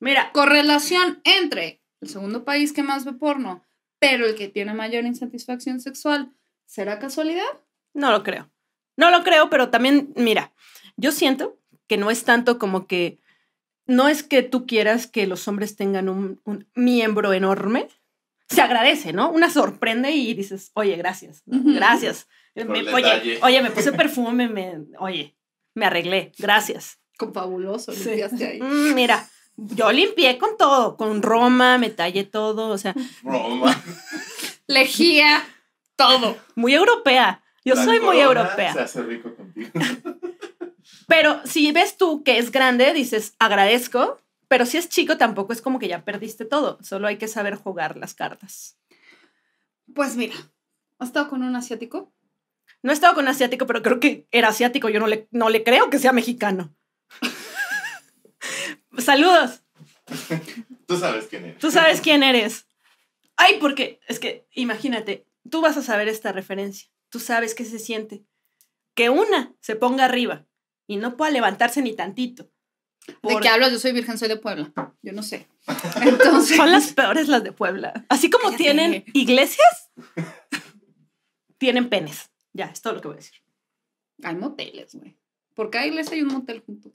Mira, 0.00 0.32
correlación 0.32 1.20
entre 1.24 1.82
el 2.00 2.08
segundo 2.08 2.46
país 2.46 2.72
que 2.72 2.82
más 2.82 3.04
ve 3.04 3.12
porno, 3.12 3.66
pero 3.98 4.26
el 4.26 4.34
que 4.34 4.48
tiene 4.48 4.72
mayor 4.72 5.04
insatisfacción 5.04 5.80
sexual. 5.80 6.32
¿Será 6.64 6.98
casualidad? 6.98 7.44
no 7.92 8.12
lo 8.12 8.22
creo. 8.22 8.50
No 8.96 9.10
lo 9.10 9.22
creo, 9.24 9.50
pero 9.50 9.68
también, 9.68 10.12
mira, 10.16 10.54
yo 10.96 11.12
siento 11.12 11.58
que 11.88 11.96
no 11.96 12.10
es 12.10 12.24
tanto 12.24 12.58
como 12.58 12.86
que. 12.86 13.18
No 13.86 14.08
es 14.08 14.22
que 14.22 14.42
tú 14.42 14.66
quieras 14.66 15.06
que 15.06 15.26
los 15.26 15.48
hombres 15.48 15.74
tengan 15.74 16.08
un, 16.08 16.40
un 16.44 16.68
miembro 16.74 17.32
enorme. 17.32 17.88
Se 18.50 18.60
agradece, 18.60 19.12
¿no? 19.12 19.30
Una 19.30 19.50
sorprende 19.50 20.10
y 20.12 20.34
dices, 20.34 20.70
oye, 20.74 20.96
gracias. 20.96 21.42
Gracias. 21.46 22.28
Me- 22.54 22.80
el 22.80 22.88
oye, 22.94 23.38
oye, 23.42 23.62
me 23.62 23.70
puse 23.70 23.92
perfume, 24.04 24.48
me, 24.48 24.78
oye, 24.98 25.36
me 25.74 25.86
arreglé. 25.86 26.32
Gracias. 26.38 26.98
Con 27.16 27.32
fabuloso, 27.32 27.92
Sí. 27.92 28.04
limpiaste 28.10 28.46
ahí. 28.46 28.60
Mm, 28.60 28.94
mira, 28.94 29.26
yo 29.56 29.90
limpié 29.90 30.38
con 30.38 30.56
todo, 30.56 30.96
con 30.96 31.22
Roma, 31.22 31.78
me 31.78 31.90
tallé 31.90 32.24
todo, 32.24 32.68
o 32.68 32.78
sea, 32.78 32.94
Broma. 33.22 33.74
Lejía, 34.66 35.44
todo. 35.96 36.36
muy 36.54 36.74
europea. 36.74 37.42
Yo 37.64 37.74
La 37.74 37.84
soy 37.84 38.00
muy 38.00 38.18
europea. 38.20 38.72
Se 38.72 38.80
hace 38.80 39.02
rico 39.02 39.34
contigo. 39.34 39.70
Pero 41.08 41.40
si 41.46 41.72
ves 41.72 41.96
tú 41.96 42.22
que 42.22 42.36
es 42.36 42.52
grande, 42.52 42.92
dices, 42.92 43.34
agradezco. 43.38 44.20
Pero 44.46 44.66
si 44.66 44.76
es 44.76 44.90
chico, 44.90 45.16
tampoco 45.16 45.54
es 45.54 45.62
como 45.62 45.78
que 45.78 45.88
ya 45.88 46.04
perdiste 46.04 46.44
todo. 46.44 46.78
Solo 46.82 47.08
hay 47.08 47.16
que 47.16 47.28
saber 47.28 47.56
jugar 47.56 47.96
las 47.96 48.14
cartas. 48.14 48.78
Pues 49.94 50.16
mira, 50.16 50.34
¿has 50.98 51.08
estado 51.08 51.30
con 51.30 51.42
un 51.42 51.56
asiático? 51.56 52.12
No 52.82 52.90
he 52.90 52.94
estado 52.94 53.14
con 53.14 53.26
asiático, 53.26 53.66
pero 53.66 53.82
creo 53.82 54.00
que 54.00 54.28
era 54.30 54.48
asiático. 54.48 54.90
Yo 54.90 55.00
no 55.00 55.06
le, 55.06 55.28
no 55.30 55.48
le 55.48 55.64
creo 55.64 55.88
que 55.88 55.98
sea 55.98 56.12
mexicano. 56.12 56.76
Saludos. 58.98 59.62
Tú 60.86 60.98
sabes 60.98 61.26
quién 61.28 61.44
eres. 61.46 61.58
Tú 61.58 61.70
sabes 61.70 62.00
quién 62.02 62.22
eres. 62.22 62.66
Ay, 63.36 63.56
porque 63.60 63.98
es 64.08 64.20
que 64.20 64.46
imagínate, 64.52 65.26
tú 65.48 65.62
vas 65.62 65.78
a 65.78 65.82
saber 65.82 66.08
esta 66.08 66.32
referencia. 66.32 66.90
Tú 67.08 67.18
sabes 67.18 67.54
qué 67.54 67.64
se 67.64 67.78
siente. 67.78 68.26
Que 68.94 69.08
una 69.08 69.54
se 69.60 69.74
ponga 69.74 70.04
arriba 70.04 70.47
y 70.88 70.96
no 70.96 71.16
pueda 71.16 71.30
levantarse 71.30 71.80
ni 71.82 71.94
tantito. 71.94 72.50
¿De 73.22 73.38
qué 73.40 73.48
hablas? 73.48 73.70
Yo 73.72 73.78
soy 73.78 73.92
virgen, 73.92 74.18
soy 74.18 74.28
de 74.28 74.36
Puebla. 74.36 74.72
Yo 75.02 75.12
no 75.12 75.22
sé. 75.22 75.46
Entonces. 76.02 76.56
Son 76.56 76.72
las 76.72 76.92
peores 76.92 77.28
las 77.28 77.44
de 77.44 77.52
Puebla. 77.52 78.04
Así 78.08 78.28
como 78.28 78.46
Cállate. 78.46 78.64
tienen 78.64 79.04
iglesias, 79.14 79.90
tienen 81.58 81.88
penes. 81.88 82.30
Ya, 82.52 82.66
es 82.66 82.82
todo 82.82 82.94
lo 82.94 83.00
que 83.00 83.08
voy 83.08 83.14
a 83.16 83.20
decir. 83.20 83.36
Hay 84.24 84.34
moteles, 84.34 84.94
güey. 84.94 85.16
¿Por 85.54 85.74
hay 85.76 85.88
iglesia 85.90 86.16
y 86.16 86.22
un 86.22 86.28
motel 86.28 86.62
junto? 86.66 86.90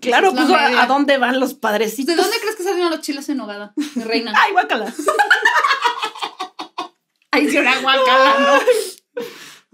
Claro, 0.00 0.28
es 0.28 0.34
la 0.34 0.40
pues 0.46 0.54
¿a- 0.58 0.68
media. 0.68 0.82
¿a 0.82 0.86
dónde 0.86 1.18
van 1.18 1.40
los 1.40 1.54
¿De 1.54 1.60
padrecitos? 1.60 2.16
dónde 2.16 2.36
crees 2.40 2.54
que 2.56 2.62
salieron 2.64 2.90
los 2.90 3.00
chiles 3.00 3.28
en 3.30 3.38
nogada, 3.38 3.72
mi 3.94 4.04
reina? 4.04 4.32
Ay, 4.36 4.52
guácala. 4.52 4.92
Ahí 7.30 7.50
sí 7.50 7.56
una 7.58 7.80
guacala, 7.80 8.38
¿no? 8.38 9.22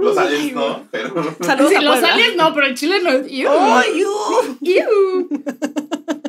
Los 0.01 0.17
aliens 0.19 0.53
no, 0.55 0.89
pero. 0.91 1.37
Saludos 1.41 1.71
Si 1.71 1.77
a 1.77 1.81
los 1.83 2.03
aliens 2.03 2.37
no, 2.37 2.53
pero 2.55 2.67
el 2.67 2.75
chile 2.75 3.01
no. 3.03 3.27
¡Iu! 3.27 3.49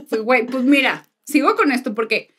Pues, 0.10 0.22
güey, 0.22 0.46
pues 0.46 0.64
mira, 0.64 1.08
sigo 1.26 1.56
con 1.56 1.72
esto 1.72 1.94
porque 1.96 2.34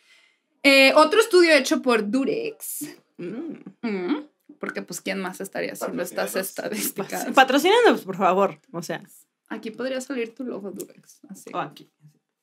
eh, 0.62 0.92
otro 0.94 1.20
estudio 1.20 1.52
hecho 1.54 1.82
por 1.82 2.10
Durex, 2.10 2.96
Mm. 3.18 3.56
mm, 3.82 4.24
porque 4.58 4.82
pues 4.82 5.00
quién 5.00 5.20
más 5.20 5.40
estaría 5.40 5.74
haciendo 5.74 6.02
estas 6.02 6.34
estadísticas. 6.34 7.26
Patrocínanos, 7.34 8.00
por 8.02 8.16
favor. 8.16 8.58
O 8.72 8.82
sea, 8.82 9.02
Aquí 9.48 9.70
podría 9.70 10.00
salir 10.00 10.34
tu 10.34 10.44
logo 10.44 10.70
Durex, 10.70 11.20
así. 11.28 11.50
o 11.52 11.58
aquí, 11.58 11.90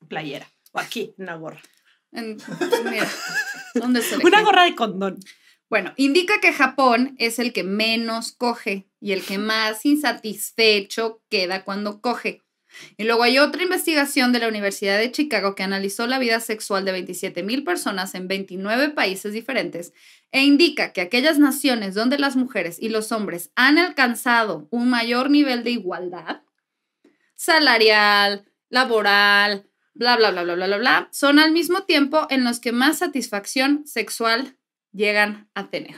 playera. 0.08 0.47
O 0.71 0.80
aquí, 0.80 1.13
una 1.17 1.36
gorra. 1.36 1.60
En- 2.12 2.38
pues, 2.38 2.84
mira, 2.86 3.08
¿dónde 3.73 4.02
se 4.02 4.17
Una 4.17 4.43
gorra 4.43 4.63
de 4.63 4.75
condón. 4.75 5.17
Bueno, 5.69 5.93
indica 5.97 6.39
que 6.39 6.51
Japón 6.51 7.15
es 7.19 7.38
el 7.38 7.53
que 7.53 7.63
menos 7.63 8.32
coge 8.32 8.89
y 8.99 9.12
el 9.12 9.23
que 9.23 9.38
más 9.38 9.86
insatisfecho 9.86 11.21
queda 11.29 11.63
cuando 11.63 12.01
coge. 12.01 12.41
Y 12.97 13.03
luego 13.03 13.23
hay 13.23 13.39
otra 13.39 13.63
investigación 13.63 14.32
de 14.32 14.39
la 14.39 14.47
Universidad 14.47 14.97
de 14.97 15.12
Chicago 15.12 15.55
que 15.55 15.63
analizó 15.63 16.08
la 16.08 16.19
vida 16.19 16.39
sexual 16.39 16.86
de 16.86 16.91
27 16.91 17.43
mil 17.43 17.63
personas 17.63 18.15
en 18.15 18.27
29 18.27 18.89
países 18.89 19.34
diferentes 19.34 19.93
e 20.32 20.43
indica 20.43 20.93
que 20.93 21.01
aquellas 21.01 21.39
naciones 21.39 21.95
donde 21.95 22.19
las 22.19 22.36
mujeres 22.36 22.77
y 22.79 22.89
los 22.89 23.12
hombres 23.12 23.51
han 23.55 23.77
alcanzado 23.77 24.67
un 24.71 24.89
mayor 24.89 25.29
nivel 25.29 25.63
de 25.63 25.71
igualdad 25.71 26.41
salarial, 27.36 28.45
laboral, 28.69 29.67
bla, 29.93 30.17
bla, 30.17 30.32
bla, 30.32 30.43
bla, 30.43 30.55
bla, 30.55 30.67
bla, 30.67 30.77
bla, 30.77 31.10
son 31.12 31.39
al 31.39 31.51
mismo 31.51 31.84
tiempo 31.84 32.27
en 32.29 32.43
los 32.43 32.60
que 32.60 32.71
más 32.71 32.99
satisfacción 32.99 33.88
sexual 33.88 34.59
llegan 34.91 35.49
a 35.54 35.69
tener. 35.69 35.95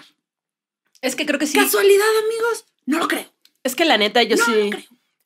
Es 1.02 1.16
que 1.16 1.26
creo 1.26 1.40
que 1.40 1.48
sí. 1.48 1.58
¿Casualidad, 1.58 2.06
amigos? 2.26 2.66
No 2.86 3.00
lo 3.00 3.08
creo. 3.08 3.26
Es 3.64 3.76
que 3.76 3.86
la 3.86 3.98
neta, 3.98 4.24
yo 4.24 4.36
No, 4.38 4.46
sí, 4.46 4.70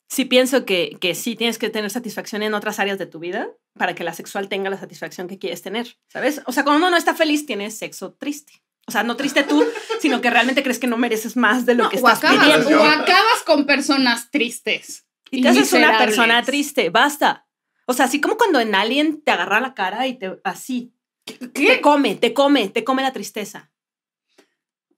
sí 0.08 0.24
pienso 0.24 0.64
que, 0.64 0.96
que 1.00 1.14
sí 1.14 1.36
tienes 1.36 1.58
que 1.58 1.70
tener 1.70 1.90
satisfacción 1.90 2.42
en 2.42 2.54
otras 2.54 2.78
áreas 2.78 2.98
de 2.98 3.06
tu 3.06 3.18
vida 3.18 3.48
para 3.74 3.94
que 3.94 4.04
la 4.04 4.14
sexual 4.14 4.48
tenga 4.48 4.70
la 4.70 4.78
satisfacción 4.78 5.28
que 5.28 5.38
quieres 5.38 5.62
tener, 5.62 5.98
¿sabes? 6.08 6.40
O 6.46 6.52
sea, 6.52 6.64
cuando 6.64 6.78
uno 6.78 6.90
no 6.90 6.96
está 6.96 7.14
feliz, 7.14 7.46
tienes 7.46 7.78
sexo 7.78 8.14
triste. 8.14 8.62
O 8.86 8.92
sea, 8.92 9.02
no 9.02 9.16
triste 9.16 9.42
tú, 9.42 9.64
sino 10.00 10.20
que 10.20 10.30
realmente 10.30 10.62
crees 10.62 10.78
que 10.78 10.86
no 10.86 10.96
mereces 10.96 11.36
más 11.36 11.66
de 11.66 11.74
lo 11.74 11.84
No, 11.84 11.90
que 11.90 11.96
o, 11.96 11.98
estás 11.98 12.18
acabas, 12.18 12.64
pidiendo. 12.64 12.82
o 12.82 12.84
acabas 12.86 13.42
con 13.44 13.66
personas 13.66 14.30
tristes. 14.30 15.06
Y 15.30 15.42
te 15.42 15.48
haces 15.48 15.72
una 15.72 15.98
persona 15.98 16.42
triste, 16.42 16.88
basta. 16.90 17.46
O 17.86 17.92
sea, 17.92 18.06
así 18.06 18.20
como 18.20 18.36
cuando 18.36 18.60
en 18.60 18.74
Alien 18.74 19.22
te 19.22 19.30
agarra 19.32 19.60
la 19.60 19.74
cara 19.74 20.06
y 20.06 20.18
te 20.18 20.38
así, 20.44 20.92
te 21.26 21.50
¿Qué? 21.52 21.80
come, 21.80 22.14
te 22.14 22.32
come, 22.32 22.68
te 22.68 22.84
come 22.84 23.02
la 23.02 23.12
tristeza. 23.12 23.70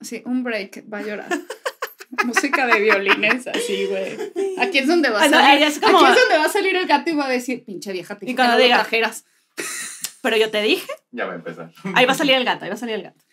Sí, 0.01 0.23
un 0.25 0.45
break, 0.45 0.85
va 0.93 0.99
a 0.99 1.03
llorar. 1.03 1.29
Música 2.25 2.67
de 2.67 2.81
violines, 2.81 3.47
así, 3.49 3.87
güey. 3.87 4.17
Aquí 4.59 4.79
es 4.79 4.87
donde 4.87 5.11
va 5.11 5.21
a 5.21 5.25
Ah, 5.25 5.29
no, 5.29 5.37
salir. 5.39 5.51
ahí 5.51 5.63
es 5.65 5.79
como- 5.79 5.99
Aquí 5.99 6.07
es 6.13 6.21
donde 6.21 6.39
va 6.39 6.45
a 6.45 6.49
salir 6.49 6.77
el 6.77 6.87
gato 6.87 7.11
y 7.11 7.15
va 7.15 7.27
a 7.27 7.31
decir, 7.31 7.65
pinche 7.65 7.93
vieja, 7.93 8.17
te 8.17 8.31
Y 8.31 8.35
cuando 8.35 8.55
no 8.57 8.61
diga- 8.65 8.77
trajeras. 8.77 9.25
Pero 10.23 10.37
yo 10.37 10.51
te 10.51 10.63
dije, 10.63 10.87
Ya 11.11 11.27
va 11.27 11.33
a 11.33 11.37
empezar. 11.37 11.73
ahí 11.95 12.07
va 12.07 12.13
a 12.13 12.17
salir 12.17 12.35
el 12.37 12.45
gato, 12.45 12.65
ahí 12.65 12.71
va 12.71 12.75
a 12.77 12.79
salir 12.79 12.95
el 12.97 13.03
gato. 13.03 13.25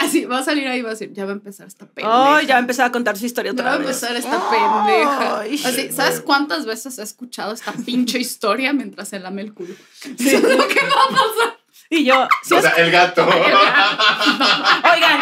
Así, 0.00 0.24
va 0.24 0.38
a 0.38 0.42
salir 0.42 0.66
ahí 0.66 0.80
y 0.80 0.82
va 0.82 0.88
a 0.90 0.92
decir, 0.94 1.12
ya 1.12 1.24
va 1.24 1.30
a 1.30 1.34
empezar 1.34 1.66
esta 1.68 1.86
pendeja. 1.86 2.08
Oh, 2.34 2.40
ya 2.40 2.54
va 2.54 2.56
a 2.56 2.60
empezar 2.60 2.86
a 2.86 2.92
contar 2.92 3.16
su 3.16 3.24
historia 3.26 3.50
Ya 3.50 3.52
otra 3.52 3.64
va 3.66 3.74
a 3.74 3.78
vez. 3.78 3.86
empezar 3.86 4.16
esta 4.16 4.50
Ay. 4.50 4.58
pendeja. 4.58 5.68
Así, 5.68 5.88
Sí, 5.88 5.92
¿sabes 5.92 6.20
cuántas 6.22 6.66
veces 6.66 6.98
he 6.98 7.02
escuchado 7.02 7.52
esta 7.54 7.72
pinche 7.86 8.18
historia 8.18 8.72
mientras 8.72 9.08
se 9.08 9.20
lame 9.20 9.42
el 9.42 9.54
culo? 9.54 9.74
Eso 10.02 10.36
es 10.38 10.42
lo 10.42 10.66
que 10.68 10.80
va 10.80 11.04
a 11.04 11.08
pasar. 11.08 11.59
Y 11.92 12.04
yo, 12.04 12.28
sí, 12.44 12.54
o 12.54 12.58
es- 12.58 12.62
sea, 12.64 12.74
el 12.76 12.90
gato. 12.92 13.26
oigan, 14.92 15.20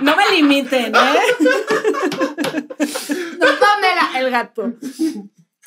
no 0.00 0.16
me 0.16 0.28
limiten, 0.32 0.86
¿eh? 0.94 1.18
No, 3.38 3.46
Pamela, 3.60 4.10
el 4.16 4.30
gato. 4.30 4.72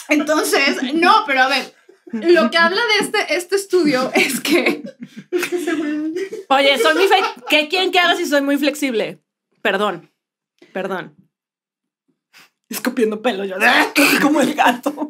Entonces, 0.10 0.94
no, 0.94 1.24
pero 1.26 1.44
a 1.44 1.48
ver, 1.48 1.74
lo 2.12 2.52
que 2.52 2.58
habla 2.58 2.82
de 2.86 2.98
este, 3.06 3.36
este 3.36 3.56
estudio 3.56 4.12
es 4.14 4.42
que 4.42 4.84
Oye, 6.50 6.78
soy 6.78 6.94
muy 6.96 7.08
fe- 7.08 7.24
¿Qué 7.50 7.70
quieren 7.70 7.92
que 7.92 8.00
haga 8.00 8.16
si 8.18 8.26
soy 8.26 8.42
muy 8.42 8.58
flexible? 8.58 9.22
Perdón, 9.62 10.12
perdón. 10.74 11.16
Escupiendo 12.68 13.22
pelo 13.22 13.46
yo. 13.46 13.56
Como 14.22 14.42
el 14.42 14.54
gato. 14.56 15.10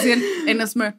Sí, 0.00 0.12
en, 0.12 0.22
en 0.48 0.66
Smer. 0.68 0.96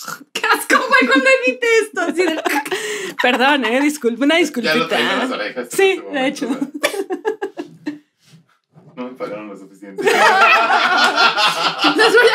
Qué 0.32 0.42
asco, 0.46 0.76
güey, 0.88 1.06
cuando 1.06 1.26
edite 1.44 1.66
esto. 1.82 2.00
Así 2.00 2.22
de... 2.24 2.42
Perdón, 3.22 3.64
eh, 3.64 3.80
disculpe, 3.80 4.24
una 4.24 4.40
Ya 4.40 4.74
lo 4.74 4.88
traigo 4.88 5.10
en 5.10 5.18
las 5.18 5.28
disculpita. 5.28 5.34
orejas. 5.34 5.68
en 5.68 5.76
Sí, 5.76 6.02
de 6.12 6.26
hecho. 6.26 6.48
No 8.96 9.06
me 9.06 9.12
pagaron 9.16 9.48
lo 9.48 9.56
suficiente. 9.56 10.02
Les 10.02 10.12
voy 10.12 10.20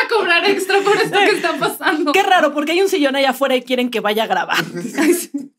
a 0.04 0.08
cobrar 0.08 0.44
extra 0.46 0.80
por 0.80 0.96
esto 0.96 1.16
que 1.16 1.30
está 1.30 1.56
pasando. 1.58 2.10
Qué 2.10 2.24
raro, 2.24 2.52
porque 2.52 2.72
hay 2.72 2.82
un 2.82 2.88
sillón 2.88 3.14
allá 3.14 3.30
afuera 3.30 3.54
y 3.54 3.62
quieren 3.62 3.88
que 3.88 4.00
vaya 4.00 4.24
a 4.24 4.26
grabar. 4.26 4.64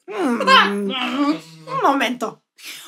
Mm, 0.07 0.89
un 0.89 1.81
momento. 1.81 2.43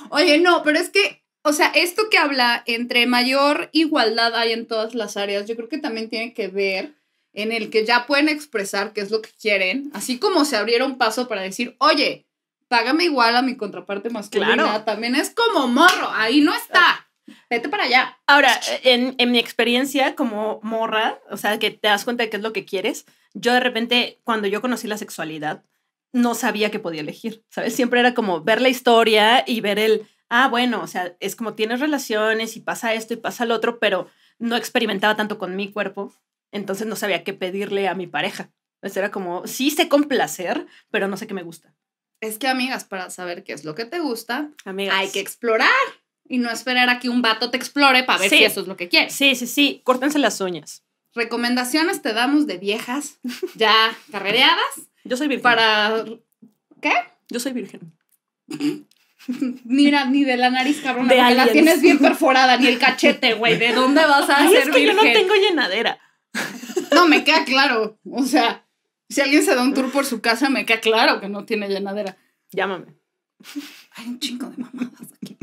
Oye, 0.10 0.40
no, 0.40 0.64
pero 0.64 0.80
es 0.80 0.90
que, 0.90 1.24
o 1.44 1.54
sea, 1.54 1.68
esto 1.68 2.10
que 2.10 2.18
habla 2.18 2.62
entre 2.66 3.08
mayor 3.08 3.70
igualdad 3.72 4.36
hay 4.36 4.52
en 4.52 4.68
todas 4.68 4.96
las 4.96 5.16
áreas, 5.16 5.48
yo 5.48 5.56
creo 5.56 5.70
que 5.70 5.78
también 5.78 6.10
tiene 6.10 6.34
que 6.34 6.50
ver 6.50 6.96
en 7.34 7.52
el 7.52 7.70
que 7.70 7.86
ya 7.86 8.06
pueden 8.08 8.30
expresar 8.30 8.94
qué 8.94 9.02
es 9.02 9.12
lo 9.12 9.22
que 9.22 9.30
quieren, 9.40 9.92
así 9.94 10.18
como 10.20 10.46
se 10.46 10.58
abrieron 10.58 10.98
paso 10.98 11.28
para 11.28 11.42
decir, 11.42 11.76
oye, 11.80 12.26
págame 12.68 13.06
igual 13.06 13.36
a 13.36 13.42
mi 13.42 13.56
contraparte 13.58 14.10
masculina, 14.10 14.54
Claro. 14.56 14.84
también 14.84 15.16
es 15.16 15.30
como 15.32 15.68
morro, 15.68 16.10
ahí 16.14 16.42
no 16.42 16.54
está, 16.54 17.08
vete 17.50 17.70
para 17.70 17.84
allá. 17.84 18.18
Ahora, 18.28 18.60
en, 18.84 19.16
en 19.18 19.32
mi 19.32 19.40
experiencia 19.40 20.16
como 20.16 20.60
morra, 20.64 21.20
o 21.30 21.38
sea, 21.38 21.60
que 21.60 21.72
te 21.72 21.88
das 21.88 22.04
cuenta 22.04 22.24
de 22.24 22.30
qué 22.30 22.38
es 22.38 22.44
lo 22.44 22.54
que 22.54 22.66
quieres, 22.66 23.06
yo 23.34 23.54
de 23.54 23.60
repente, 23.60 24.20
cuando 24.24 24.48
yo 24.48 24.62
conocí 24.62 24.88
la 24.88 24.98
sexualidad, 24.98 25.64
no 26.12 26.34
sabía 26.34 26.72
que 26.72 26.80
podía 26.80 27.02
elegir, 27.02 27.44
¿sabes? 27.50 27.76
Siempre 27.76 28.00
era 28.00 28.16
como 28.16 28.42
ver 28.42 28.62
la 28.62 28.70
historia 28.70 29.44
y 29.46 29.62
ver 29.62 29.78
el, 29.78 30.08
ah, 30.30 30.48
bueno, 30.48 30.82
o 30.82 30.88
sea, 30.88 31.16
es 31.20 31.36
como 31.36 31.54
tienes 31.54 31.80
relaciones 31.80 32.56
y 32.58 32.60
pasa 32.62 32.96
esto 32.96 33.14
y 33.14 33.18
pasa 33.18 33.46
lo 33.46 33.54
otro, 33.54 33.78
pero 33.80 34.08
no 34.40 34.56
experimentaba 34.56 35.16
tanto 35.16 35.38
con 35.38 35.56
mi 35.56 35.72
cuerpo, 35.72 36.12
entonces 36.52 36.88
no 36.88 36.96
sabía 36.96 37.24
qué 37.24 37.34
pedirle 37.34 37.88
a 37.88 37.96
mi 37.96 38.08
pareja. 38.08 38.50
Entonces 38.82 38.98
era 38.98 39.12
como, 39.12 39.46
sí 39.48 39.72
sé 39.72 39.88
complacer, 39.90 40.66
pero 40.90 41.08
no 41.08 41.18
sé 41.18 41.28
qué 41.28 41.34
me 41.34 41.44
gusta. 41.44 41.74
Es 42.22 42.38
que, 42.38 42.48
amigas, 42.48 42.84
para 42.84 43.10
saber 43.10 43.44
qué 43.44 43.54
es 43.54 43.64
lo 43.64 43.76
que 43.76 43.86
te 43.86 44.00
gusta, 44.00 44.50
Amigas. 44.66 44.96
hay 44.98 45.10
que 45.10 45.20
explorar 45.20 45.70
y 46.28 46.38
no 46.38 46.50
esperar 46.52 46.90
a 46.90 47.00
que 47.00 47.10
un 47.10 47.22
vato 47.22 47.50
te 47.50 47.58
explore 47.58 48.04
para 48.04 48.20
ver 48.20 48.30
Sí. 48.30 48.38
si 48.40 48.44
eso 48.44 48.62
es 48.62 48.68
lo 48.68 48.78
que 48.78 48.88
quieres. 48.90 49.14
Sí, 49.14 49.36
sí, 49.36 49.48
sí, 49.48 49.82
córtense 49.84 50.20
las 50.20 50.40
uñas. 50.42 50.84
Recomendaciones 51.16 52.02
te 52.02 52.14
damos 52.14 52.46
de 52.46 52.58
viejas 52.58 53.20
ya 53.56 53.74
carrereadas 54.12 54.90
Yo 55.04 55.18
soy 55.18 55.28
virgen. 55.28 55.44
para 55.44 56.06
Yo 57.30 57.40
soy 57.40 57.54
virgen. 57.54 57.94
Mira, 59.66 60.06
ni 60.06 60.24
de 60.24 60.38
la 60.38 60.50
nariz, 60.50 60.82
cabrón. 60.82 61.08
De 61.08 61.16
porque 61.18 61.34
la 61.36 61.48
tienes 61.52 61.82
bien 61.82 62.00
perforada, 62.00 62.58
ni 62.58 62.68
el 62.68 62.80
cachete, 62.80 63.34
güey. 63.34 63.58
¿De 63.58 63.74
dónde 63.74 64.02
vas 64.06 64.30
a 64.30 64.38
Ay, 64.44 64.50
ser 64.50 64.70
es 64.70 64.76
que 64.76 64.86
yo 64.86 64.94
no 64.94 65.02
tengo 65.04 65.36
llenadera. 65.36 66.00
No, 66.94 67.08
me 67.08 67.24
queda 67.24 67.46
claro. 67.46 68.00
O 68.10 68.24
sea, 68.24 68.68
si 69.10 69.22
alguien 69.22 69.44
se 69.44 69.56
da 69.56 69.64
un 69.64 69.74
tour 69.74 69.92
por 69.92 70.06
su 70.06 70.22
casa, 70.22 70.50
me 70.50 70.66
queda 70.66 70.80
claro 70.80 71.20
que 71.20 71.30
no 71.30 71.46
tiene 71.46 71.68
llenadera. 71.68 72.18
Llámame. 72.52 72.96
Hay 73.92 74.08
un 74.08 74.20
chingo 74.20 74.50
de 74.50 74.58
mamadas 74.58 75.14
aquí. 75.22 75.38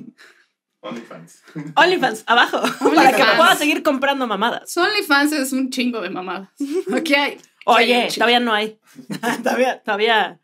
OnlyFans. 0.80 1.42
OnlyFans, 1.74 2.24
abajo. 2.26 2.60
para 2.94 3.10
que 3.10 3.22
OnlyFans. 3.22 3.36
pueda 3.36 3.56
seguir 3.56 3.82
comprando 3.82 4.26
mamadas. 4.26 4.76
OnlyFans 4.76 5.32
es 5.32 5.52
un 5.52 5.70
chingo 5.70 6.00
de 6.00 6.10
mamadas. 6.10 6.50
Aquí 6.94 7.14
hay. 7.14 7.38
Oye, 7.64 7.94
hay 8.02 8.12
todavía 8.12 8.40
no 8.40 8.52
hay. 8.52 8.78
todavía, 9.42 9.82
todavía. 9.82 10.40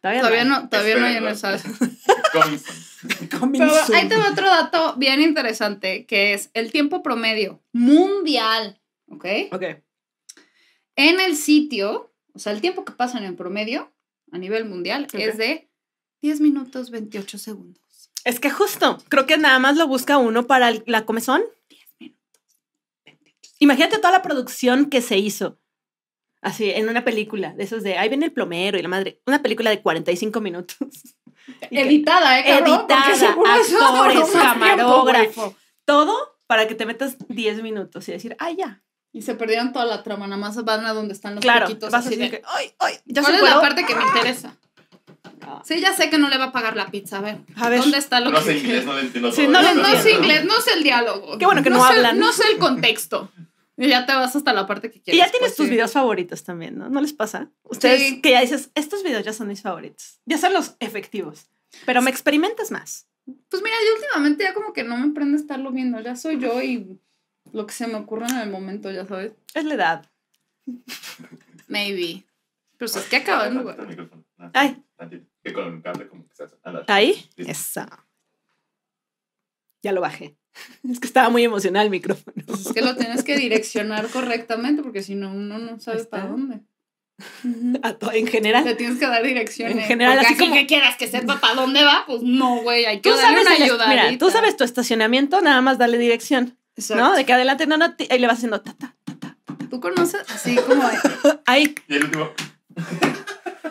Todavía, 0.00 0.20
Todavía 0.20 0.42
hay. 0.42 0.48
no, 0.48 0.68
todavía 0.68 0.96
no 0.98 1.06
hay 1.06 1.16
en 1.16 1.26
el 1.26 1.34
¿no? 3.32 3.52
Pero 3.52 3.72
ahí 3.94 4.08
te 4.08 4.16
va 4.16 4.30
otro 4.30 4.46
dato 4.46 4.94
bien 4.96 5.20
interesante, 5.20 6.06
que 6.06 6.32
es 6.32 6.50
el 6.54 6.70
tiempo 6.70 7.02
promedio 7.02 7.62
mundial, 7.72 8.80
¿ok? 9.08 9.24
Ok. 9.52 9.62
En 10.96 11.20
el 11.20 11.36
sitio, 11.36 12.12
o 12.32 12.38
sea, 12.38 12.52
el 12.52 12.60
tiempo 12.60 12.84
que 12.84 12.92
pasan 12.92 13.24
en 13.24 13.36
promedio 13.36 13.92
a 14.32 14.38
nivel 14.38 14.64
mundial 14.64 15.06
es 15.12 15.36
de 15.36 15.68
10 16.22 16.40
minutos 16.40 16.90
28 16.90 17.38
segundos. 17.38 17.82
Es 18.24 18.40
que 18.40 18.50
justo, 18.50 18.98
creo 19.08 19.26
que 19.26 19.36
nada 19.38 19.58
más 19.58 19.76
lo 19.76 19.86
busca 19.86 20.18
uno 20.18 20.46
para 20.46 20.68
el- 20.70 20.82
la 20.86 21.04
comezón. 21.04 21.42
10 21.68 21.88
minutos. 22.00 22.42
28 23.04 23.50
Imagínate 23.60 23.98
toda 23.98 24.10
la 24.12 24.22
producción 24.22 24.90
que 24.90 25.00
se 25.02 25.18
hizo. 25.18 25.58
Así, 26.42 26.70
en 26.70 26.88
una 26.88 27.04
película, 27.04 27.52
de 27.54 27.64
esos 27.64 27.82
de, 27.82 27.98
ahí 27.98 28.08
viene 28.08 28.26
el 28.26 28.32
plomero 28.32 28.78
y 28.78 28.82
la 28.82 28.88
madre. 28.88 29.20
Una 29.26 29.42
película 29.42 29.70
de 29.70 29.82
45 29.82 30.40
minutos. 30.40 30.76
Editada, 31.70 32.40
¿eh, 32.40 32.44
cabrón? 32.44 32.80
Editada, 32.80 33.10
actores, 33.10 33.68
tiempo, 33.68 34.32
camarógrafo. 34.32 35.56
Todo 35.84 36.38
para 36.46 36.66
que 36.68 36.74
te 36.74 36.86
metas 36.86 37.16
10 37.28 37.62
minutos 37.62 38.08
y 38.08 38.12
decir, 38.12 38.36
ah, 38.38 38.50
ya. 38.50 38.82
Y 39.16 39.22
se 39.22 39.34
perdieron 39.34 39.72
toda 39.72 39.86
la 39.86 40.02
trama, 40.02 40.26
nada 40.26 40.36
más 40.36 40.62
van 40.62 40.84
a 40.84 40.92
donde 40.92 41.14
están 41.14 41.34
los 41.36 41.40
Claro, 41.42 41.66
piquitos 41.66 41.90
vas 41.90 42.04
así 42.04 42.14
así 42.16 42.22
de, 42.22 42.30
que, 42.30 42.42
ay, 42.46 42.70
ay, 42.78 42.94
ya 43.06 43.22
¿Cuál 43.22 43.32
se 43.32 43.38
es 43.38 43.44
la 43.44 43.48
puedo? 43.50 43.60
parte 43.62 43.86
que 43.86 43.94
me 43.94 44.02
interesa? 44.04 44.54
Sí, 45.64 45.80
ya 45.80 45.94
sé 45.94 46.10
que 46.10 46.18
no 46.18 46.28
le 46.28 46.36
va 46.36 46.44
a 46.46 46.52
pagar 46.52 46.76
la 46.76 46.88
pizza, 46.90 47.16
a 47.16 47.20
ver. 47.22 47.38
A 47.56 47.70
ver. 47.70 47.80
¿Dónde 47.80 47.96
está 47.96 48.20
lo 48.20 48.30
No 48.30 48.38
que 48.40 48.44
sé 48.44 48.58
inglés, 48.58 48.84
no 48.84 48.92
le 48.92 49.00
entiendo 49.00 49.32
Sí, 49.32 49.46
no 49.46 49.62
No, 49.62 49.74
no 49.74 49.84
sé 49.84 49.96
entiendo. 49.96 50.10
inglés, 50.22 50.44
no 50.44 50.60
sé 50.60 50.72
el 50.74 50.82
diálogo. 50.82 51.38
Qué 51.38 51.46
bueno 51.46 51.62
que 51.62 51.70
no 51.70 51.80
sé- 51.80 51.94
hablan. 51.94 52.18
No 52.18 52.30
sé 52.32 52.42
el 52.50 52.58
contexto. 52.58 53.30
Y 53.78 53.88
ya 53.88 54.04
te 54.04 54.12
vas 54.14 54.36
hasta 54.36 54.52
la 54.52 54.66
parte 54.66 54.90
que 54.90 54.98
Y 54.98 55.00
quieres. 55.00 55.18
ya 55.24 55.30
tienes 55.30 55.50
pues, 55.50 55.56
tus 55.56 55.64
sí. 55.66 55.70
videos 55.70 55.92
favoritos 55.92 56.44
también, 56.44 56.76
¿no? 56.78 56.90
¿No 56.90 57.00
les 57.00 57.12
pasa? 57.14 57.48
Ustedes 57.62 58.00
Sí. 58.02 58.20
que 58.20 58.32
ya 58.32 58.40
dices, 58.42 58.70
estos 58.74 59.02
videos 59.02 59.24
ya 59.24 59.32
son 59.32 59.48
mis 59.48 59.62
favoritos. 59.62 60.20
Ya 60.26 60.36
son 60.36 60.52
los 60.52 60.74
efectivos. 60.80 61.46
Pero 61.86 62.02
me 62.02 62.10
experimentas 62.10 62.70
más. 62.70 63.06
Pues 63.48 63.62
mira, 63.62 63.76
yo 63.86 63.94
últimamente 64.02 64.44
ya 64.44 64.52
como 64.54 64.72
que 64.74 64.84
no 64.84 64.96
me 64.98 65.12
prende 65.14 65.36
estarlo 65.38 65.70
viendo. 65.72 65.98
Ya 66.00 66.16
soy 66.16 66.38
yo 66.38 66.60
y 66.62 66.98
lo 67.52 67.66
que 67.66 67.72
se 67.74 67.86
me 67.86 67.94
ocurre 67.96 68.26
en 68.26 68.36
el 68.38 68.50
momento, 68.50 68.90
ya 68.90 69.06
sabes. 69.06 69.32
Es 69.54 69.64
la 69.64 69.74
edad. 69.74 70.10
Maybe. 71.68 72.24
Pero 72.78 72.90
es 72.90 72.96
que 73.06 73.16
acabando, 73.16 73.62
güey. 73.62 73.76
Ay. 74.52 74.82
Que 75.42 75.52
con 75.52 75.74
el 75.76 75.82
cable 75.82 76.08
como 76.08 76.26
que 76.28 76.34
se 76.34 76.44
hace. 76.44 76.56
¿Ahí? 76.88 77.28
Listo. 77.36 77.50
Esa. 77.52 78.06
Ya 79.82 79.92
lo 79.92 80.00
bajé. 80.00 80.36
Es 80.88 81.00
que 81.00 81.06
estaba 81.06 81.28
muy 81.28 81.44
emocional 81.44 81.84
el 81.84 81.90
micrófono. 81.90 82.34
Pues 82.46 82.66
es 82.66 82.72
que 82.72 82.80
lo 82.80 82.96
tienes 82.96 83.22
que 83.22 83.36
direccionar 83.36 84.08
correctamente 84.08 84.82
porque 84.82 85.02
si 85.02 85.14
no, 85.14 85.30
uno 85.32 85.58
no 85.58 85.78
sabe 85.80 85.98
Está. 85.98 86.10
para 86.18 86.26
dónde. 86.30 86.60
A 87.82 87.96
en 88.14 88.26
general. 88.26 88.64
Le 88.64 88.74
tienes 88.74 88.98
que 88.98 89.06
dar 89.06 89.22
direcciones. 89.22 89.76
En 89.76 89.82
general, 89.84 90.18
así 90.18 90.34
aquí 90.34 90.44
como- 90.44 90.54
que 90.54 90.66
quieras 90.66 90.96
que 90.96 91.06
sepa 91.08 91.40
para 91.40 91.54
dónde 91.54 91.82
va, 91.84 92.04
pues 92.06 92.22
no, 92.22 92.62
güey. 92.62 92.84
Hay 92.86 93.00
que 93.00 93.10
Tú 93.10 93.16
darle 93.16 93.40
una 93.42 93.52
ayuda. 93.52 93.86
mira, 93.88 94.18
tú 94.18 94.30
sabes 94.30 94.56
tu 94.56 94.64
estacionamiento, 94.64 95.40
nada 95.40 95.60
más 95.62 95.78
dale 95.78 95.98
dirección, 95.98 96.58
¿no? 96.94 97.14
De 97.14 97.24
que 97.24 97.32
adelante, 97.32 97.66
no, 97.66 97.76
no, 97.76 97.94
ahí 98.10 98.18
le 98.18 98.26
vas 98.26 98.36
haciendo 98.36 98.60
ta, 98.60 98.74
ta, 98.74 98.94
ta, 99.04 99.16
ta, 99.18 99.36
¿Tú 99.70 99.80
conoces? 99.80 100.22
Así 100.28 100.56
como 100.56 100.82
Ahí, 101.46 101.74
Y 101.88 101.94
el 101.96 102.04
último. 102.04 102.30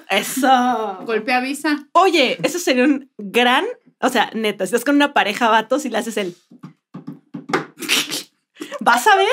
eso. 0.10 1.00
golpea 1.06 1.40
visa. 1.40 1.88
Oye, 1.94 2.38
eso 2.44 2.60
sería 2.60 2.84
un 2.84 3.12
gran, 3.18 3.66
o 4.00 4.10
sea, 4.10 4.30
neta, 4.34 4.66
si 4.66 4.76
estás 4.76 4.86
con 4.86 4.96
una 4.96 5.14
pareja 5.14 5.50
vatos 5.50 5.86
y 5.86 5.90
le 5.90 5.98
haces 5.98 6.18
el... 6.18 6.36
¿Vas 8.82 9.08
a 9.08 9.16
ver? 9.16 9.28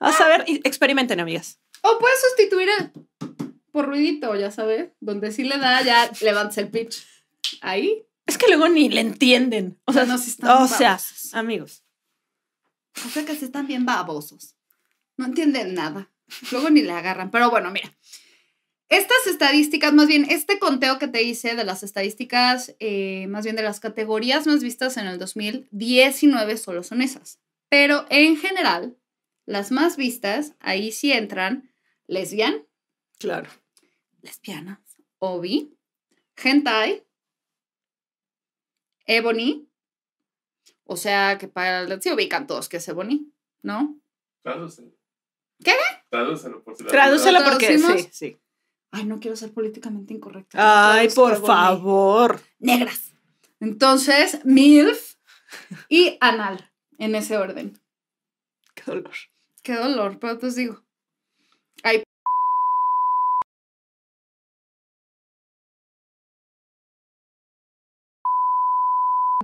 Vas 0.00 0.20
a 0.20 0.28
ver. 0.28 0.44
Y 0.46 0.56
experimenten, 0.64 1.18
amigas. 1.18 1.58
O 1.82 1.98
puedes 1.98 2.20
sustituir 2.20 2.68
el 2.78 2.92
por 3.72 3.86
ruidito, 3.86 4.34
ya 4.36 4.50
sabes, 4.50 4.90
donde 5.00 5.32
sí 5.32 5.44
le 5.44 5.58
da, 5.58 5.82
ya 5.82 6.10
levantas 6.22 6.56
el 6.58 6.70
pitch. 6.70 7.04
Ahí. 7.60 8.06
Es 8.24 8.38
que 8.38 8.46
luego 8.48 8.68
ni 8.68 8.88
le 8.88 9.00
entienden. 9.02 9.78
O 9.84 9.92
sea, 9.92 10.04
Bueno, 10.04 10.18
sí 10.18 10.30
están 10.30 10.62
o 10.62 10.66
sea, 10.66 10.98
amigos. 11.34 11.84
O 13.04 13.08
sea 13.08 13.24
que 13.24 13.34
sí 13.36 13.44
están 13.44 13.66
bien 13.66 13.84
babosos. 13.84 14.54
No 15.16 15.26
entienden 15.26 15.74
nada. 15.74 16.10
Luego 16.50 16.70
ni 16.70 16.82
le 16.82 16.92
agarran. 16.92 17.30
Pero 17.30 17.50
bueno, 17.50 17.70
mira. 17.70 17.96
Estas 18.88 19.26
estadísticas, 19.26 19.92
más 19.92 20.06
bien 20.06 20.26
este 20.30 20.60
conteo 20.60 20.98
que 20.98 21.08
te 21.08 21.22
hice 21.24 21.56
de 21.56 21.64
las 21.64 21.82
estadísticas, 21.82 22.76
eh, 22.78 23.26
más 23.26 23.44
bien 23.44 23.56
de 23.56 23.62
las 23.62 23.80
categorías 23.80 24.46
más 24.46 24.62
vistas 24.62 24.96
en 24.96 25.08
el 25.08 25.18
2019 25.18 26.56
solo 26.56 26.84
son 26.84 27.02
esas. 27.02 27.40
Pero 27.68 28.06
en 28.10 28.36
general, 28.36 28.96
las 29.44 29.72
más 29.72 29.96
vistas, 29.96 30.52
ahí 30.60 30.92
sí 30.92 31.12
entran 31.12 31.72
lesbian, 32.06 32.64
Claro. 33.18 33.50
lesbianas, 34.22 34.78
obi, 35.18 35.76
hentai, 36.36 37.02
ebony, 39.06 39.66
o 40.86 40.96
sea 40.96 41.38
que 41.38 41.48
para 41.48 42.00
sí 42.00 42.12
ubican 42.12 42.46
todos 42.46 42.68
que 42.68 42.78
es 42.78 42.88
ebony, 42.88 43.32
¿no? 43.62 44.00
Tradúcelo. 44.42 44.92
¿Qué? 45.62 45.72
Tradúcelo 46.10 46.62
por 46.62 46.76
si 46.76 46.84
la 46.84 46.90
Tradúcelo 46.90 47.40
¿Lo 47.40 47.44
porque 47.44 47.78
sí, 47.78 48.08
sí. 48.12 48.38
Ay, 48.92 49.04
no 49.04 49.18
quiero 49.18 49.36
ser 49.36 49.52
políticamente 49.52 50.14
incorrecta. 50.14 50.92
Ay, 50.92 51.08
por 51.10 51.32
ebony. 51.32 51.46
favor. 51.46 52.40
Negras. 52.58 53.12
Entonces, 53.60 54.44
MILF 54.44 55.16
y 55.88 56.16
anal, 56.20 56.70
en 56.98 57.14
ese 57.14 57.36
orden. 57.36 57.80
Qué 58.74 58.82
dolor. 58.86 59.14
Qué 59.62 59.74
dolor, 59.74 60.18
pero 60.18 60.38
pues 60.38 60.54
digo. 60.54 60.82
Ay. 61.82 62.02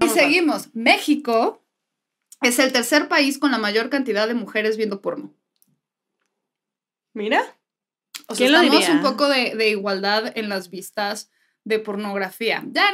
Y 0.04 0.08
seguimos. 0.08 0.74
México 0.74 1.62
es 2.40 2.58
el 2.58 2.72
tercer 2.72 3.08
país 3.08 3.38
con 3.38 3.50
la 3.50 3.58
mayor 3.58 3.88
cantidad 3.90 4.26
de 4.28 4.34
mujeres 4.34 4.76
viendo 4.76 5.00
porno. 5.00 5.32
Mira. 7.14 7.56
O 8.28 8.34
sea, 8.34 8.46
¿Quién 8.46 8.52
lo 8.52 8.58
estamos 8.60 8.80
diría? 8.86 8.94
un 8.96 9.02
poco 9.02 9.28
de, 9.28 9.54
de 9.54 9.70
igualdad 9.70 10.32
en 10.36 10.48
las 10.48 10.70
vistas 10.70 11.30
de 11.64 11.78
pornografía. 11.78 12.62
Ya, 12.72 12.92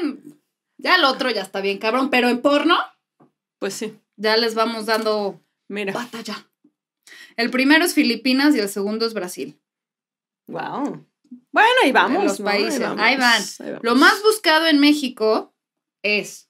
ya 0.76 0.96
el 0.96 1.04
otro 1.04 1.30
ya 1.30 1.42
está 1.42 1.60
bien 1.60 1.78
cabrón, 1.78 2.10
pero 2.10 2.28
en 2.28 2.40
porno 2.42 2.76
Pues 3.58 3.74
sí. 3.74 3.98
ya 4.16 4.36
les 4.36 4.54
vamos 4.54 4.86
dando 4.86 5.40
Mira. 5.68 5.92
batalla. 5.92 6.46
El 7.36 7.50
primero 7.50 7.84
es 7.84 7.94
Filipinas 7.94 8.54
y 8.54 8.58
el 8.60 8.68
segundo 8.68 9.06
es 9.06 9.14
Brasil. 9.14 9.58
Wow. 10.48 11.06
Bueno, 11.52 11.68
ahí 11.84 11.92
vamos. 11.92 12.24
los 12.24 12.40
¿no? 12.40 12.46
países. 12.46 12.80
vamos, 12.80 13.00
Ahí 13.00 13.16
van. 13.16 13.42
ahí 13.42 13.66
vamos. 13.70 13.82
Lo 13.82 13.94
más 13.94 14.22
buscado 14.22 14.66
en 14.66 14.80
México 14.80 15.54
es 16.02 16.47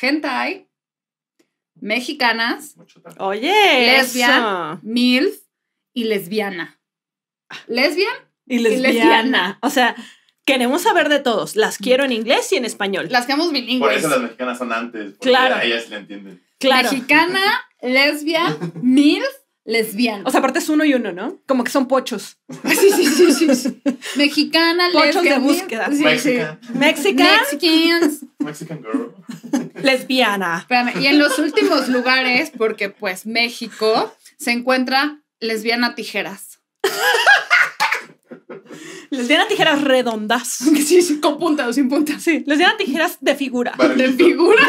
hentai, 0.00 0.68
mexicanas. 1.80 2.74
Oye. 3.18 3.52
Lesbian. 3.96 4.30
eso. 4.30 4.80
milf 4.82 5.36
y 5.94 6.04
lesbiana. 6.04 6.80
¿Lesbian? 7.66 8.12
Y 8.46 8.58
lesbiana. 8.58 8.88
lesbiana. 8.92 9.58
O 9.62 9.70
sea, 9.70 9.94
queremos 10.44 10.82
saber 10.82 11.08
de 11.08 11.18
todos. 11.20 11.56
Las 11.56 11.78
quiero 11.78 12.04
en 12.04 12.12
inglés 12.12 12.50
y 12.52 12.56
en 12.56 12.64
español. 12.64 13.08
Las 13.10 13.26
que 13.26 13.32
hemos 13.32 13.46
Por 13.46 13.54
bilingües. 13.54 13.98
eso 13.98 14.08
las 14.08 14.20
mexicanas 14.20 14.58
son 14.58 14.72
antes. 14.72 15.12
porque 15.14 15.28
Claro. 15.30 15.54
A 15.56 15.64
ellas 15.64 15.88
le 15.88 15.96
entienden. 15.96 16.42
Claro. 16.58 16.90
Mexicana, 16.90 17.40
lesbian, 17.82 18.72
milf, 18.82 19.26
lesbiana. 19.68 20.22
O 20.26 20.30
sea, 20.30 20.38
aparte 20.38 20.58
es 20.60 20.68
uno 20.70 20.84
y 20.84 20.94
uno, 20.94 21.12
¿no? 21.12 21.38
Como 21.46 21.62
que 21.62 21.70
son 21.70 21.86
pochos. 21.88 22.38
sí, 22.64 22.90
sí, 22.96 23.06
sí, 23.06 23.32
sí, 23.32 23.54
sí. 23.54 23.80
Mexicana, 24.16 24.88
Pochos 24.92 25.22
de 25.22 25.38
búsqueda. 25.38 25.88
sí, 25.90 25.98
sí. 25.98 26.02
Mexican. 26.04 26.58
Mexican, 26.74 27.26
Mexicans. 27.50 28.24
Mexican 28.38 28.82
girl. 28.82 29.14
lesbiana. 29.82 30.58
Espérame, 30.60 31.02
y 31.02 31.06
en 31.06 31.18
los 31.18 31.38
últimos 31.38 31.88
lugares, 31.88 32.50
porque 32.56 32.88
pues 32.88 33.26
México 33.26 34.14
se 34.38 34.52
encuentra 34.52 35.20
lesbiana 35.38 35.94
tijeras. 35.94 36.60
Lesbiana 39.10 39.48
tijeras 39.48 39.82
redondas. 39.82 40.58
Sí, 40.88 41.02
sí, 41.02 41.20
con 41.20 41.38
punta 41.38 41.68
o 41.68 41.72
sin 41.74 41.90
punta. 41.90 42.18
Sí, 42.18 42.42
lesbiana 42.46 42.76
tijeras 42.78 43.18
de 43.20 43.34
figura. 43.34 43.74
De 43.96 44.12
figura. 44.12 44.62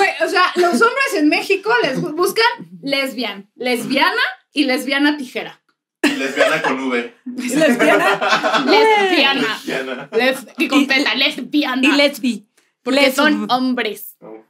Güey, 0.00 0.10
o 0.26 0.30
sea, 0.30 0.52
los 0.56 0.72
hombres 0.74 1.14
en 1.14 1.28
México 1.28 1.70
les 1.82 2.00
bu- 2.00 2.14
buscan 2.14 2.46
lesbian, 2.82 3.50
lesbiana 3.54 4.20
y 4.52 4.64
lesbiana 4.64 5.16
tijera. 5.16 5.60
Y 6.02 6.08
lesbiana 6.12 6.62
con 6.62 6.88
V. 6.88 7.14
Lesbiana. 7.36 8.62
Lesbiana. 8.66 9.42
Lesbiana. 9.64 10.08
Les, 10.12 10.38
y 10.58 10.68
completa, 10.68 11.14
lesbiana. 11.14 11.86
Y 11.86 11.92
lesbi. 11.92 12.48
porque 12.82 13.00
lesb. 13.02 13.14
son 13.16 13.46
hombres. 13.50 14.16
No. 14.20 14.46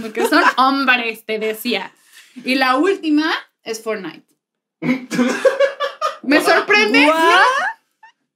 Porque 0.00 0.26
son 0.28 0.42
hombres, 0.56 1.24
te 1.24 1.38
decía. 1.38 1.92
Y 2.44 2.54
la 2.54 2.76
última 2.76 3.32
es 3.64 3.82
Fortnite. 3.82 4.26
¿Me 6.22 6.40
sorprende? 6.40 7.10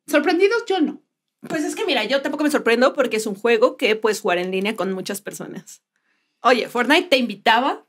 Sorprendidos 0.06 0.64
yo 0.66 0.80
no. 0.80 1.02
Pues 1.48 1.64
es 1.64 1.74
que 1.76 1.84
mira, 1.84 2.04
yo 2.04 2.22
tampoco 2.22 2.44
me 2.44 2.50
sorprendo 2.50 2.92
porque 2.94 3.16
es 3.18 3.26
un 3.26 3.34
juego 3.34 3.76
que 3.76 3.94
puedes 3.96 4.20
jugar 4.20 4.38
en 4.38 4.50
línea 4.50 4.74
con 4.76 4.92
muchas 4.92 5.20
personas. 5.20 5.82
Oye, 6.46 6.68
Fortnite 6.68 7.08
te 7.08 7.16
invitaba. 7.16 7.84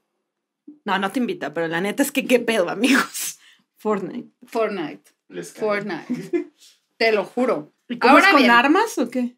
No, 0.86 0.98
no 1.00 1.12
te 1.12 1.20
invita, 1.20 1.54
pero 1.54 1.68
la 1.68 1.80
neta 1.82 2.04
es 2.04 2.12
que 2.12 2.26
qué 2.26 2.40
pedo, 2.40 2.70
amigos. 2.70 3.40
Fortnite. 3.78 4.30
Fortnite. 4.46 5.12
Les. 5.30 5.54
Fortnite. 5.54 6.52
Te 6.98 7.12
lo 7.12 7.24
juro. 7.26 7.74
¿Y 7.88 8.00
cómo 8.00 8.14
Ahora 8.14 8.26
es 8.28 8.32
con 8.32 8.42
bien. 8.42 8.52
armas 8.52 8.98
o 8.98 9.10
qué? 9.10 9.38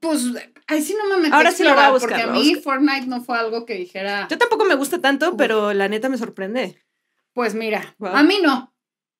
Pues 0.00 0.24
ahí 0.66 0.80
sí 0.82 0.96
no 0.96 1.08
me 1.08 1.22
metí 1.22 1.34
Ahora 1.34 1.50
sí 1.50 1.62
lo 1.64 1.74
voy 1.74 1.82
a 1.82 1.90
buscar, 1.90 2.08
Porque 2.10 2.22
a 2.22 2.32
mí 2.32 2.54
buscar. 2.54 2.62
Fortnite 2.62 3.06
no 3.06 3.22
fue 3.22 3.38
algo 3.38 3.66
que 3.66 3.74
dijera. 3.74 4.26
Yo 4.30 4.38
tampoco 4.38 4.64
me 4.64 4.74
gusta 4.76 5.00
tanto, 5.00 5.36
pero 5.36 5.72
la 5.74 5.88
neta 5.88 6.08
me 6.08 6.16
sorprende. 6.18 6.78
Pues 7.34 7.54
mira, 7.54 7.94
Wow. 7.98 8.16
a 8.16 8.22
mí 8.22 8.38
no. 8.42 8.72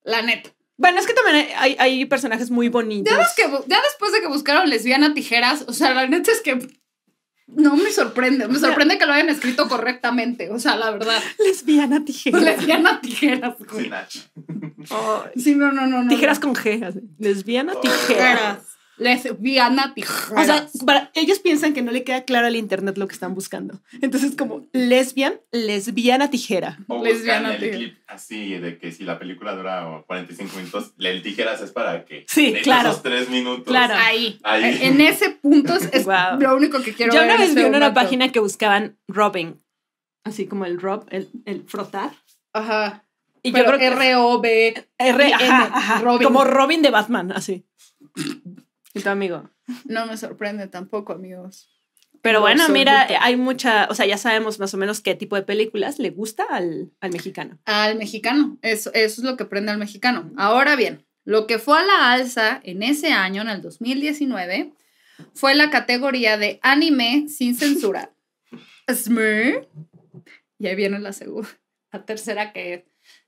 La 0.03 0.23
neta. 0.23 0.51
Bueno, 0.79 0.99
es 0.99 1.07
que 1.07 1.13
también 1.13 1.49
hay, 1.57 1.77
hay 1.79 2.07
personajes 2.07 2.51
muy 2.51 2.69
bonitos. 2.71 3.13
Ya, 3.15 3.27
que 3.37 3.51
ya 3.67 3.83
después 3.83 4.13
de 4.13 4.21
que 4.23 4.29
buscaron 4.29 4.71
lesbiana 4.71 5.13
tijeras, 5.13 5.65
o 5.69 5.75
sea, 5.75 5.93
la 5.93 6.07
neta 6.07 6.33
es 6.33 6.41
que 6.41 6.59
no 7.57 7.77
me 7.77 7.91
sorprende. 7.91 8.49
Me 8.49 8.59
sorprende 8.59 8.99
que 8.99 9.07
lo 9.07 9.13
hayan 9.13 9.29
escrito 9.29 9.69
correctamente. 9.69 10.51
O 10.51 10.59
sea, 10.59 10.77
la 10.77 10.91
verdad. 10.91 11.21
Lesbiana 11.39 12.05
tijera. 12.05 12.41
Lesbiana 12.41 13.01
tijeras. 13.01 13.55
güey. 13.71 13.85
Sin 13.85 13.95
H. 13.95 14.21
Ay, 14.91 15.41
Sí, 15.43 15.55
no, 15.55 15.73
no, 15.73 15.87
no. 15.87 16.03
no 16.05 16.09
tijeras 16.09 16.39
no. 16.41 16.47
con 16.49 16.55
G. 16.55 16.85
así. 16.85 17.01
Lesbiana 17.19 17.73
Oh. 17.77 17.81
tijera. 17.81 18.07
tijeras. 18.07 18.59
Lesbiana 19.01 19.95
tijeras. 19.95 20.31
O 20.33 20.45
sea, 20.45 20.69
para- 20.87 21.11
ellos 21.15 21.39
piensan 21.41 21.73
que 21.75 21.83
no 21.83 21.91
le 21.91 22.05
queda 22.05 22.23
claro 22.25 22.47
al 22.47 22.57
internet 22.57 22.97
lo 22.99 23.09
que 23.09 23.15
están 23.15 23.35
buscando. 23.35 23.81
Entonces, 24.03 24.37
como 24.37 24.67
lesbian, 24.73 25.41
lesbiana 25.51 26.31
tijera. 26.31 26.79
O 26.89 27.03
Lesbiana, 27.03 27.51
buscan 27.51 27.65
el 27.65 27.71
clip 27.77 27.99
así 28.07 28.55
de 28.59 28.79
que 28.79 28.93
si 28.93 29.05
la 29.05 29.19
película 29.19 29.55
dura 29.57 30.05
45 30.07 30.57
minutos, 30.57 30.93
el 30.99 31.23
tijeras 31.23 31.61
es 31.63 31.71
para 31.73 32.05
que. 32.05 32.25
Sí, 32.29 32.47
en 32.55 32.63
claro. 32.63 32.91
Esos 32.91 33.03
tres 33.03 33.29
minutos. 33.31 33.67
Claro. 33.67 33.95
ahí. 33.97 34.39
Ahí. 34.43 34.79
En 34.83 35.01
ese 35.01 35.31
punto 35.31 35.75
es, 35.75 36.05
Wow. 36.05 36.39
lo 36.39 36.57
único 36.57 36.81
que 36.83 36.93
quiero 36.93 37.13
Yo 37.13 37.21
ver 37.21 37.29
una 37.31 37.37
vez 37.39 37.49
este 37.49 37.61
vi 37.61 37.67
en 37.67 37.75
una 37.75 37.95
página 37.95 38.31
que 38.31 38.41
buscaban 38.41 38.99
rubbing. 39.09 39.59
Así 40.25 40.47
como 40.47 40.67
el 40.67 40.79
rub, 40.81 41.07
el, 41.11 41.31
el 41.47 41.63
frotar. 41.65 42.11
Ajá. 42.53 43.05
Y 43.43 43.53
Pero 43.53 43.65
yo 43.65 43.69
creo 43.69 43.79
que 43.79 43.87
R-O-B. 43.87 44.87
R, 44.99 45.29
I- 45.29 45.33
ajá, 45.33 45.45
M, 45.47 45.71
ajá, 45.73 46.01
Robin. 46.03 46.25
como 46.25 46.45
Robin 46.45 46.83
de 46.83 46.91
Batman, 46.91 47.33
así. 47.33 47.65
Y 48.95 49.01
tu 49.01 49.09
amigo. 49.09 49.51
No 49.85 50.07
me 50.07 50.17
sorprende 50.17 50.67
tampoco, 50.67 51.13
amigos. 51.13 51.69
Pero 52.23 52.41
bueno, 52.41 52.69
mira, 52.69 53.07
hay 53.23 53.37
mucha, 53.37 53.87
o 53.89 53.95
sea, 53.95 54.05
ya 54.05 54.19
sabemos 54.19 54.59
más 54.59 54.75
o 54.75 54.77
menos 54.77 55.01
qué 55.01 55.15
tipo 55.15 55.37
de 55.37 55.43
películas 55.43 55.99
le 55.99 56.11
gusta 56.11 56.45
al, 56.51 56.93
al 57.01 57.13
mexicano. 57.13 57.59
Al 57.65 57.97
mexicano. 57.97 58.59
Eso, 58.61 58.91
eso 58.93 59.23
es 59.23 59.25
lo 59.25 59.37
que 59.37 59.47
prende 59.47 59.73
al 59.73 59.79
mexicano. 59.79 60.31
Ahora 60.37 60.77
bien, 60.77 61.07
lo 61.25 61.47
que 61.47 61.59
fue 61.59 61.79
a 61.79 61.83
la 61.83 62.13
alza 62.13 62.61
en 62.63 62.83
ese 62.83 63.13
año, 63.13 63.41
en 63.41 63.49
el 63.49 63.63
2019, 63.63 64.75
fue 65.35 65.55
la 65.55 65.71
categoría 65.71 66.37
de 66.37 66.59
anime 66.63 67.27
sin 67.29 67.57
censura. 67.57 68.13
Smur. 68.93 69.69
Y 70.59 70.67
ahí 70.67 70.77
viene 70.77 70.99
la 70.99 71.13
segunda. 71.13 71.49
La 71.91 72.05
tercera 72.05 72.53
que 72.53 72.75
es 72.75 72.83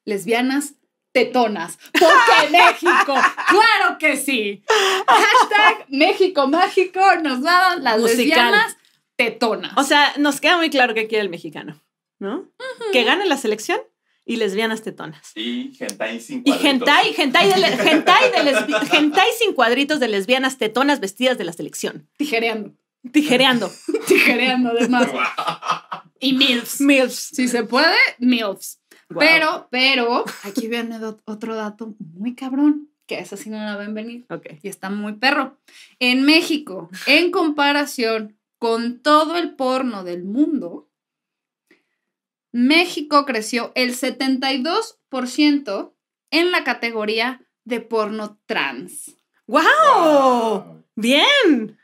lesbianas 0.05 0.75
tetonas. 1.13 1.79
Porque 1.93 2.51
México, 2.51 3.15
claro 3.49 3.99
que 3.99 4.17
sí. 4.17 4.63
Hashtag 5.07 5.87
México 5.89 6.47
mágico 6.49 7.01
nos 7.23 7.43
daban 7.43 7.83
las 7.85 8.01
lesbianas 8.01 8.77
tetonas. 9.17 9.73
O 9.77 9.83
sea, 9.85 10.15
nos 10.19 10.41
queda 10.41 10.57
muy 10.57 10.71
claro 10.71 10.95
que 10.95 11.07
quiere 11.07 11.23
el 11.23 11.31
mexicano, 11.31 11.81
¿no? 12.19 12.49
Que 12.93 13.05
gane 13.05 13.27
la 13.27 13.37
selección, 13.37 13.81
y 14.25 14.37
lesbianas 14.37 14.83
tetonas. 14.83 15.33
Y 15.35 15.73
hentai 15.79 16.21
sin 16.21 16.39
Y 16.41 16.43
cuadritos. 16.45 16.65
hentai, 16.71 17.15
hentai, 17.17 17.49
de 17.49 17.67
hentai, 17.91 18.31
de 18.31 18.53
lesbi- 18.53 18.95
hentai 18.97 19.29
sin 19.39 19.53
cuadritos 19.53 19.99
de 20.01 20.09
lesbianas 20.09 20.59
tetonas 20.59 21.01
vestidas 21.01 21.39
de 21.39 21.45
la 21.45 21.53
selección. 21.53 22.09
Tijereando. 22.17 22.73
Tijereando. 23.13 23.71
Tijereando, 24.07 24.71
además. 24.71 25.09
y 26.21 26.35
MILFs. 26.35 26.81
Milfs. 26.81 27.31
Si 27.35 27.49
se 27.49 27.65
puede, 27.65 27.97
MILFs. 28.21 28.79
Wow. 29.13 29.21
Pero, 29.21 29.69
pero, 29.71 30.25
aquí 30.45 30.69
viene 30.69 30.99
otro 31.25 31.55
dato 31.55 31.95
muy 31.99 32.35
cabrón, 32.35 32.91
que 33.07 33.19
esa 33.19 33.37
sí 33.37 33.51
no 33.51 33.59
la 33.59 33.77
ven 33.77 33.95
venir. 33.95 34.27
Ok. 34.31 34.47
y 34.63 34.69
está 34.69 34.91
muy 34.91 35.15
perro. 35.15 35.59
En 35.99 36.25
México, 36.25 36.91
en 37.07 37.31
comparación 37.31 38.39
con 38.59 39.01
todo 39.01 39.37
el 39.37 39.55
porno 39.55 40.05
del 40.05 40.25
mundo, 40.25 40.89
México 42.53 43.25
creció 43.25 43.73
el 43.75 43.95
72% 43.95 45.95
en 46.31 46.53
la 46.53 46.65
categoría 46.65 47.41
de 47.65 47.81
porno 47.81 48.39
trans. 48.47 49.17
¡Wow! 49.47 49.63
Wow. 49.95 50.85
Bien. 50.95 51.79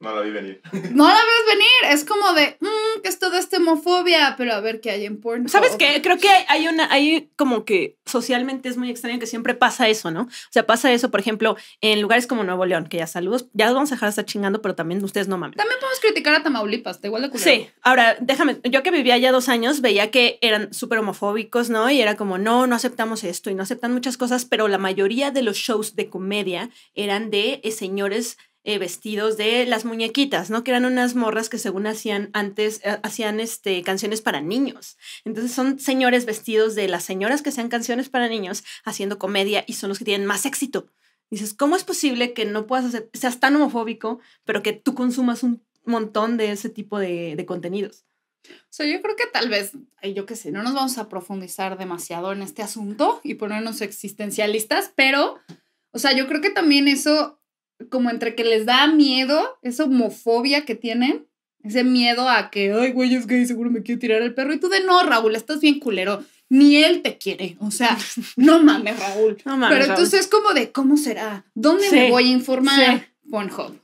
No 0.00 0.14
la 0.14 0.20
vi 0.22 0.30
venir. 0.30 0.60
No 0.92 1.06
la 1.08 1.14
ves 1.14 1.46
venir, 1.56 1.92
es 1.94 2.04
como 2.04 2.32
de, 2.34 2.56
"Mm, 2.60 3.00
que 3.02 3.08
es 3.08 3.18
toda 3.18 3.38
esta 3.38 3.56
homofobia, 3.56 4.34
pero 4.36 4.52
a 4.52 4.60
ver 4.60 4.80
qué 4.80 4.90
hay 4.90 5.06
en 5.06 5.20
porno. 5.20 5.48
¿Sabes 5.48 5.76
qué? 5.76 6.00
Creo 6.02 6.18
que 6.18 6.28
hay 6.48 6.68
una, 6.68 6.92
hay 6.92 7.30
como 7.36 7.64
que 7.64 7.96
socialmente 8.04 8.68
es 8.68 8.76
muy 8.76 8.90
extraño 8.90 9.18
que 9.18 9.26
siempre 9.26 9.54
pasa 9.54 9.88
eso, 9.88 10.10
¿no? 10.10 10.22
O 10.22 10.28
sea, 10.50 10.66
pasa 10.66 10.92
eso, 10.92 11.10
por 11.10 11.20
ejemplo, 11.20 11.56
en 11.80 12.00
lugares 12.02 12.26
como 12.26 12.44
Nuevo 12.44 12.66
León, 12.66 12.86
que 12.86 12.98
ya 12.98 13.06
saludos, 13.06 13.46
ya 13.54 13.72
vamos 13.72 13.92
a 13.92 13.94
dejar 13.94 14.08
de 14.08 14.10
estar 14.10 14.24
chingando, 14.26 14.60
pero 14.62 14.74
también 14.74 15.02
ustedes 15.02 15.28
no 15.28 15.38
mamen. 15.38 15.56
También 15.56 15.78
podemos 15.80 16.00
criticar 16.00 16.34
a 16.34 16.42
Tamaulipas, 16.42 16.96
está 16.96 17.06
igual 17.08 17.22
de 17.22 17.30
culero. 17.30 17.50
Sí, 17.50 17.68
ahora 17.82 18.16
déjame, 18.20 18.58
yo 18.64 18.82
que 18.82 18.90
vivía 18.90 19.16
ya 19.18 19.32
dos 19.32 19.48
años 19.48 19.80
veía 19.80 20.10
que 20.10 20.38
eran 20.42 20.72
súper 20.74 20.98
homofóbicos, 20.98 21.70
¿no? 21.70 21.90
Y 21.90 22.00
era 22.00 22.16
como, 22.16 22.36
no, 22.38 22.66
no 22.66 22.76
aceptamos 22.76 23.24
esto 23.24 23.50
y 23.50 23.54
no 23.54 23.62
aceptan 23.62 23.92
muchas 23.92 24.16
cosas, 24.16 24.44
pero 24.44 24.68
la 24.68 24.78
mayoría 24.78 25.30
de 25.30 25.42
los 25.42 25.56
shows 25.56 25.96
de 25.96 26.08
comedia 26.10 26.70
eran 26.94 27.30
de 27.30 27.60
eh, 27.64 27.70
señores 27.70 28.36
eh, 28.64 28.78
vestidos 28.78 29.36
de 29.36 29.66
las 29.66 29.84
muñequitas, 29.84 30.50
¿no? 30.50 30.64
Que 30.64 30.70
eran 30.70 30.84
unas 30.84 31.14
morras 31.14 31.48
que 31.48 31.58
según 31.58 31.86
hacían 31.86 32.30
antes, 32.32 32.80
eh, 32.84 32.98
hacían 33.02 33.38
este, 33.40 33.82
canciones 33.82 34.22
para 34.22 34.40
niños. 34.40 34.96
Entonces 35.24 35.52
son 35.52 35.78
señores 35.78 36.24
vestidos 36.26 36.74
de 36.74 36.88
las 36.88 37.04
señoras 37.04 37.42
que 37.42 37.50
hacían 37.50 37.68
canciones 37.68 38.08
para 38.08 38.28
niños 38.28 38.64
haciendo 38.84 39.18
comedia 39.18 39.64
y 39.66 39.74
son 39.74 39.90
los 39.90 39.98
que 39.98 40.06
tienen 40.06 40.26
más 40.26 40.46
éxito. 40.46 40.88
Dices, 41.30 41.54
¿cómo 41.54 41.76
es 41.76 41.84
posible 41.84 42.32
que 42.32 42.44
no 42.44 42.66
puedas 42.66 42.86
hacer, 42.86 43.10
seas 43.12 43.40
tan 43.40 43.54
homofóbico, 43.56 44.20
pero 44.44 44.62
que 44.62 44.72
tú 44.72 44.94
consumas 44.94 45.42
un 45.42 45.64
montón 45.84 46.36
de 46.36 46.52
ese 46.52 46.68
tipo 46.68 46.98
de, 46.98 47.34
de 47.36 47.46
contenidos? 47.46 48.04
O 48.78 48.84
yo 48.84 49.00
creo 49.02 49.16
que 49.16 49.26
tal 49.26 49.48
vez, 49.48 49.72
yo 50.14 50.26
qué 50.26 50.36
sé, 50.36 50.50
no 50.50 50.62
nos 50.62 50.74
vamos 50.74 50.98
a 50.98 51.08
profundizar 51.08 51.78
demasiado 51.78 52.32
en 52.32 52.42
este 52.42 52.62
asunto 52.62 53.20
y 53.22 53.34
ponernos 53.34 53.80
existencialistas, 53.80 54.92
pero, 54.94 55.38
o 55.92 55.98
sea, 55.98 56.12
yo 56.12 56.26
creo 56.26 56.40
que 56.40 56.50
también 56.50 56.88
eso, 56.88 57.40
como 57.90 58.10
entre 58.10 58.34
que 58.34 58.44
les 58.44 58.66
da 58.66 58.86
miedo, 58.86 59.58
esa 59.62 59.84
homofobia 59.84 60.64
que 60.64 60.74
tienen, 60.74 61.26
ese 61.62 61.82
miedo 61.84 62.28
a 62.28 62.50
que, 62.50 62.72
ay, 62.72 62.92
güey, 62.92 63.14
es 63.14 63.26
gay, 63.26 63.46
seguro 63.46 63.70
me 63.70 63.82
quiere 63.82 64.00
tirar 64.00 64.22
el 64.22 64.34
perro, 64.34 64.52
y 64.54 64.60
tú 64.60 64.68
de 64.68 64.84
no, 64.84 65.02
Raúl, 65.02 65.34
estás 65.36 65.60
bien 65.60 65.80
culero, 65.80 66.22
ni 66.48 66.76
él 66.84 67.02
te 67.02 67.16
quiere, 67.18 67.56
o 67.60 67.70
sea, 67.70 67.96
no 68.36 68.62
mames, 68.62 68.98
Raúl. 68.98 69.38
No 69.44 69.56
mames, 69.56 69.68
pero 69.76 69.86
Raúl. 69.86 69.90
entonces 69.98 70.20
es 70.20 70.26
como 70.28 70.52
de, 70.52 70.72
¿cómo 70.72 70.96
será? 70.96 71.44
¿Dónde 71.54 71.88
Sí, 71.88 71.94
me 71.96 72.10
voy 72.10 72.24
a 72.28 72.32
informar? 72.32 72.98
sí. 72.98 73.30
Pornhub. 73.30 73.80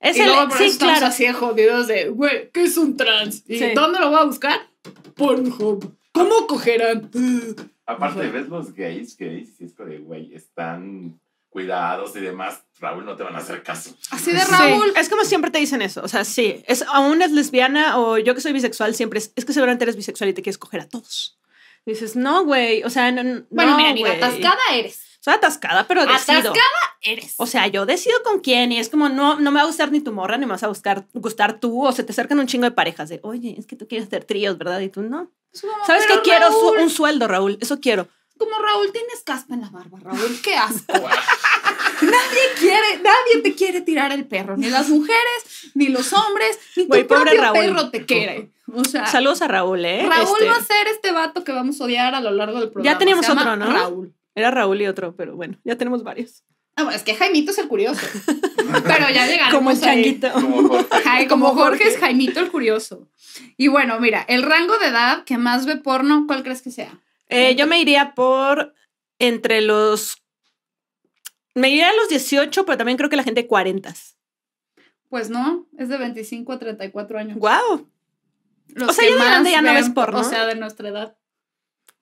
Es 0.00 0.16
y 0.16 0.20
el- 0.20 0.26
luego 0.26 0.42
por 0.48 0.56
eso 0.56 0.64
sí, 0.64 0.70
estamos 0.70 0.98
claro. 0.98 1.06
así 1.12 1.24
de 1.24 1.32
jodidos 1.32 1.88
de, 1.88 2.08
güey, 2.10 2.50
¿qué 2.52 2.62
es 2.64 2.76
un 2.76 2.96
trans? 2.96 3.42
¿Y 3.48 3.58
Sí. 3.58 3.64
dónde 3.74 3.98
lo 3.98 4.10
voy 4.10 4.20
a 4.20 4.24
buscar? 4.24 4.60
Pornhub. 5.16 5.96
¿Cómo 6.12 6.46
cogerán? 6.46 7.10
Aparte, 7.86 8.28
ves 8.28 8.48
los 8.48 8.72
gays, 8.74 9.16
gays, 9.16 9.60
y 9.60 9.64
es 9.64 9.74
como 9.74 9.88
de, 9.90 9.98
güey, 9.98 10.32
están 10.34 11.20
cuidados 11.54 12.14
y 12.16 12.20
demás. 12.20 12.64
Raúl, 12.80 13.06
no 13.06 13.14
te 13.14 13.22
van 13.22 13.36
a 13.36 13.38
hacer 13.38 13.62
caso. 13.62 13.96
Así 14.10 14.32
de 14.32 14.40
Sí, 14.40 14.50
Raúl. 14.50 14.92
es 14.96 15.08
como 15.08 15.24
siempre 15.24 15.52
te 15.52 15.58
dicen 15.58 15.80
eso. 15.82 16.02
O 16.02 16.08
sea, 16.08 16.24
sí. 16.24 16.62
Es, 16.66 16.82
aún 16.82 17.22
es 17.22 17.30
lesbiana 17.30 17.96
o 17.98 18.18
yo 18.18 18.34
que 18.34 18.40
soy 18.40 18.52
bisexual, 18.52 18.94
siempre 18.96 19.20
es, 19.20 19.32
es 19.36 19.44
que 19.44 19.52
seguramente 19.52 19.84
eres 19.84 19.94
bisexual 19.94 20.30
y 20.30 20.34
te 20.34 20.42
quieres 20.42 20.58
coger 20.58 20.80
a 20.80 20.88
todos. 20.88 21.38
Y 21.86 21.92
dices, 21.92 22.16
no, 22.16 22.44
güey. 22.44 22.82
O 22.82 22.90
sea, 22.90 23.12
no. 23.12 23.22
no, 23.22 23.44
Bueno, 23.50 23.76
mira, 23.76 24.12
atascada 24.12 24.58
eres. 24.72 25.00
Soy 25.20 25.34
atascada, 25.34 25.86
pero 25.86 26.04
decido. 26.04 26.40
Atascada 26.40 26.80
eres. 27.02 27.34
O 27.38 27.46
sea, 27.46 27.68
yo 27.68 27.86
decido 27.86 28.20
con 28.24 28.40
quién 28.40 28.72
y 28.72 28.80
es 28.80 28.88
como, 28.88 29.08
no, 29.08 29.38
no 29.38 29.50
me 29.52 29.58
va 29.58 29.62
a 29.62 29.66
gustar 29.66 29.92
ni 29.92 30.00
tu 30.00 30.12
morra, 30.12 30.36
ni 30.36 30.44
me 30.46 30.52
vas 30.52 30.64
a 30.64 30.68
buscar, 30.68 31.06
gustar 31.14 31.60
tú. 31.60 31.86
O 31.86 31.92
se 31.92 32.02
te 32.02 32.10
acercan 32.10 32.40
un 32.40 32.48
chingo 32.48 32.64
de 32.64 32.72
parejas 32.72 33.08
de, 33.08 33.20
oye, 33.22 33.54
es 33.56 33.66
que 33.66 33.76
tú 33.76 33.86
quieres 33.86 34.08
hacer 34.08 34.24
tríos, 34.24 34.58
¿verdad? 34.58 34.80
Y 34.80 34.88
tú 34.88 35.02
no. 35.02 35.30
Es 35.52 35.60
como, 35.60 35.72
¿Sabes 35.86 36.04
qué 36.06 36.20
quiero? 36.24 36.48
Raúl, 36.50 36.78
un 36.80 36.90
sueldo, 36.90 37.28
Raúl. 37.28 37.58
Eso 37.60 37.78
quiero. 37.78 38.08
Como 38.38 38.58
Raúl, 38.58 38.90
tienes 38.92 39.22
caspa 39.24 39.54
en 39.54 39.60
la 39.60 39.70
barba, 39.70 39.98
Raúl. 40.00 40.40
Qué 40.42 40.56
asco. 40.56 40.92
nadie 42.02 42.40
quiere, 42.58 42.98
nadie 43.02 43.42
te 43.42 43.54
quiere 43.54 43.80
tirar 43.80 44.12
el 44.12 44.26
perro. 44.26 44.56
Ni 44.56 44.68
las 44.70 44.88
mujeres, 44.88 45.70
ni 45.74 45.88
los 45.88 46.12
hombres, 46.12 46.58
ni 46.76 46.84
tu 46.84 46.88
pobre 46.88 47.04
propio 47.04 47.40
Raúl. 47.40 47.58
perro 47.58 47.90
te 47.90 48.04
quiere. 48.04 48.50
O 48.72 48.84
sea, 48.84 49.06
Saludos 49.06 49.42
a 49.42 49.48
Raúl, 49.48 49.84
¿eh? 49.84 50.06
Raúl 50.08 50.38
Este, 50.38 50.48
va 50.48 50.56
a 50.56 50.64
ser 50.64 50.88
este 50.88 51.12
vato 51.12 51.44
que 51.44 51.52
vamos 51.52 51.80
a 51.80 51.84
odiar 51.84 52.14
a 52.14 52.20
lo 52.20 52.30
largo 52.32 52.58
del 52.60 52.70
programa. 52.70 52.98
teníamos 52.98 53.24
Se 53.24 53.32
llama 53.34 53.42
otro, 53.42 53.56
¿no? 53.56 53.72
Raúl. 53.72 54.14
Era 54.34 54.50
Raúl 54.50 54.80
y 54.82 54.86
otro, 54.88 55.14
pero 55.14 55.36
bueno, 55.36 55.58
ya 55.64 55.76
tenemos 55.76 56.02
varios. 56.02 56.42
Ah, 56.76 56.82
bueno, 56.82 56.96
es 56.96 57.04
que 57.04 57.14
Jaimito 57.14 57.52
es 57.52 57.58
el 57.58 57.68
curioso. 57.68 58.00
Pero 58.56 59.08
ya 59.10 59.26
llegaremos 59.28 59.54
Como 59.54 59.70
el 59.70 59.76
ahí. 59.76 59.82
changuito. 59.82 60.32
Como 60.32 60.68
Jorge. 60.68 61.28
Como 61.28 61.48
Como 61.50 61.62
Jorge 61.62 61.84
es 61.84 61.90
Jorge. 61.90 62.00
Jaimito 62.00 62.40
el 62.40 62.50
curioso. 62.50 63.06
Y 63.56 63.68
bueno, 63.68 64.00
mira, 64.00 64.22
el 64.26 64.42
rango 64.42 64.76
de 64.78 64.88
edad 64.88 65.22
que 65.22 65.38
más 65.38 65.66
ve 65.66 65.76
porno, 65.76 66.24
¿cuál 66.26 66.42
crees 66.42 66.62
que 66.62 66.72
sea? 66.72 66.98
Eh, 67.28 67.54
yo 67.56 67.66
me 67.66 67.80
iría 67.80 68.14
por 68.14 68.74
entre 69.18 69.60
los. 69.60 70.16
Me 71.54 71.70
iría 71.70 71.88
a 71.90 71.94
los 71.94 72.08
18, 72.08 72.64
pero 72.66 72.76
también 72.78 72.98
creo 72.98 73.08
que 73.10 73.16
la 73.16 73.22
gente 73.22 73.46
40. 73.46 73.94
Pues 75.08 75.30
no, 75.30 75.66
es 75.78 75.88
de 75.88 75.96
25 75.98 76.52
a 76.52 76.58
34 76.58 77.18
años. 77.18 77.38
¡Wow! 77.38 77.88
Los 78.68 78.88
O 78.90 78.92
sea, 78.92 79.04
ya 79.08 79.14
de 79.14 79.20
grande 79.24 79.50
ya 79.52 79.62
no 79.62 79.72
ven- 79.72 79.76
ves 79.84 79.90
porno. 79.90 80.20
O 80.20 80.24
sea, 80.24 80.46
de 80.46 80.56
nuestra 80.56 80.88
edad. 80.88 81.16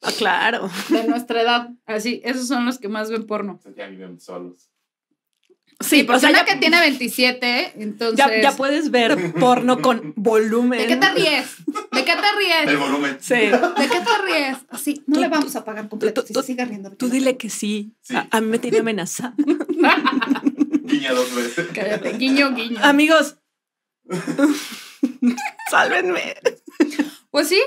Ah, 0.00 0.10
claro. 0.16 0.70
De 0.88 1.04
nuestra 1.04 1.42
edad. 1.42 1.70
Así, 1.86 2.20
esos 2.24 2.48
son 2.48 2.64
los 2.64 2.78
que 2.78 2.88
más 2.88 3.10
ven 3.10 3.26
porno. 3.26 3.60
Ya 3.76 3.86
viven 3.86 4.18
solos. 4.18 4.70
Sí, 5.82 6.04
porque 6.04 6.16
o 6.16 6.20
sea, 6.20 6.30
una 6.30 6.40
ya, 6.40 6.44
que 6.44 6.56
tiene 6.56 6.80
27, 6.80 7.72
entonces. 7.82 8.16
ya, 8.18 8.40
ya 8.40 8.52
puedes 8.52 8.90
ver 8.90 9.32
porno 9.34 9.80
con 9.82 10.12
volumen. 10.16 10.78
¿De 10.80 10.86
qué 10.86 10.96
te 10.96 11.10
ríes? 11.12 11.46
¿De 11.66 12.04
qué 12.04 12.12
te 12.12 12.60
El 12.62 12.66
ríes? 12.68 12.78
volumen. 12.78 13.16
Sí. 13.20 13.34
¿De 13.34 13.88
qué 13.90 14.00
te 14.00 14.22
ríes? 14.26 14.58
Así, 14.70 15.02
no 15.06 15.14
Tú- 15.16 15.20
le 15.20 15.28
vamos 15.28 15.54
a 15.56 15.64
pagar 15.64 15.88
completo 15.88 16.22
tú- 16.22 16.28
si 16.28 16.32
tú- 16.34 16.42
sigue 16.42 16.64
riendo. 16.64 16.90
Tú 16.92 17.08
dile 17.08 17.36
que 17.36 17.50
sí. 17.50 17.92
Sí. 18.02 18.14
A, 18.16 18.26
a 18.30 18.40
mí 18.40 18.46
me 18.48 18.58
tiene 18.58 18.78
amenazada. 18.78 19.34
Guiña 20.84 21.12
dos 21.12 21.34
veces. 21.34 21.68
Cállate, 21.74 22.12
guiño, 22.18 22.54
guiño. 22.54 22.78
Amigos. 22.82 23.36
Sálvenme. 25.70 26.34
Pues 27.30 27.48
sí, 27.48 27.60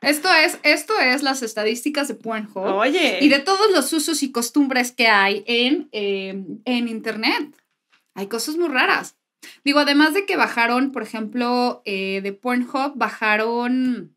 esto 0.00 0.28
es, 0.32 0.58
esto 0.62 0.98
es 0.98 1.22
las 1.22 1.42
estadísticas 1.42 2.08
de 2.08 2.14
Pornhub. 2.14 2.56
Oye. 2.64 3.18
Y 3.20 3.28
de 3.28 3.38
todos 3.40 3.70
los 3.72 3.92
usos 3.92 4.22
y 4.22 4.32
costumbres 4.32 4.92
que 4.92 5.08
hay 5.08 5.44
en, 5.46 5.88
eh, 5.92 6.42
en 6.64 6.88
Internet. 6.88 7.54
Hay 8.20 8.26
cosas 8.26 8.58
muy 8.58 8.68
raras. 8.68 9.16
Digo, 9.64 9.78
además 9.78 10.12
de 10.12 10.26
que 10.26 10.36
bajaron, 10.36 10.92
por 10.92 11.02
ejemplo, 11.02 11.80
eh, 11.86 12.20
de 12.20 12.34
Pornhub, 12.34 12.92
bajaron, 12.94 14.14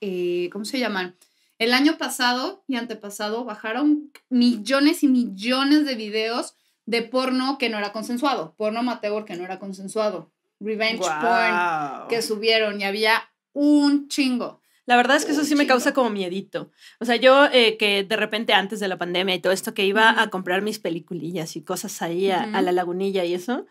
eh, 0.00 0.48
¿cómo 0.50 0.64
se 0.64 0.78
llaman? 0.78 1.14
El 1.58 1.74
año 1.74 1.98
pasado 1.98 2.64
y 2.66 2.76
antepasado 2.76 3.44
bajaron 3.44 4.10
millones 4.30 5.02
y 5.02 5.08
millones 5.08 5.84
de 5.84 5.94
videos 5.94 6.54
de 6.86 7.02
porno 7.02 7.58
que 7.58 7.68
no 7.68 7.76
era 7.76 7.92
consensuado, 7.92 8.54
porno 8.56 8.80
amateur 8.80 9.26
que 9.26 9.36
no 9.36 9.44
era 9.44 9.58
consensuado, 9.58 10.32
revenge 10.58 11.00
porn 11.20 12.08
que 12.08 12.22
subieron 12.22 12.80
y 12.80 12.84
había 12.84 13.28
un 13.52 14.08
chingo. 14.08 14.62
La 14.88 14.96
verdad 14.96 15.18
es 15.18 15.26
que 15.26 15.32
eso 15.32 15.44
sí 15.44 15.54
me 15.54 15.66
causa 15.66 15.92
como 15.92 16.08
miedito. 16.08 16.70
O 16.98 17.04
sea, 17.04 17.16
yo 17.16 17.44
eh, 17.52 17.76
que 17.76 18.04
de 18.04 18.16
repente 18.16 18.54
antes 18.54 18.80
de 18.80 18.88
la 18.88 18.96
pandemia 18.96 19.34
y 19.34 19.38
todo 19.38 19.52
esto, 19.52 19.74
que 19.74 19.84
iba 19.84 20.18
a 20.18 20.30
comprar 20.30 20.62
mis 20.62 20.78
peliculillas 20.78 21.56
y 21.56 21.62
cosas 21.62 22.00
ahí 22.00 22.30
a, 22.30 22.44
a 22.44 22.62
la 22.62 22.72
lagunilla 22.72 23.22
y 23.26 23.34
eso. 23.34 23.66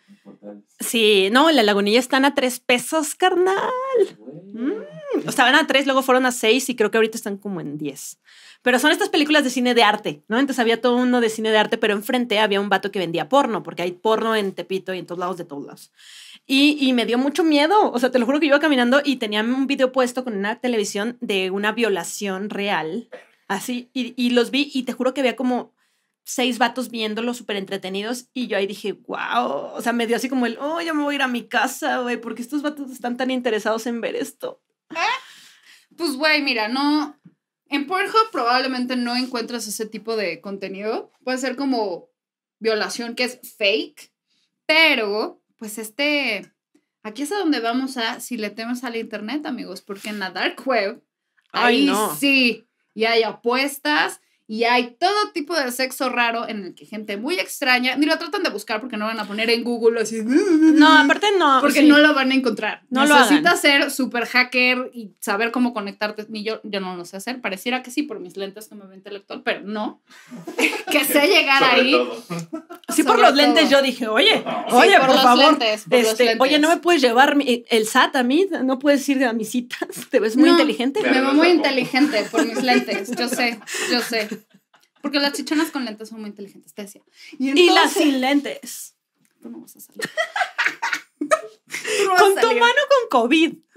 Sí, 0.80 1.30
no, 1.32 1.49
en 1.49 1.55
la 1.55 1.63
lagunilla 1.63 1.97
están 1.97 2.24
a 2.24 2.36
tres 2.36 2.59
pesos, 2.59 3.15
carnal. 3.15 3.57
Mm. 4.53 5.28
Estaban 5.28 5.55
a 5.55 5.65
tres, 5.65 5.88
luego 5.88 6.03
fueron 6.03 6.28
a 6.28 6.32
seis 6.32 6.70
y 6.70 6.76
creo 6.76 6.91
que 6.91 6.99
ahorita 6.99 7.18
están 7.18 7.38
como 7.38 7.61
en 7.61 7.80
diez. 7.80 8.20
Pero 8.68 8.80
son 8.80 8.91
estas 8.91 9.07
películas 9.07 9.45
de 9.45 9.49
cine 9.49 9.74
de 9.74 9.84
arte, 9.84 10.24
¿no? 10.28 10.38
Entonces 10.38 10.59
había 10.59 10.82
todo 10.82 10.97
uno 10.97 11.22
de 11.22 11.30
cine 11.30 11.51
de 11.51 11.57
arte, 11.57 11.78
pero 11.78 11.93
enfrente 11.93 12.38
había 12.39 12.59
un 12.59 12.68
vato 12.68 12.91
que 12.91 12.99
vendía 12.99 13.30
porno, 13.30 13.63
porque 13.63 13.82
hay 13.82 13.93
porno 13.93 14.36
en 14.36 14.51
Tepito 14.51 14.93
y 14.93 14.99
en 14.99 15.05
todos 15.05 15.20
lados 15.20 15.38
de 15.38 15.45
todos 15.45 15.65
lados. 15.65 15.93
Y, 16.45 16.91
me 16.91 17.05
dio 17.05 17.18
mucho 17.18 17.45
miedo. 17.45 17.89
O 17.93 17.97
sea, 17.97 18.11
te 18.11 18.20
lo 18.20 18.26
juro 18.26 18.41
que 18.41 18.47
iba 18.47 18.59
caminando 18.59 18.99
y 19.01 19.15
tenía 19.15 19.39
un 19.39 19.68
video 19.68 19.93
puesto 19.93 20.26
con 20.26 20.36
una 20.36 20.59
televisión 20.59 21.18
de 21.22 21.49
una 21.49 21.72
violación 21.72 22.49
real. 22.49 23.07
Así. 23.47 23.89
Y, 23.93 24.13
y 24.22 24.32
los 24.32 24.51
vi 24.51 24.70
y 24.74 24.84
te 24.84 24.91
juro 24.91 25.13
que 25.13 25.22
había 25.22 25.38
como 25.38 25.74
seis 26.26 26.57
vatos 26.57 26.91
viéndolo 26.91 27.34
súper 27.34 27.55
entretenidos. 27.55 28.28
Y 28.34 28.47
yo 28.47 28.57
ahí 28.57 28.68
dije, 28.68 28.91
wow. 28.91 29.76
O 29.76 29.82
sea, 29.82 29.93
me 29.93 30.07
dio 30.07 30.18
así 30.18 30.28
como 30.28 30.45
el, 30.45 30.57
oh, 30.59 30.82
ya 30.82 30.93
me 30.93 31.03
voy 31.03 31.13
a 31.13 31.15
ir 31.15 31.22
a 31.22 31.30
mi 31.30 31.47
casa, 31.47 31.99
güey, 31.99 32.20
porque 32.20 32.41
estos 32.41 32.63
vatos 32.63 32.91
están 32.91 33.15
tan 33.15 33.32
interesados 33.32 33.88
en 33.88 34.01
ver 34.01 34.18
esto. 34.18 34.59
Pues, 35.95 36.18
güey, 36.18 36.41
mira, 36.41 36.68
no. 36.68 37.18
En 37.70 37.88
Pornhub 37.88 38.32
probablemente 38.32 38.95
no 38.95 39.15
encuentras 39.15 39.68
ese 39.68 39.86
tipo 39.86 40.15
de 40.15 40.41
contenido. 40.41 41.11
Puede 41.24 41.38
ser 41.38 41.55
como 41.55 42.09
violación 42.59 43.15
que 43.15 43.26
es 43.26 43.39
fake, 43.57 44.11
pero 44.65 45.41
pues 45.57 45.78
este, 45.78 46.51
aquí 47.03 47.24
es 47.24 47.32
a 47.32 47.38
donde 47.39 47.59
vamos 47.59 47.97
a, 47.97 48.20
si 48.20 48.38
le 48.38 48.49
temes 48.49 48.84
al 48.84 48.95
internet, 48.95 49.45
amigos, 49.45 49.82
porque 49.82 50.09
en 50.09 50.20
la 50.20 50.30
dark 50.30 50.61
web, 50.65 51.03
Ay, 51.51 51.78
ahí 51.82 51.86
no. 51.86 52.15
sí, 52.15 52.68
y 52.93 53.05
hay 53.05 53.24
apuestas. 53.24 54.22
Y 54.49 54.63
hay 54.63 54.95
todo 54.97 55.31
tipo 55.33 55.53
de 55.55 55.71
sexo 55.73 56.07
raro 56.09 56.47
en 56.47 56.63
el 56.63 56.73
que 56.75 56.85
gente 56.85 57.17
muy 57.17 57.37
extraña, 57.37 57.97
ni 57.97 58.05
lo 58.05 58.17
tratan 58.17 58.43
de 58.43 58.49
buscar 58.49 58.79
porque 58.79 58.95
no 58.95 59.03
van 59.05 59.19
a 59.19 59.25
poner 59.27 59.49
en 59.49 59.63
Google 59.65 59.99
así. 60.01 60.21
No, 60.23 60.87
aparte 60.99 61.27
no. 61.37 61.57
Porque 61.59 61.81
sí. 61.81 61.87
no 61.87 61.97
lo 61.97 62.13
van 62.13 62.31
a 62.31 62.33
encontrar. 62.35 62.81
No 62.89 63.05
lo 63.05 63.17
Necesitas 63.19 63.59
ser 63.59 63.91
super 63.91 64.25
hacker 64.25 64.89
y 64.93 65.11
saber 65.19 65.51
cómo 65.51 65.73
conectarte. 65.73 66.25
Ni 66.29 66.43
yo, 66.43 66.61
yo 66.63 66.79
no 66.79 66.95
lo 66.95 67.03
sé 67.03 67.17
hacer. 67.17 67.41
Pareciera 67.41 67.83
que 67.83 67.91
sí 67.91 68.03
por 68.03 68.21
mis 68.21 68.37
lentes 68.37 68.69
que 68.69 68.75
me 68.75 68.85
veo 68.85 68.95
intelectual, 68.95 69.41
pero 69.43 69.61
no. 69.63 70.01
que 70.91 71.03
sé 71.03 71.27
llegar 71.27 71.59
Sobre 71.63 71.81
ahí. 71.81 71.91
todo. 71.91 72.23
Sí, 72.95 73.03
por 73.03 73.17
sobre 73.17 73.27
los 73.27 73.35
lentes 73.35 73.69
yo 73.69 73.81
dije, 73.81 74.07
oye, 74.07 74.43
No. 74.45 74.65
Sí, 74.69 74.75
oye, 74.75 74.97
por 74.97 75.07
por, 75.07 75.15
los 75.15 75.23
favor. 75.23 75.45
lentes, 75.45 75.83
por 75.89 75.99
los 75.99 76.07
este, 76.11 76.23
lentes. 76.23 76.41
oye, 76.41 76.59
no 76.59 76.69
me 76.69 76.77
puedes 76.77 77.01
llevar 77.01 77.35
mi- 77.35 77.65
el 77.69 77.85
SAT 77.85 78.15
a 78.15 78.23
mí, 78.23 78.47
no 78.63 78.79
puedes 78.79 79.07
ir 79.09 79.25
a 79.25 79.33
mis 79.33 79.49
citas, 79.51 79.79
te 80.09 80.21
ves 80.21 80.37
muy 80.37 80.45
No. 80.47 80.51
inteligente. 80.53 81.01
Me 81.03 81.19
veo 81.19 81.33
muy 81.33 81.49
inteligente 81.49 82.25
por 82.31 82.45
mis 82.45 82.63
lentes. 82.63 83.11
Yo 83.17 83.27
sé, 83.27 83.59
yo 83.91 83.99
sé. 84.01 84.29
Porque 85.01 85.19
las 85.19 85.33
chichonas 85.33 85.71
con 85.71 85.85
lentes 85.85 86.09
son 86.09 86.21
muy 86.21 86.29
inteligentes, 86.29 86.73
te 86.73 86.83
decía. 86.83 87.01
Y, 87.37 87.51
Y 87.59 87.69
las 87.69 87.93
sin 87.93 88.21
lentes. 88.21 88.95
Tú 89.41 89.49
no 89.49 89.59
vas 89.59 89.75
a 89.75 89.79
salir. 89.79 90.01
Tú 91.19 91.27
no 92.05 92.11
vas 92.11 92.21
Con 92.21 92.37
a 92.37 92.41
tu 92.41 92.47
mano 92.47 92.81
con 93.09 93.09
COVID. 93.09 93.53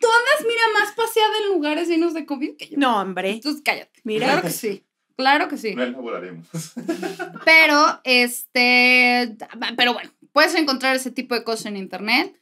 Tú 0.00 0.10
andas, 0.10 0.46
mira, 0.46 0.62
más 0.74 0.92
paseada 0.94 1.38
en 1.38 1.54
lugares 1.54 1.88
llenos 1.88 2.12
de 2.12 2.26
COVID 2.26 2.56
que 2.56 2.68
yo. 2.68 2.78
No, 2.78 3.00
hombre. 3.00 3.30
Entonces 3.30 3.62
cállate. 3.64 4.00
Mira. 4.04 4.26
Claro 4.26 4.42
que 4.42 4.50
sí. 4.50 4.84
Claro 5.16 5.48
que 5.48 5.56
sí. 5.56 5.74
No 5.74 5.82
elaboraremos. 5.82 6.46
Pero, 7.44 8.00
este, 8.04 9.36
pero 9.76 9.92
bueno, 9.92 10.10
puedes 10.32 10.54
encontrar 10.54 10.96
ese 10.96 11.10
tipo 11.10 11.34
de 11.34 11.44
cosas 11.44 11.66
en 11.66 11.76
internet. 11.76 12.36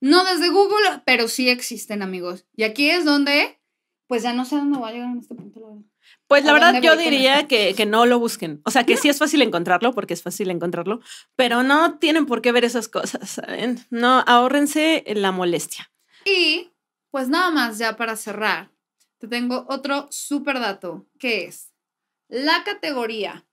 No 0.00 0.24
desde 0.24 0.48
Google, 0.50 1.02
pero 1.04 1.28
sí 1.28 1.50
existen, 1.50 2.02
amigos. 2.02 2.46
Y 2.56 2.64
aquí 2.64 2.90
es 2.90 3.04
donde, 3.04 3.58
pues 4.06 4.22
ya 4.22 4.32
no 4.32 4.44
sé 4.44 4.56
dónde 4.56 4.78
voy 4.78 4.88
a 4.88 4.92
llegar 4.92 5.10
en 5.10 5.18
este 5.18 5.34
punto, 5.34 5.60
la 5.60 5.66
verdad. 5.68 5.89
Pues 6.30 6.44
la 6.44 6.52
¿A 6.52 6.54
verdad 6.54 6.80
yo 6.80 6.96
diría 6.96 7.48
que, 7.48 7.74
que 7.74 7.86
no 7.86 8.06
lo 8.06 8.20
busquen. 8.20 8.62
O 8.64 8.70
sea, 8.70 8.86
que 8.86 8.96
sí 8.96 9.08
es 9.08 9.18
fácil 9.18 9.42
encontrarlo, 9.42 9.92
porque 9.92 10.14
es 10.14 10.22
fácil 10.22 10.48
encontrarlo, 10.52 11.00
pero 11.34 11.64
no 11.64 11.98
tienen 11.98 12.24
por 12.24 12.40
qué 12.40 12.52
ver 12.52 12.64
esas 12.64 12.86
cosas, 12.86 13.28
¿saben? 13.28 13.84
No, 13.90 14.22
ahórrense 14.28 15.02
la 15.08 15.32
molestia. 15.32 15.90
Y, 16.24 16.70
pues 17.10 17.28
nada 17.28 17.50
más 17.50 17.78
ya 17.78 17.96
para 17.96 18.14
cerrar, 18.14 18.70
te 19.18 19.26
tengo 19.26 19.66
otro 19.68 20.06
súper 20.12 20.60
dato, 20.60 21.04
que 21.18 21.46
es 21.46 21.72
la 22.28 22.62
categoría 22.62 23.44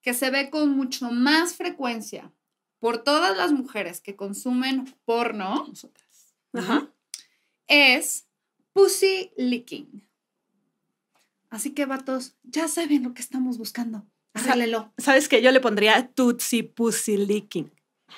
que 0.00 0.14
se 0.14 0.30
ve 0.30 0.50
con 0.50 0.70
mucho 0.70 1.10
más 1.10 1.54
frecuencia 1.56 2.32
por 2.78 2.98
todas 3.02 3.36
las 3.36 3.50
mujeres 3.50 4.00
que 4.00 4.14
consumen 4.14 4.94
porno, 5.04 5.66
nosotras, 5.66 6.36
Ajá. 6.52 6.92
es 7.66 8.28
pussy 8.72 9.32
licking. 9.36 10.08
Así 11.50 11.72
que, 11.72 11.84
vatos, 11.84 12.36
ya 12.44 12.68
saben 12.68 13.02
lo 13.02 13.12
que 13.12 13.22
estamos 13.22 13.58
buscando. 13.58 14.06
Arréglelo. 14.34 14.92
¿Sabes 14.96 15.28
qué? 15.28 15.42
Yo 15.42 15.50
le 15.50 15.60
pondría 15.60 16.08
Tutsi 16.14 16.62
Pussy 16.62 17.16
Licking. 17.16 17.70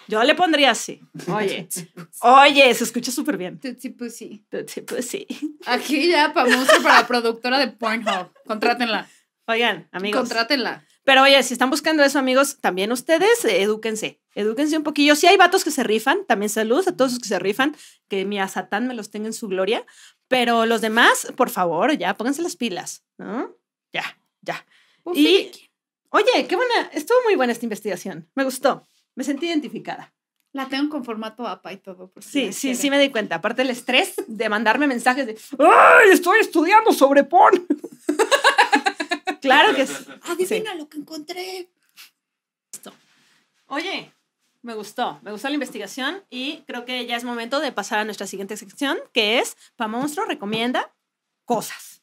Yo 0.08 0.22
le 0.22 0.34
pondría 0.34 0.70
así. 0.70 1.00
Oye, 1.28 1.68
oye, 2.20 2.74
se 2.74 2.84
escucha 2.84 3.10
súper 3.10 3.36
bien. 3.36 3.58
Tutsi 3.58 3.90
pussy. 3.90 4.44
Tutsi 4.48 4.82
Pussy. 4.82 5.26
Aquí 5.66 6.08
ya 6.08 6.32
para 6.32 6.54
monstruo 6.54 6.82
para 6.82 7.06
productora 7.06 7.58
de 7.58 7.68
Pornhub. 7.68 8.30
Contrátenla. 8.46 9.08
Oigan, 9.46 9.88
amigos. 9.92 10.20
Contrátenla. 10.20 10.84
Pero 11.04 11.22
oye, 11.22 11.42
si 11.42 11.52
están 11.52 11.70
buscando 11.70 12.04
eso, 12.04 12.18
amigos, 12.18 12.58
también 12.60 12.92
ustedes, 12.92 13.44
eh, 13.44 13.62
edúquense. 13.62 14.20
Edúquense 14.34 14.76
un 14.76 14.84
poquillo. 14.84 15.16
Si 15.16 15.26
hay 15.26 15.36
vatos 15.36 15.64
que 15.64 15.70
se 15.70 15.82
rifan, 15.82 16.24
también 16.26 16.48
saludos 16.48 16.86
a 16.86 16.96
todos 16.96 17.12
los 17.12 17.20
que 17.20 17.28
se 17.28 17.38
rifan, 17.38 17.76
que 18.08 18.24
mi 18.24 18.38
Satán 18.48 18.86
me 18.86 18.94
los 18.94 19.10
tenga 19.10 19.26
en 19.26 19.32
su 19.32 19.48
gloria. 19.48 19.84
Pero 20.32 20.64
los 20.64 20.80
demás, 20.80 21.30
por 21.36 21.50
favor, 21.50 21.92
ya 21.98 22.16
pónganse 22.16 22.40
las 22.40 22.56
pilas, 22.56 23.04
¿no? 23.18 23.54
Ya, 23.92 24.02
ya. 24.40 24.64
Y-. 25.14 25.50
Oye, 26.08 26.46
qué 26.48 26.56
buena, 26.56 26.88
estuvo 26.94 27.18
muy 27.24 27.36
buena 27.36 27.52
esta 27.52 27.66
investigación. 27.66 28.30
Me 28.34 28.42
gustó. 28.42 28.86
Me 29.14 29.24
sentí 29.24 29.46
identificada. 29.46 30.14
La 30.52 30.70
tengo 30.70 30.88
con 30.88 31.04
formato 31.04 31.46
APA 31.46 31.74
y 31.74 31.76
todo. 31.76 32.10
por 32.10 32.22
si 32.22 32.30
Sí, 32.30 32.52
sí, 32.54 32.74
sí 32.74 32.88
me 32.88 32.98
di 32.98 33.10
cuenta. 33.10 33.36
Aparte 33.36 33.60
el 33.60 33.68
estrés 33.68 34.14
de 34.26 34.48
mandarme 34.48 34.86
mensajes 34.86 35.26
de 35.26 35.38
¡Ay, 35.58 36.12
estoy 36.12 36.40
estudiando 36.40 36.94
sobre 36.94 37.24
porn! 37.24 37.66
claro 39.42 39.74
que 39.74 39.86
sí. 39.86 39.94
Adivina 40.22 40.74
lo 40.76 40.88
que 40.88 40.96
encontré. 40.96 41.68
Oye, 43.66 44.10
me 44.62 44.74
gustó, 44.74 45.18
me 45.22 45.32
gustó 45.32 45.48
la 45.48 45.54
investigación 45.54 46.22
y 46.30 46.58
creo 46.66 46.84
que 46.84 47.06
ya 47.06 47.16
es 47.16 47.24
momento 47.24 47.60
de 47.60 47.72
pasar 47.72 47.98
a 47.98 48.04
nuestra 48.04 48.26
siguiente 48.26 48.56
sección, 48.56 48.98
que 49.12 49.38
es 49.38 49.56
Pa 49.76 49.88
Monstruo 49.88 50.24
recomienda 50.26 50.92
cosas 51.44 52.02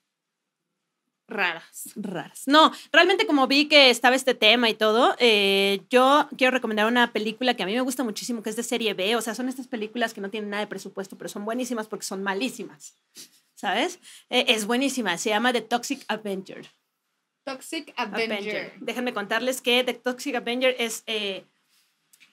Raras. 1.30 1.91
raras. 1.95 2.43
No, 2.47 2.72
realmente 2.91 3.28
como 3.28 3.45
vi 3.45 3.68
que 3.68 3.91
estaba 3.91 4.16
este 4.16 4.34
tema 4.34 4.68
y 4.68 4.74
todo, 4.74 5.16
eh, 5.20 5.82
yo 5.89 6.28
quiero 6.38 6.51
recomendar 6.51 6.88
una 6.88 7.14
película 7.14 7.53
que 7.53 7.62
a 7.62 7.66
mí 7.68 7.74
me 7.74 7.82
gusta 7.82 8.03
muchísimo, 8.03 8.41
que 8.41 8.49
es 8.49 8.55
de 8.55 8.64
serie 8.64 8.95
B, 8.95 9.16
o 9.16 9.22
sea, 9.22 9.36
son 9.36 9.47
estas 9.47 9.68
películas 9.68 10.14
que 10.14 10.22
no 10.22 10.32
tienen 10.32 10.49
nada 10.49 10.62
de 10.62 10.68
presupuesto, 10.68 11.18
pero 11.18 11.30
son 11.30 11.45
buenísimas 11.45 11.86
porque 11.88 12.05
son 12.05 12.24
malísimas, 12.24 12.97
¿sabes? 13.53 13.99
Eh, 14.30 14.45
es 14.47 14.66
buenísima, 14.66 15.18
se 15.20 15.30
llama 15.30 15.53
The 15.53 15.62
Toxic 15.62 16.03
Avenger. 16.07 16.68
Toxic 17.45 17.93
Avenger. 17.95 18.32
Avenger. 18.32 18.74
Déjenme 18.80 19.14
contarles 19.14 19.62
que 19.62 19.84
The 19.84 19.93
Toxic 19.93 20.36
Avenger 20.36 20.76
es, 20.80 21.03
eh, 21.05 21.45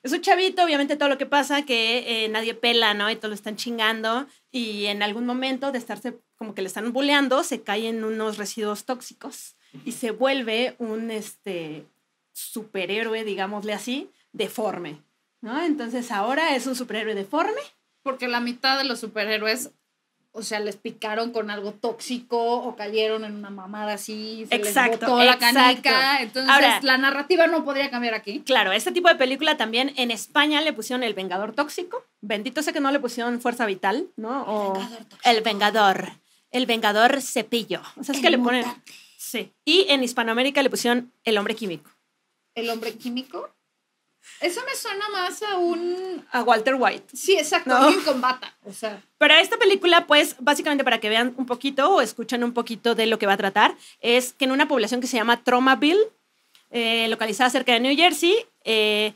es 0.07 0.13
un 0.13 0.21
chavito, 0.21 0.65
obviamente 0.65 0.97
todo 0.97 1.09
lo 1.09 1.19
que 1.19 1.27
pasa, 1.27 1.63
que 1.63 2.25
eh, 2.25 2.29
nadie 2.29 2.55
pela, 2.55 2.95
¿no? 2.95 3.11
Y 3.11 3.17
todos 3.17 3.31
lo 3.31 3.35
están 3.35 3.57
chingando 3.57 4.27
y 4.51 4.87
en 4.87 5.03
algún 5.03 5.27
momento 5.27 5.73
de 5.73 5.79
estarse 5.79 6.19
como 6.37 6.55
que 6.55 6.63
le 6.63 6.69
están 6.69 6.93
bulleando, 6.93 7.43
se 7.43 7.63
cae 7.63 7.89
en 7.89 8.05
unos 8.05 8.37
residuos 8.37 8.85
tóxicos 8.85 9.57
y 9.85 9.93
se 9.93 10.11
vuelve 10.11 10.77
un 10.79 11.11
este, 11.11 11.85
superhéroe, 12.33 13.25
digámosle 13.25 13.73
así, 13.73 14.11
deforme, 14.33 15.03
¿no? 15.41 15.63
Entonces 15.63 16.11
ahora 16.11 16.55
es 16.55 16.67
un 16.67 16.77
superhéroe 16.77 17.15
deforme. 17.15 17.61
Porque 18.03 18.29
la 18.29 18.39
mitad 18.39 18.79
de 18.79 18.85
los 18.85 19.01
superhéroes, 19.01 19.73
o 20.37 20.43
sea, 20.43 20.61
les 20.61 20.77
picaron 20.77 21.33
con 21.33 21.51
algo 21.51 21.73
tóxico 21.73 22.39
o 22.61 22.77
cayeron 22.77 23.25
en 23.25 23.35
una 23.37 23.51
mamada 23.51 23.95
así, 23.95 24.45
se 24.49 24.55
Exacto, 24.55 24.91
les 24.93 25.01
botó 25.01 25.25
la 25.25 25.33
exacto. 25.33 25.55
canica. 25.59 26.23
Entonces, 26.23 26.53
Ahora- 26.53 26.81
la 26.83 26.99
narrativa 26.99 27.47
no 27.47 27.65
podría 27.65 27.91
cambiar 27.91 28.15
aquí. 28.15 28.41
Claro, 28.41 28.73
este 28.73 28.93
tipo 28.93 29.09
de 29.09 29.17
película 29.17 29.57
también 29.57 29.93
en 29.97 30.11
España 30.11 30.61
le 30.61 30.73
pusieron 30.73 31.03
El 31.03 31.15
Vengador 31.15 31.55
Tóxico. 31.55 32.05
Bendito 32.21 32.63
sea 32.63 32.73
que 32.73 32.81
no 32.81 32.91
le 32.91 33.01
pusieron 33.01 33.41
Fuerza 33.41 33.65
Vital, 33.67 34.09
¿no? 34.17 34.43
O 34.47 34.79
El 35.25 35.41
Vengador. 35.43 36.11
El 36.51 36.67
Vengador 36.67 37.21
Cepillo. 37.23 37.81
O 37.97 38.05
sea, 38.05 38.15
es 38.15 38.21
que 38.21 38.31
le 38.31 38.39
ponen. 38.39 38.65
Sí. 39.19 39.53
Y 39.65 39.87
en 39.89 40.05
Hispanoamérica 40.05 40.63
le 40.63 40.71
pusieron 40.71 41.13
El 41.25 41.39
Hombre 41.39 41.55
Químico. 41.57 41.91
El 42.55 42.71
hombre 42.71 42.95
químico. 42.95 43.51
Eso 44.41 44.61
me 44.67 44.75
suena 44.75 45.09
más 45.09 45.43
a 45.43 45.57
un... 45.57 46.27
A 46.33 46.43
Walter 46.43 46.75
White. 46.79 47.17
Sí, 47.17 47.37
exacto, 47.37 47.71
No. 47.71 47.77
alguien 47.77 48.05
con 48.05 48.21
bata. 48.21 48.55
O 48.65 48.73
sea, 48.73 49.01
Pero 49.19 49.35
esta 49.35 49.57
película, 49.57 50.07
pues, 50.07 50.37
básicamente 50.41 50.85
para 50.85 51.01
que 51.01 51.09
vean 51.09 51.35
un 51.37 51.47
poquito 51.47 51.95
o 51.95 52.01
escuchen 52.01 52.45
un 52.45 52.53
poquito 52.53 52.95
de 52.95 53.07
lo 53.07 53.19
que 53.19 53.27
va 53.27 53.33
a 53.35 53.37
tratar, 53.39 53.75
es 54.01 54.33
que 54.35 54.45
en 54.45 54.53
una 54.53 54.69
población 54.69 55.01
que 55.01 55.07
se 55.07 55.17
llama 55.17 55.43
Tromaville, 55.43 56.11
eh, 56.71 57.07
localizada 57.09 57.49
cerca 57.51 57.73
de 57.73 57.81
New 57.81 57.97
Jersey, 57.97 58.35
eh, 58.65 59.15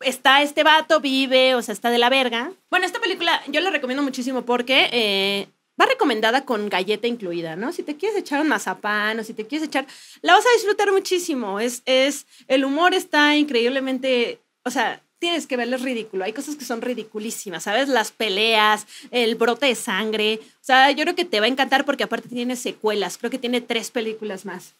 está 0.00 0.42
este 0.42 0.64
vato, 0.64 1.00
vive, 1.00 1.54
o 1.54 1.62
sea, 1.62 1.72
está 1.72 1.90
de 1.90 1.98
la 1.98 2.08
verga. 2.10 2.52
Bueno, 2.70 2.86
esta 2.86 3.00
película 3.00 3.40
yo 3.48 3.60
la 3.60 3.70
recomiendo 3.70 4.02
muchísimo 4.02 4.42
porque 4.42 4.88
eh, 4.92 5.48
va 5.80 5.86
recomendada 5.86 6.44
con 6.44 6.68
galleta 6.68 7.06
incluida, 7.06 7.56
¿no? 7.56 7.72
Si 7.72 7.82
te 7.82 7.96
quieres 7.96 8.18
echar 8.18 8.40
un 8.40 8.48
mazapán 8.48 9.18
o 9.18 9.24
si 9.24 9.34
te 9.34 9.46
quieres 9.46 9.68
echar, 9.68 9.86
la 10.22 10.34
vas 10.34 10.46
a 10.46 10.52
disfrutar 10.54 10.92
muchísimo. 10.92 11.60
Es, 11.60 11.82
es, 11.84 12.26
el 12.46 12.64
humor 12.64 12.94
está 12.94 13.36
increíblemente, 13.36 14.40
o 14.64 14.70
sea, 14.70 15.02
tienes 15.18 15.46
que 15.46 15.56
verlo, 15.56 15.76
es 15.76 15.82
ridículo. 15.82 16.24
Hay 16.24 16.32
cosas 16.32 16.56
que 16.56 16.64
son 16.64 16.82
ridiculísimas, 16.82 17.62
¿sabes? 17.62 17.88
Las 17.88 18.12
peleas, 18.12 18.86
el 19.10 19.36
brote 19.36 19.66
de 19.66 19.74
sangre. 19.74 20.40
O 20.42 20.64
sea, 20.64 20.90
yo 20.90 21.04
creo 21.04 21.14
que 21.14 21.24
te 21.24 21.40
va 21.40 21.46
a 21.46 21.48
encantar 21.48 21.84
porque 21.84 22.04
aparte 22.04 22.28
tiene 22.28 22.56
secuelas. 22.56 23.16
Creo 23.16 23.30
que 23.30 23.38
tiene 23.38 23.60
tres 23.60 23.90
películas 23.90 24.44
más. 24.44 24.74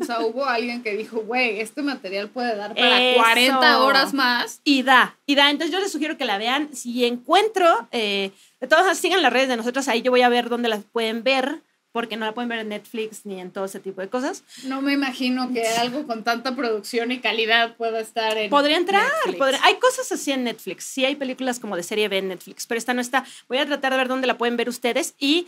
O 0.00 0.04
sea, 0.04 0.20
hubo 0.20 0.44
alguien 0.44 0.82
que 0.82 0.96
dijo, 0.96 1.20
güey, 1.20 1.60
este 1.60 1.82
material 1.82 2.28
puede 2.30 2.56
dar 2.56 2.74
para 2.74 3.02
Eso. 3.02 3.20
40 3.22 3.82
horas 3.82 4.14
más. 4.14 4.60
Y 4.64 4.82
da, 4.82 5.16
y 5.26 5.34
da. 5.34 5.50
Entonces 5.50 5.72
yo 5.72 5.80
les 5.80 5.92
sugiero 5.92 6.16
que 6.16 6.24
la 6.24 6.38
vean. 6.38 6.74
Si 6.74 7.04
encuentro, 7.04 7.88
eh, 7.92 8.30
de 8.60 8.66
todas 8.66 8.82
maneras, 8.84 8.98
sigan 8.98 9.22
las 9.22 9.32
redes 9.32 9.48
de 9.48 9.56
nosotros, 9.56 9.86
ahí 9.88 10.02
yo 10.02 10.10
voy 10.10 10.22
a 10.22 10.28
ver 10.28 10.48
dónde 10.48 10.68
las 10.68 10.84
pueden 10.84 11.22
ver, 11.22 11.62
porque 11.90 12.16
no 12.16 12.26
la 12.26 12.34
pueden 12.34 12.48
ver 12.50 12.58
en 12.60 12.68
Netflix 12.68 13.24
ni 13.24 13.40
en 13.40 13.50
todo 13.50 13.64
ese 13.64 13.80
tipo 13.80 14.00
de 14.00 14.08
cosas. 14.08 14.44
No 14.64 14.82
me 14.82 14.92
imagino 14.92 15.52
que 15.52 15.66
algo 15.66 16.06
con 16.06 16.22
tanta 16.22 16.54
producción 16.54 17.10
y 17.12 17.18
calidad 17.20 17.76
pueda 17.76 17.98
estar 18.00 18.36
en. 18.36 18.50
Podría 18.50 18.76
entrar, 18.76 19.10
podría- 19.38 19.60
hay 19.64 19.76
cosas 19.76 20.12
así 20.12 20.30
en 20.30 20.44
Netflix, 20.44 20.84
sí 20.84 21.04
hay 21.04 21.16
películas 21.16 21.58
como 21.58 21.76
de 21.76 21.82
serie 21.82 22.08
B 22.08 22.18
en 22.18 22.28
Netflix, 22.28 22.66
pero 22.66 22.78
esta 22.78 22.94
no 22.94 23.00
está. 23.00 23.24
Voy 23.48 23.58
a 23.58 23.66
tratar 23.66 23.92
de 23.92 23.98
ver 23.98 24.08
dónde 24.08 24.26
la 24.26 24.36
pueden 24.38 24.56
ver 24.56 24.68
ustedes 24.68 25.14
y 25.18 25.46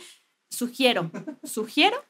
sugiero, 0.49 1.09
sugiero 1.43 2.03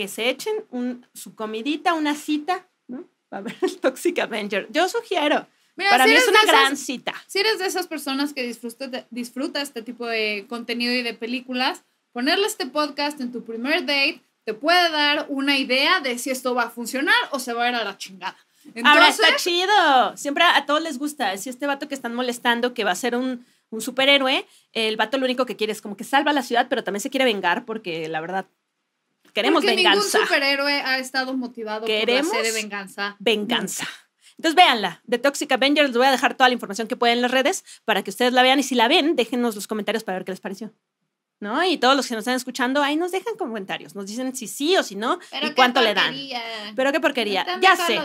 que 0.00 0.08
se 0.08 0.30
echen 0.30 0.54
un, 0.70 1.06
su 1.12 1.34
comidita, 1.34 1.92
una 1.92 2.14
cita, 2.14 2.66
¿no? 2.88 3.04
Para 3.28 3.42
ver 3.42 3.56
el 3.60 3.76
Toxic 3.76 4.18
Avenger. 4.18 4.66
Yo 4.70 4.88
sugiero. 4.88 5.46
Mira, 5.76 5.90
Para 5.90 6.04
si 6.04 6.10
mí 6.10 6.16
es 6.16 6.26
una 6.26 6.38
esas- 6.40 6.50
gran 6.50 6.76
cita. 6.78 7.14
Si 7.26 7.38
eres 7.38 7.58
de 7.58 7.66
esas 7.66 7.86
personas 7.86 8.32
que 8.32 8.42
disfruta, 9.10 9.60
este 9.60 9.82
tipo 9.82 10.06
de 10.06 10.46
contenido 10.48 10.94
y 10.94 11.02
de 11.02 11.12
películas, 11.12 11.82
ponerle 12.12 12.46
este 12.46 12.64
podcast 12.64 13.20
en 13.20 13.30
tu 13.30 13.44
primer 13.44 13.80
date 13.82 14.22
te 14.44 14.54
puede 14.54 14.90
dar 14.90 15.26
una 15.28 15.58
idea 15.58 16.00
de 16.00 16.16
si 16.16 16.30
esto 16.30 16.54
va 16.54 16.62
a 16.64 16.70
funcionar 16.70 17.14
o 17.32 17.38
se 17.38 17.52
va 17.52 17.64
a 17.64 17.68
ir 17.68 17.74
a 17.74 17.84
la 17.84 17.98
chingada. 17.98 18.38
Ahora 18.84 19.08
Entonces, 19.08 19.20
está 19.20 19.36
chido. 19.36 20.16
Siempre 20.16 20.44
a, 20.44 20.56
a 20.56 20.64
todos 20.64 20.80
les 20.82 20.98
gusta. 20.98 21.36
Si 21.36 21.50
este 21.50 21.66
vato 21.66 21.88
que 21.88 21.94
están 21.94 22.14
molestando, 22.14 22.72
que 22.72 22.84
va 22.84 22.92
a 22.92 22.96
ser 22.96 23.16
un, 23.16 23.44
un 23.68 23.80
superhéroe, 23.82 24.46
el 24.72 24.96
vato 24.96 25.18
lo 25.18 25.26
único 25.26 25.44
que 25.44 25.56
quiere 25.56 25.74
es 25.74 25.82
como 25.82 25.94
que 25.96 26.04
salva 26.04 26.32
la 26.32 26.42
ciudad, 26.42 26.68
pero 26.70 26.82
también 26.84 27.02
se 27.02 27.10
quiere 27.10 27.26
vengar 27.26 27.66
porque 27.66 28.08
la 28.08 28.20
verdad 28.22 28.46
queremos 29.32 29.62
porque 29.62 29.76
venganza. 29.76 30.00
ningún 30.00 30.28
superhéroe 30.28 30.80
ha 30.82 30.98
estado 30.98 31.36
motivado 31.36 31.86
Queremos 31.86 32.28
por 32.32 32.38
la 32.38 32.42
de 32.42 32.52
venganza. 32.52 33.16
venganza. 33.18 33.88
Entonces 34.38 34.54
véanla, 34.54 35.02
The 35.08 35.18
Toxic 35.18 35.52
Avenger, 35.52 35.86
les 35.86 35.96
voy 35.96 36.06
a 36.06 36.10
dejar 36.10 36.34
toda 36.34 36.48
la 36.48 36.54
información 36.54 36.88
que 36.88 36.96
pueden 36.96 37.16
en 37.18 37.22
las 37.22 37.30
redes 37.30 37.62
para 37.84 38.02
que 38.02 38.10
ustedes 38.10 38.32
la 38.32 38.42
vean 38.42 38.58
y 38.58 38.62
si 38.62 38.74
la 38.74 38.88
ven, 38.88 39.14
déjenos 39.14 39.54
los 39.54 39.66
comentarios 39.66 40.02
para 40.02 40.18
ver 40.18 40.24
qué 40.24 40.32
les 40.32 40.40
pareció. 40.40 40.72
¿No? 41.40 41.64
Y 41.64 41.78
todos 41.78 41.96
los 41.96 42.06
que 42.06 42.14
nos 42.14 42.20
están 42.22 42.34
escuchando, 42.36 42.82
ahí 42.82 42.96
nos 42.96 43.12
dejan 43.12 43.34
comentarios, 43.36 43.94
nos 43.94 44.06
dicen 44.06 44.36
si 44.36 44.46
sí 44.46 44.76
o 44.76 44.82
si 44.82 44.94
no 44.94 45.18
y 45.42 45.50
cuánto 45.52 45.80
le 45.80 45.94
dan. 45.94 46.14
Pero 46.76 46.92
qué 46.92 47.00
porquería. 47.00 47.46
Ya 47.62 47.76
sé, 47.76 47.98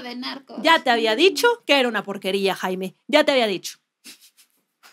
ya 0.62 0.80
te 0.80 0.90
había 0.90 1.18
dicho 1.18 1.48
que 1.66 1.78
era 1.78 1.90
una 1.90 2.02
porquería, 2.04 2.56
Jaime. 2.56 2.96
Ya 3.08 3.26
te 3.26 3.34
había 3.34 3.48
dicho. 3.48 3.78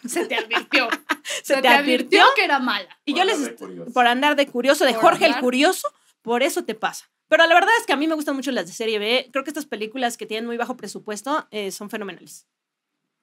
Se 0.06 0.26
te 0.26 0.34
advirtió. 0.34 0.88
Se, 1.44 1.62
te, 1.62 1.68
advirtió. 1.68 2.24
que 2.34 2.44
era 2.44 2.58
mala. 2.58 2.88
Y 3.04 3.12
Por 3.12 3.18
yo 3.20 3.24
les 3.24 3.44
de 3.44 3.90
por 3.92 4.06
andar 4.08 4.34
de 4.34 4.46
curioso, 4.48 4.84
de 4.84 4.92
Por 4.92 5.02
Jorge 5.02 5.26
el. 5.26 5.36
Curioso, 5.36 5.88
por 6.22 6.42
eso 6.42 6.64
te 6.64 6.74
pasa. 6.74 7.10
Pero 7.28 7.46
la 7.46 7.54
verdad 7.54 7.70
es 7.80 7.86
que 7.86 7.92
a 7.92 7.96
mí 7.96 8.06
me 8.06 8.14
gustan 8.14 8.36
mucho 8.36 8.50
las 8.52 8.66
de 8.66 8.72
serie 8.72 8.98
B. 8.98 9.28
Creo 9.32 9.42
que 9.44 9.50
estas 9.50 9.66
películas 9.66 10.16
que 10.16 10.26
tienen 10.26 10.46
muy 10.46 10.56
bajo 10.56 10.76
presupuesto 10.76 11.46
eh, 11.50 11.70
son 11.70 11.88
fenomenales. 11.88 12.46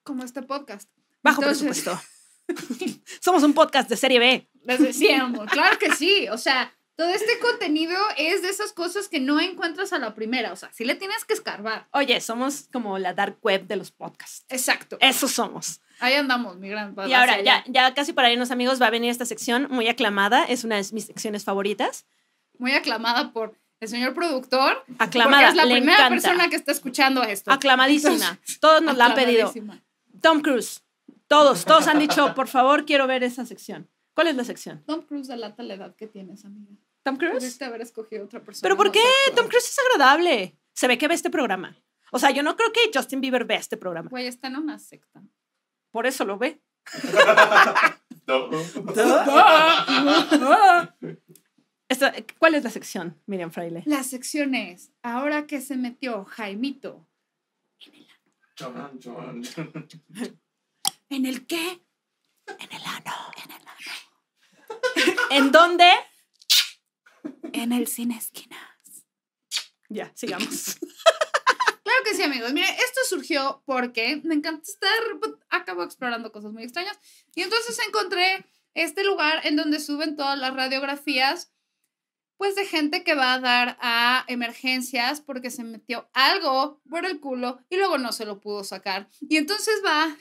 Como 0.04 0.24
este 0.24 0.42
podcast. 0.42 0.90
Bajo 1.22 1.42
Entonces- 1.42 1.84
presupuesto. 1.84 2.02
Somos 3.22 3.44
un 3.44 3.54
podcast 3.54 3.90
de 3.90 3.96
serie 3.98 4.20
B. 4.20 4.50
Les 4.64 4.80
decíamos, 4.82 5.50
claro 5.52 5.78
que 5.78 5.94
sí. 5.94 6.28
O 6.30 6.38
sea, 6.38 6.74
todo 6.96 7.10
este 7.10 7.40
contenido 7.40 7.96
es 8.18 8.42
de 8.42 8.50
esas 8.50 8.74
cosas 8.74 9.08
que 9.08 9.20
no 9.20 9.40
encuentras 9.40 9.94
a 9.94 10.00
la 10.00 10.16
primera. 10.16 10.52
O 10.52 10.56
sea, 10.56 10.72
sí 10.74 10.84
le 10.86 10.96
tienes 10.96 11.24
que 11.26 11.34
escarbar. 11.34 11.88
Oye, 11.92 12.20
somos 12.22 12.68
como 12.74 12.98
la 12.98 13.14
dark 13.14 13.38
web 13.44 13.68
de 13.68 13.76
los 13.76 13.92
podcasts. 13.92 14.46
Exacto. 14.50 14.98
Eso 15.00 15.28
somos. 15.28 15.82
Ahí 16.00 16.16
andamos, 16.16 16.58
mi 16.58 16.70
gran 16.70 16.96
Y 17.08 17.14
ahora, 17.14 17.42
ya, 17.42 17.64
ya 17.68 17.94
casi 17.94 18.14
para 18.14 18.32
irnos, 18.32 18.52
amigos, 18.52 18.82
va 18.82 18.88
a 18.88 18.92
venir 18.92 19.12
esta 19.12 19.26
sección 19.26 19.68
muy 19.70 19.88
aclamada. 19.88 20.46
Es 20.46 20.64
una 20.64 20.78
de 20.78 20.86
mis 20.94 21.06
secciones 21.06 21.44
favoritas. 21.44 22.06
Muy 22.60 22.74
aclamada 22.74 23.32
por 23.32 23.56
el 23.80 23.88
señor 23.88 24.14
productor. 24.14 24.84
Aclamada. 25.00 25.48
Porque 25.48 25.50
es 25.50 25.56
la 25.56 25.66
le 25.66 25.76
primera 25.76 26.08
encanta. 26.08 26.22
persona 26.22 26.50
que 26.50 26.56
está 26.58 26.72
escuchando 26.72 27.24
esto. 27.24 27.52
Aclamadísima. 27.52 28.40
Todos 28.60 28.82
nos 28.84 28.98
la 28.98 29.08
han 29.08 29.16
pedido. 29.16 29.52
Tom 30.22 30.42
Cruise. 30.42 30.84
Todos, 31.28 31.66
todos 31.66 31.88
han 31.88 32.00
dicho, 32.00 32.34
por 32.36 32.48
favor, 32.48 32.86
quiero 32.86 33.08
ver 33.08 33.24
esa 33.24 33.46
sección. 33.46 33.90
¿Cuál 34.14 34.28
es 34.28 34.36
la 34.36 34.44
sección? 34.44 34.84
Tom 34.86 35.02
Cruise 35.04 35.28
delata 35.28 35.64
la 35.64 35.76
edad 35.76 35.96
que 35.96 36.08
tienes, 36.08 36.44
amiga. 36.44 36.74
¿Tom 37.04 37.16
Cruise? 37.16 37.36
Pudiste 37.36 37.66
haber 37.66 37.82
escogido 37.82 38.26
otra 38.26 38.42
persona. 38.42 38.62
¿Pero 38.64 38.76
por 38.76 38.92
qué? 38.92 39.00
actual. 39.00 39.36
Tom 39.36 39.48
Cruise 39.48 39.70
es 39.70 39.80
agradable. 39.80 40.58
Se 40.74 40.88
ve 40.88 40.98
que 40.98 41.08
ve 41.08 41.14
este 41.14 41.30
programa. 41.30 41.78
O 42.12 42.20
sea, 42.20 42.32
yo 42.32 42.44
no 42.44 42.58
creo 42.58 42.74
que 42.74 42.92
Justin 42.94 43.22
Bieber 43.22 43.46
vea 43.46 43.60
este 43.60 43.78
programa. 43.78 44.10
Güey, 44.10 44.28
está 44.28 44.48
en 44.48 44.58
una 44.58 44.80
secta. 44.80 45.22
Por 45.92 46.08
eso 46.08 46.26
lo 46.26 46.38
ve. 46.38 46.60
Esta- 51.90 52.14
¿Cuál 52.38 52.56
es 52.56 52.64
la 52.64 52.70
sección, 52.70 53.20
Miriam 53.26 53.52
Fraile? 53.52 53.84
La 53.86 54.04
sección 54.04 54.54
es, 54.56 54.92
ahora 55.02 55.48
que 55.48 55.60
se 55.62 55.76
metió 55.76 56.24
Jaimito, 56.26 57.06
Chon, 58.56 59.00
chon, 59.00 59.42
chon. 59.42 60.42
¿en 61.10 61.26
el 61.26 61.48
qué? 61.48 61.82
En 62.60 62.72
el 62.74 62.84
ano. 62.86 63.14
En 63.44 63.52
el 63.52 63.68
ano. 63.68 65.28
¿En 65.32 65.52
dónde? 65.52 65.90
En 67.54 67.72
el 67.72 67.88
cine 67.88 68.18
esquina. 68.18 68.58
Ya, 69.90 70.12
sigamos. 70.16 70.78
Claro 71.84 72.04
que 72.04 72.14
sí, 72.14 72.22
amigos. 72.22 72.54
Mire, 72.54 72.68
esto 72.70 73.00
surgió 73.10 73.64
porque 73.66 74.22
me 74.24 74.36
encanta 74.36 74.62
estar, 74.70 74.92
pues, 75.20 75.32
acabo 75.50 75.82
explorando 75.82 76.32
cosas 76.32 76.52
muy 76.54 76.64
extrañas. 76.64 77.00
Y 77.34 77.42
entonces 77.42 77.80
encontré 77.88 78.46
este 78.76 79.04
lugar 79.04 79.42
en 79.44 79.56
donde 79.56 79.80
suben 79.80 80.16
todas 80.16 80.38
las 80.38 80.54
radiografías, 80.54 81.52
pues 82.40 82.56
de 82.56 82.66
gente 82.66 83.04
que 83.04 83.16
va 83.16 83.34
a 83.34 83.40
dar 83.42 83.78
a 83.82 84.24
emergencias 84.28 85.20
porque 85.20 85.52
se 85.52 85.66
metió 85.66 86.10
algo 86.14 86.82
por 86.90 87.06
el 87.06 87.20
culo 87.20 87.60
y 87.70 87.76
luego 87.76 87.98
no 87.98 88.14
se 88.14 88.24
lo 88.24 88.40
pudo 88.40 88.64
sacar. 88.64 89.10
Y 89.20 89.36
entonces 89.36 89.82
va 89.86 90.16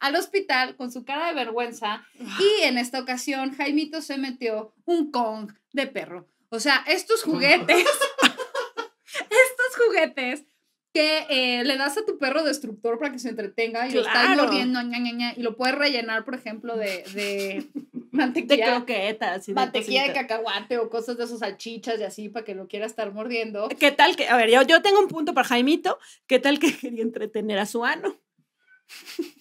al 0.00 0.16
hospital 0.16 0.76
con 0.76 0.90
su 0.90 1.04
cara 1.04 1.26
de 1.26 1.34
vergüenza 1.34 2.06
y 2.18 2.62
en 2.62 2.78
esta 2.78 3.00
ocasión 3.00 3.54
Jaimito 3.54 4.00
se 4.00 4.16
metió 4.16 4.72
un 4.86 5.10
Kong 5.10 5.52
de 5.74 5.86
perro. 5.86 6.26
O 6.48 6.58
sea, 6.58 6.82
estos 6.86 7.22
juguetes, 7.24 7.86
estos 9.04 9.76
juguetes 9.76 10.46
que 10.96 11.26
eh, 11.28 11.62
le 11.64 11.76
das 11.76 11.98
a 11.98 12.06
tu 12.06 12.16
perro 12.16 12.42
destructor 12.42 12.98
para 12.98 13.12
que 13.12 13.18
se 13.18 13.28
entretenga 13.28 13.86
y 13.86 13.92
lo 13.92 14.00
estás 14.00 14.26
Claro. 14.28 14.44
mordiendo 14.44 14.80
ña, 14.80 14.98
ña, 14.98 15.12
ña, 15.12 15.34
y 15.36 15.42
lo 15.42 15.54
puedes 15.54 15.74
rellenar, 15.74 16.24
por 16.24 16.34
ejemplo, 16.34 16.74
de, 16.74 17.04
de 17.12 17.66
De 17.92 18.22
mantequilla, 18.22 18.76
croquetas 18.76 19.46
y 19.46 19.50
de 19.50 19.54
mantequilla 19.56 20.04
de 20.04 20.14
cacahuate 20.14 20.78
o 20.78 20.88
cosas 20.88 21.18
de 21.18 21.24
esos 21.24 21.40
salchichas 21.40 22.00
y 22.00 22.04
así 22.04 22.30
para 22.30 22.46
que 22.46 22.54
lo 22.54 22.66
quiera 22.66 22.86
estar 22.86 23.12
mordiendo. 23.12 23.68
¿Qué 23.68 23.90
tal 23.92 24.16
que, 24.16 24.26
a 24.26 24.38
ver, 24.38 24.48
yo, 24.50 24.62
yo 24.62 24.80
tengo 24.80 25.00
un 25.00 25.08
punto 25.08 25.34
para 25.34 25.46
Jaimito, 25.46 25.98
¿qué 26.26 26.38
tal 26.38 26.58
que 26.58 26.74
quería 26.74 27.02
entretener 27.02 27.58
a 27.58 27.66
su 27.66 27.84
ano? 27.84 28.16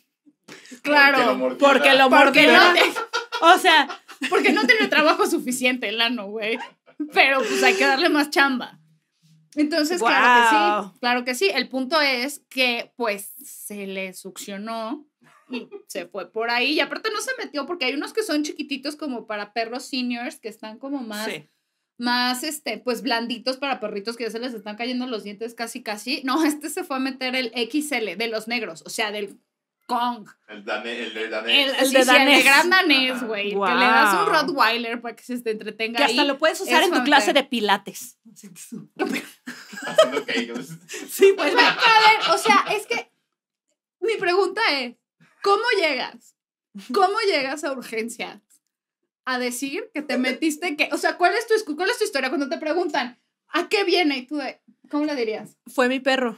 Claro. 0.81 1.55
Porque 1.57 1.93
lo 1.93 2.09
mordiera. 2.09 2.73
no, 2.73 2.79
O 3.55 3.57
sea, 3.57 3.87
porque 4.29 4.51
no 4.51 4.65
tiene 4.67 4.87
trabajo 4.87 5.25
suficiente 5.25 5.89
el 5.89 5.99
ano, 6.01 6.27
güey. 6.27 6.59
Pero 7.13 7.39
pues 7.39 7.63
hay 7.63 7.73
que 7.75 7.85
darle 7.85 8.09
más 8.09 8.29
chamba. 8.29 8.79
Entonces, 9.55 10.01
claro 10.01 10.41
que 10.41 10.49
sí, 10.49 10.99
claro 10.99 11.25
que 11.25 11.35
sí. 11.35 11.49
El 11.53 11.69
punto 11.69 11.99
es 12.01 12.41
que 12.49 12.91
pues 12.95 13.33
se 13.43 13.87
le 13.87 14.13
succionó 14.13 15.07
y 15.49 15.67
se 15.87 16.07
fue 16.07 16.31
por 16.31 16.49
ahí. 16.49 16.73
Y 16.73 16.79
aparte 16.79 17.09
no 17.11 17.21
se 17.21 17.31
metió 17.37 17.65
porque 17.65 17.85
hay 17.85 17.93
unos 17.93 18.13
que 18.13 18.23
son 18.23 18.43
chiquititos 18.43 18.95
como 18.95 19.27
para 19.27 19.53
perros 19.53 19.85
seniors 19.85 20.39
que 20.39 20.49
están 20.49 20.79
como 20.79 21.01
más, 21.01 21.31
sí. 21.31 21.49
más, 21.97 22.43
este, 22.43 22.77
pues 22.77 23.01
blanditos 23.01 23.57
para 23.57 23.79
perritos 23.79 24.17
que 24.17 24.23
ya 24.23 24.31
se 24.31 24.39
les 24.39 24.53
están 24.53 24.75
cayendo 24.75 25.07
los 25.07 25.23
dientes 25.23 25.53
casi, 25.53 25.83
casi. 25.83 26.21
No, 26.23 26.43
este 26.45 26.69
se 26.69 26.83
fue 26.83 26.97
a 26.97 26.99
meter 26.99 27.35
el 27.35 27.51
XL 27.53 28.17
de 28.17 28.27
los 28.27 28.47
negros, 28.47 28.83
o 28.85 28.89
sea, 28.89 29.11
del 29.11 29.39
Kong. 29.87 30.27
El, 30.47 30.65
dane, 30.65 31.03
el 31.03 31.13
de 31.13 31.29
danés. 31.29 31.69
El, 31.69 31.75
El 31.75 31.85
sí, 31.87 31.93
de 31.93 32.03
sí, 32.03 32.09
el 32.09 32.17
danés. 32.17 32.43
gran 32.43 32.69
danés, 32.69 33.23
güey. 33.23 33.49
Que 33.49 33.55
le 33.55 33.85
das 33.85 34.19
un. 34.19 34.33
Rottweiler 34.33 35.01
para 35.01 35.15
que 35.15 35.23
se 35.23 35.39
te 35.41 35.51
entretenga 35.51 35.97
Que 35.97 36.03
hasta 36.05 36.25
lo 36.25 36.37
puedes 36.37 36.59
usar 36.59 36.81
es 36.81 36.89
en 36.89 36.95
tu 36.95 37.03
clase 37.03 37.33
de 37.33 37.43
pilates. 37.43 38.17
Haciendo 39.85 40.25
cake. 40.25 40.53
Sí, 41.09 41.33
Pues, 41.37 41.53
pues. 41.53 41.53
pero 41.53 41.59
a 41.61 41.69
ver, 41.69 42.31
o 42.33 42.37
sea, 42.37 42.65
es 42.75 42.85
que 42.87 43.11
mi 43.99 44.15
pregunta 44.17 44.61
es, 44.79 44.95
¿cómo 45.41 45.63
llegas? 45.79 46.35
¿Cómo 46.93 47.17
llegas 47.27 47.63
a 47.63 47.71
urgencias 47.71 48.41
a 49.25 49.39
decir 49.39 49.89
que 49.93 50.01
te 50.01 50.17
metiste 50.17 50.75
que, 50.77 50.89
o 50.91 50.97
sea, 50.97 51.17
¿cuál 51.17 51.33
es 51.35 51.47
tu 51.47 51.53
escu- 51.55 51.75
cuál 51.75 51.89
es 51.89 51.97
tu 51.97 52.03
historia 52.03 52.29
cuando 52.29 52.49
te 52.49 52.57
preguntan 52.57 53.19
a 53.49 53.69
qué 53.69 53.83
viene 53.83 54.17
y 54.17 54.27
tú 54.27 54.35
de, 54.37 54.61
¿cómo 54.89 55.05
le 55.05 55.15
dirías? 55.15 55.57
Fue 55.67 55.87
mi 55.87 55.99
perro. 55.99 56.37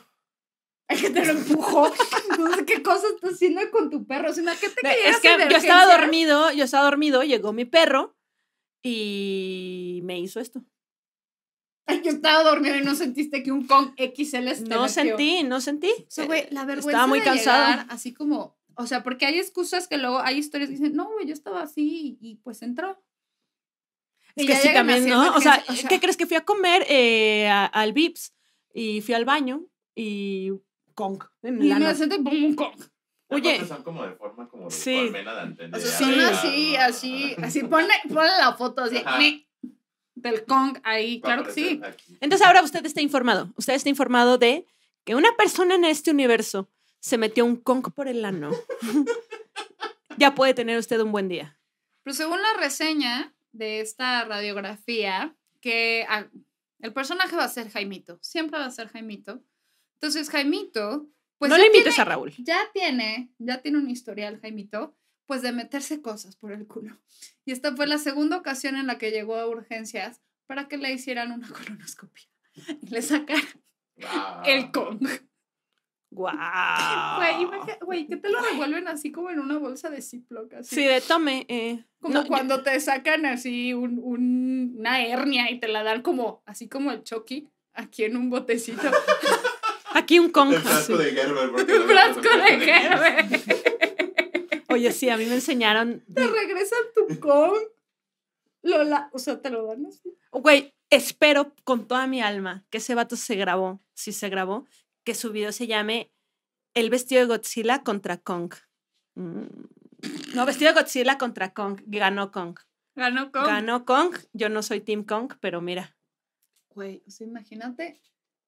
Es 0.88 1.02
que 1.02 1.10
te 1.10 1.26
lo 1.26 1.34
empujó. 1.34 1.92
No 2.40 2.56
sé 2.56 2.66
qué 2.66 2.84
cosa 2.84 3.08
estás 3.14 3.34
haciendo 3.34 3.60
con 3.72 3.90
tu 3.90 4.06
perro. 4.06 4.30
O 4.30 4.34
sea, 4.34 4.44
¿qué 4.62 4.70
te 4.70 5.10
Es 5.10 5.20
que 5.20 5.30
yo 5.50 5.58
estaba 5.58 5.98
dormido, 5.98 6.52
yo 6.54 6.64
estaba 6.66 6.86
dormido, 6.86 7.24
llegó 7.24 7.52
mi 7.52 7.66
perro 7.66 8.16
y 8.84 10.02
me 10.04 10.20
hizo 10.20 10.40
esto. 10.40 10.62
Yo 12.04 12.12
estaba 12.12 12.44
dormido 12.44 12.76
y 12.78 12.82
no 12.82 12.96
sentiste 12.96 13.44
que 13.44 13.52
un 13.52 13.66
Kong 13.68 13.92
XL 13.98 14.46
te 14.52 14.62
No 14.70 14.82
metió. 14.84 14.88
sentí, 14.90 15.44
no 15.44 15.62
sentí. 15.62 15.90
O 15.90 16.06
sea, 16.10 16.26
güey, 16.26 16.48
la 16.52 16.66
vergüenza 16.66 16.90
Estaba 16.92 17.08
muy 17.08 17.20
de 17.20 17.26
cansado. 17.26 17.72
llegar 17.72 17.86
así 17.90 18.14
como, 18.14 18.58
o 18.76 18.86
sea, 18.88 19.04
porque 19.04 19.26
hay 19.26 19.40
excusas 19.40 19.88
que 19.88 19.98
luego 19.98 20.20
hay 20.20 20.38
historias 20.38 20.70
que 20.70 20.76
dicen, 20.76 20.96
no, 20.96 21.10
güey, 21.12 21.26
yo 21.28 21.34
estaba 21.34 21.62
así 21.62 22.18
y, 22.22 22.36
pues 22.44 22.62
entró. 22.62 23.02
Es 24.36 24.44
Y 24.44 24.48
que 24.48 24.56
sí, 24.56 24.70
también, 24.74 25.08
¿no? 25.10 25.34
O 25.36 25.42
sea, 25.42 25.56
emergencia, 25.56 25.90
¿qué 25.90 26.00
crees 26.00 26.16
que 26.18 26.28
fui 26.28 26.38
a 26.38 26.46
comer 26.46 26.86
eh, 26.90 27.48
a- 27.48 27.66
al 27.66 27.94
Vips 27.94 28.34
y 28.74 29.02
fui 29.02 29.16
al 29.16 29.26
baño 29.26 29.66
y 29.96 30.52
Kong 30.94 31.24
en 31.42 31.64
Y 31.64 31.72
el 31.72 31.80
me 31.80 31.96
senté 31.96 32.18
pum, 32.20 32.44
un 32.44 32.56
Kong. 32.56 32.76
Oye. 33.30 33.66
Son 33.66 33.84
como 33.84 34.04
de 34.06 34.14
forma 34.14 34.48
como 34.48 34.66
de 34.66 34.72
Sí. 34.72 35.10
de 35.10 35.20
antena. 35.30 35.76
O 35.78 35.82
sea, 35.82 35.90
Sí. 35.92 36.04
son 36.04 36.20
así, 36.22 36.76
así, 36.76 37.36
así. 37.42 37.64
Ponle, 37.64 37.94
ponle 38.08 38.30
la 38.40 38.54
foto 38.54 38.84
así, 38.84 38.98
Ajá. 38.98 39.18
Del 40.22 40.46
Kong 40.46 40.78
ahí, 40.84 41.22
claro 41.22 41.44
que 41.46 41.52
sí. 41.52 41.82
Entonces 42.20 42.46
ahora 42.46 42.62
usted 42.64 42.86
está 42.86 43.02
informado. 43.02 43.54
Usted 43.56 43.74
está 43.74 43.90
informado 43.90 44.38
de 44.38 44.66
que 45.04 45.16
una 45.16 45.36
persona 45.38 45.76
en 45.76 45.86
este 45.86 46.12
universo 46.12 46.70
se 47.00 47.18
metió 47.18 47.46
un 47.46 47.56
Kong 47.58 47.92
por 47.94 48.08
el 48.08 48.26
ano. 48.26 48.52
ya 50.18 50.36
puede 50.36 50.54
tener 50.54 50.78
usted 50.78 51.00
un 51.00 51.12
buen 51.12 51.28
día. 51.28 51.58
Pero 52.04 52.14
según 52.16 52.42
la 52.42 52.54
reseña, 52.60 53.34
de 53.52 53.80
esta 53.82 54.24
radiografía 54.26 55.36
que 55.62 56.06
ah, 56.10 56.28
el 56.80 56.94
personaje 56.94 57.36
va 57.36 57.46
a 57.46 57.50
ser 57.50 57.70
Jaimito, 57.70 58.20
siempre 58.22 58.60
va 58.60 58.66
a 58.66 58.72
ser 58.72 58.88
Jaimito. 58.90 59.42
Entonces 59.96 60.30
Jaimito, 60.30 61.08
pues 61.38 61.50
no 61.50 61.58
le 61.58 61.66
invites 61.68 61.96
tiene- 61.96 62.02
a 62.02 62.06
Raúl. 62.06 62.34
ya 62.38 62.60
tiene, 62.74 63.30
ya 63.40 63.62
tiene 63.62 63.80
un 63.80 63.90
historial, 63.90 64.40
Jaimito, 64.40 64.96
pues 65.28 65.42
de 65.44 65.52
meterse 65.52 66.02
cosas 66.02 66.36
por 66.36 66.52
el 66.52 66.66
culo. 66.66 66.98
Y 67.46 67.52
esta 67.52 67.76
fue 67.76 67.86
la 67.86 68.00
segunda 68.00 68.38
ocasión 68.38 68.76
en 68.78 68.88
la 68.88 68.98
que 68.98 69.12
llegó 69.12 69.36
a 69.36 69.46
urgencias 69.48 70.22
para 70.48 70.68
que 70.68 70.78
le 70.78 70.92
hicieran 70.92 71.32
una 71.32 71.48
colonoscopia 71.54 72.26
y 72.82 72.88
le 72.90 73.02
sacaran 73.04 73.44
Ah. 74.04 74.44
el 74.46 74.72
Kong. 74.72 75.08
¡Guau! 76.10 77.18
Güey, 77.18 77.42
imagina- 77.44 77.78
güey, 77.86 78.08
que 78.08 78.16
te 78.16 78.30
lo 78.30 78.40
revuelven 78.42 78.88
así 78.88 79.12
como 79.12 79.30
en 79.30 79.40
una 79.40 79.58
bolsa 79.58 79.90
de 79.90 80.02
Ziploc, 80.02 80.54
así. 80.54 80.76
Sí, 80.76 80.84
de 80.86 81.02
tome. 81.02 81.46
eh, 81.50 81.84
Como 82.00 82.14
no, 82.14 82.22
yo- 82.24 82.28
cuando 82.28 82.64
te 82.64 82.80
sacan 82.80 83.26
así 83.26 83.74
un, 83.74 84.00
un- 84.02 84.76
una 84.80 85.06
hernia 85.06 85.52
y 85.52 85.60
te 85.60 85.68
la 85.68 85.84
dan 85.84 86.02
como, 86.02 86.42
así 86.46 86.70
como 86.70 86.92
el 86.92 87.04
Chucky, 87.04 87.50
aquí 87.74 88.06
en 88.06 88.16
un 88.18 88.30
botecito. 88.30 88.82
aquí 89.94 90.20
un 90.20 90.30
con. 90.30 90.54
El 90.54 90.62
frasco 90.62 90.94
así. 90.96 91.04
de 91.04 91.12
Gerber. 91.12 91.50
un 91.50 91.88
frasco 91.88 92.22
de 92.22 92.60
Gerber. 92.60 93.26
Oye, 94.78 94.92
sí, 94.92 95.10
a 95.10 95.18
mí 95.18 95.26
me 95.26 95.36
enseñaron. 95.36 96.04
Te 96.14 96.28
regresan 96.28 96.80
tu 96.94 97.20
Kong. 97.20 97.58
Lo 98.62 98.84
la- 98.84 99.10
o 99.14 99.20
sea, 99.20 99.42
te 99.42 99.50
lo 99.50 99.66
dan 99.66 99.86
así. 99.86 100.16
Güey, 100.32 100.74
espero 100.90 101.54
con 101.64 101.88
toda 101.88 102.06
mi 102.08 102.22
alma 102.22 102.66
que 102.70 102.80
ese 102.80 102.96
vato 102.96 103.16
se 103.16 103.36
grabó, 103.36 103.80
si 103.94 104.12
se 104.12 104.30
grabó, 104.30 104.66
que 105.04 105.16
su 105.16 105.32
video 105.32 105.52
se 105.52 105.68
llame 105.68 106.12
El 106.74 106.90
vestido 106.90 107.22
de 107.22 107.28
Godzilla 107.28 107.84
contra 107.84 108.18
Kong. 108.18 108.54
Mm. 109.16 109.46
No, 110.36 110.46
vestido 110.46 110.74
de 110.74 110.80
Godzilla 110.82 111.18
contra 111.18 111.54
Kong. 111.54 111.82
Ganó 111.86 112.32
Kong. 112.32 112.58
Ganó 112.96 113.32
Kong. 113.32 113.46
Ganó 113.48 113.86
Kong. 113.86 114.16
Yo 114.34 114.50
no 114.50 114.62
soy 114.64 114.82
Team 114.82 115.04
Kong, 115.06 115.34
pero 115.40 115.62
mira. 115.62 115.96
Güey, 116.76 117.04
o 117.08 117.12
sea, 117.12 117.26
imagínate, 117.26 118.00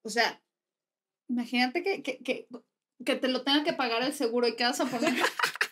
o 0.04 0.10
sea, 0.10 0.42
imagínate 1.30 1.82
que, 1.82 2.04
que, 2.04 2.18
que, 2.20 2.48
que 3.06 3.16
te 3.16 3.28
lo 3.30 3.44
tenga 3.44 3.64
que 3.64 3.74
pagar 3.74 4.04
el 4.04 4.14
seguro 4.14 4.48
y 4.48 4.56
que 4.56 4.66
vas 4.66 4.80
a 4.82 4.86
poner. 4.86 5.14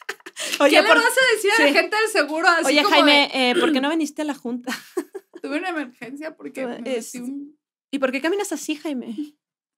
Oye, 0.59 0.75
¿Qué 0.77 0.81
le 0.81 0.87
por- 0.87 0.97
vas 0.97 1.05
a 1.17 1.35
decir 1.35 1.51
a 1.57 1.61
la 1.61 1.67
sí. 1.67 1.73
gente 1.73 1.95
del 1.95 2.07
seguro? 2.09 2.47
Así 2.47 2.65
Oye 2.65 2.83
como 2.83 2.95
Jaime, 2.95 3.29
eh, 3.33 3.55
¿por 3.59 3.71
qué 3.71 3.81
no 3.81 3.89
viniste 3.91 4.21
a 4.21 4.25
la 4.25 4.33
junta? 4.33 4.71
tuve 5.41 5.57
una 5.59 5.69
emergencia 5.69 6.35
porque 6.35 6.61
Tú 6.63 6.67
me 6.69 6.97
es- 6.97 7.13
metí 7.15 7.25
un... 7.29 7.57
¿Y 7.91 7.99
por 7.99 8.11
qué 8.11 8.21
caminas 8.21 8.51
así, 8.51 8.75
Jaime? 8.75 9.15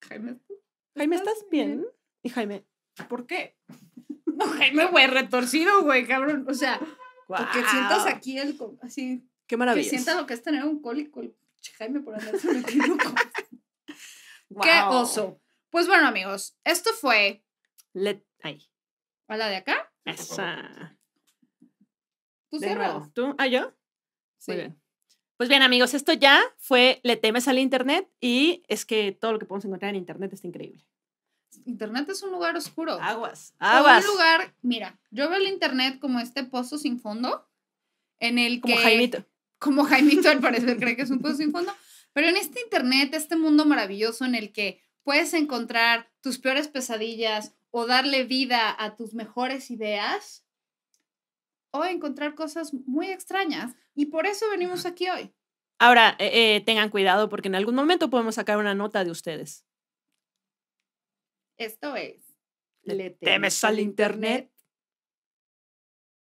Jaime, 0.07 0.37
Jaime, 0.97 1.15
¿estás 1.15 1.45
bien? 1.51 1.85
Y 2.23 2.29
Jaime, 2.29 2.65
¿Por 3.07 3.25
qué? 3.25 3.57
No, 4.25 4.45
Jaime, 4.47 4.85
güey, 4.85 5.07
retorcido, 5.07 5.81
güey, 5.83 6.07
cabrón. 6.07 6.45
O 6.47 6.53
sea, 6.53 6.79
porque 7.27 7.61
sientas 7.69 8.03
¡guau! 8.03 8.07
aquí 8.15 8.37
el... 8.37 8.57
Así, 8.81 9.19
Qué 9.19 9.47
que 9.47 9.57
maravilla. 9.57 9.89
sientas 9.89 10.15
lo 10.15 10.25
que 10.25 10.33
es 10.33 10.41
tener 10.41 10.63
un 10.63 10.81
cólico 10.81 11.19
el 11.19 11.35
Jaime 11.77 11.99
por 11.99 12.15
andarse 12.15 12.49
metiendo 12.53 12.95
cosas. 12.97 13.27
¡Qué 14.61 14.81
oso! 14.87 15.41
Pues 15.69 15.87
bueno, 15.87 16.07
amigos, 16.07 16.57
esto 16.63 16.93
fue... 16.93 17.43
Let... 17.93 18.23
Ay, 18.41 18.69
¿A 19.27 19.35
la 19.37 19.47
de 19.49 19.57
acá? 19.57 19.91
Esa. 20.09 20.97
Tú 22.49 22.59
De 22.59 22.75
nuevo. 22.75 23.09
¿Tú? 23.13 23.35
¿Ah, 23.37 23.47
yo? 23.47 23.73
Sí. 24.37 24.51
Muy 24.51 24.61
bien. 24.61 24.81
Pues 25.37 25.47
bien, 25.47 25.61
amigos, 25.61 25.93
esto 25.93 26.11
ya 26.11 26.41
fue 26.57 26.99
Le 27.03 27.15
temes 27.15 27.47
al 27.47 27.59
Internet 27.59 28.09
y 28.19 28.63
es 28.67 28.85
que 28.85 29.13
todo 29.13 29.31
lo 29.31 29.39
que 29.39 29.45
podemos 29.45 29.65
encontrar 29.65 29.89
en 29.89 29.95
Internet 29.95 30.33
está 30.33 30.47
increíble. 30.47 30.85
Internet 31.65 32.09
es 32.09 32.21
un 32.23 32.31
lugar 32.31 32.55
oscuro. 32.55 32.93
Aguas. 33.01 33.53
O 33.59 33.63
Aguas. 33.63 34.05
Un 34.05 34.11
lugar, 34.11 34.53
mira, 34.61 34.99
yo 35.11 35.29
veo 35.29 35.39
el 35.39 35.47
internet 35.47 35.99
como 35.99 36.19
este 36.19 36.43
pozo 36.43 36.77
sin 36.77 36.99
fondo, 36.99 37.47
en 38.19 38.37
el 38.37 38.61
Como 38.61 38.75
que... 38.75 38.81
Jaimito. 38.81 39.25
Como 39.57 39.83
Jaimito 39.83 40.29
al 40.29 40.39
parecer 40.39 40.77
cree 40.77 40.95
que 40.95 41.03
es 41.03 41.09
un 41.09 41.19
pozo 41.21 41.35
sin 41.35 41.51
fondo, 41.51 41.73
pero 42.13 42.27
en 42.27 42.37
este 42.37 42.61
internet, 42.61 43.13
este 43.13 43.35
mundo 43.35 43.65
maravilloso 43.65 44.25
en 44.25 44.35
el 44.35 44.51
que 44.51 44.81
puedes 45.03 45.33
encontrar 45.33 46.11
tus 46.21 46.37
peores 46.37 46.67
pesadillas 46.67 47.53
o 47.71 47.85
darle 47.85 48.23
vida 48.23 48.75
a 48.77 48.95
tus 48.95 49.13
mejores 49.13 49.71
ideas 49.71 50.45
o 51.71 51.85
encontrar 51.85 52.35
cosas 52.35 52.73
muy 52.73 53.07
extrañas. 53.09 53.75
Y 53.95 54.07
por 54.07 54.25
eso 54.25 54.49
venimos 54.49 54.85
aquí 54.85 55.09
hoy. 55.09 55.33
Ahora, 55.79 56.15
eh, 56.19 56.55
eh, 56.55 56.61
tengan 56.61 56.89
cuidado 56.89 57.29
porque 57.29 57.47
en 57.47 57.55
algún 57.55 57.75
momento 57.75 58.09
podemos 58.09 58.35
sacar 58.35 58.57
una 58.57 58.75
nota 58.75 59.03
de 59.03 59.11
ustedes. 59.11 59.65
Esto 61.57 61.95
es... 61.95 62.35
Le 62.83 63.11
temes 63.11 63.63
al 63.63 63.79
Internet. 63.79 64.51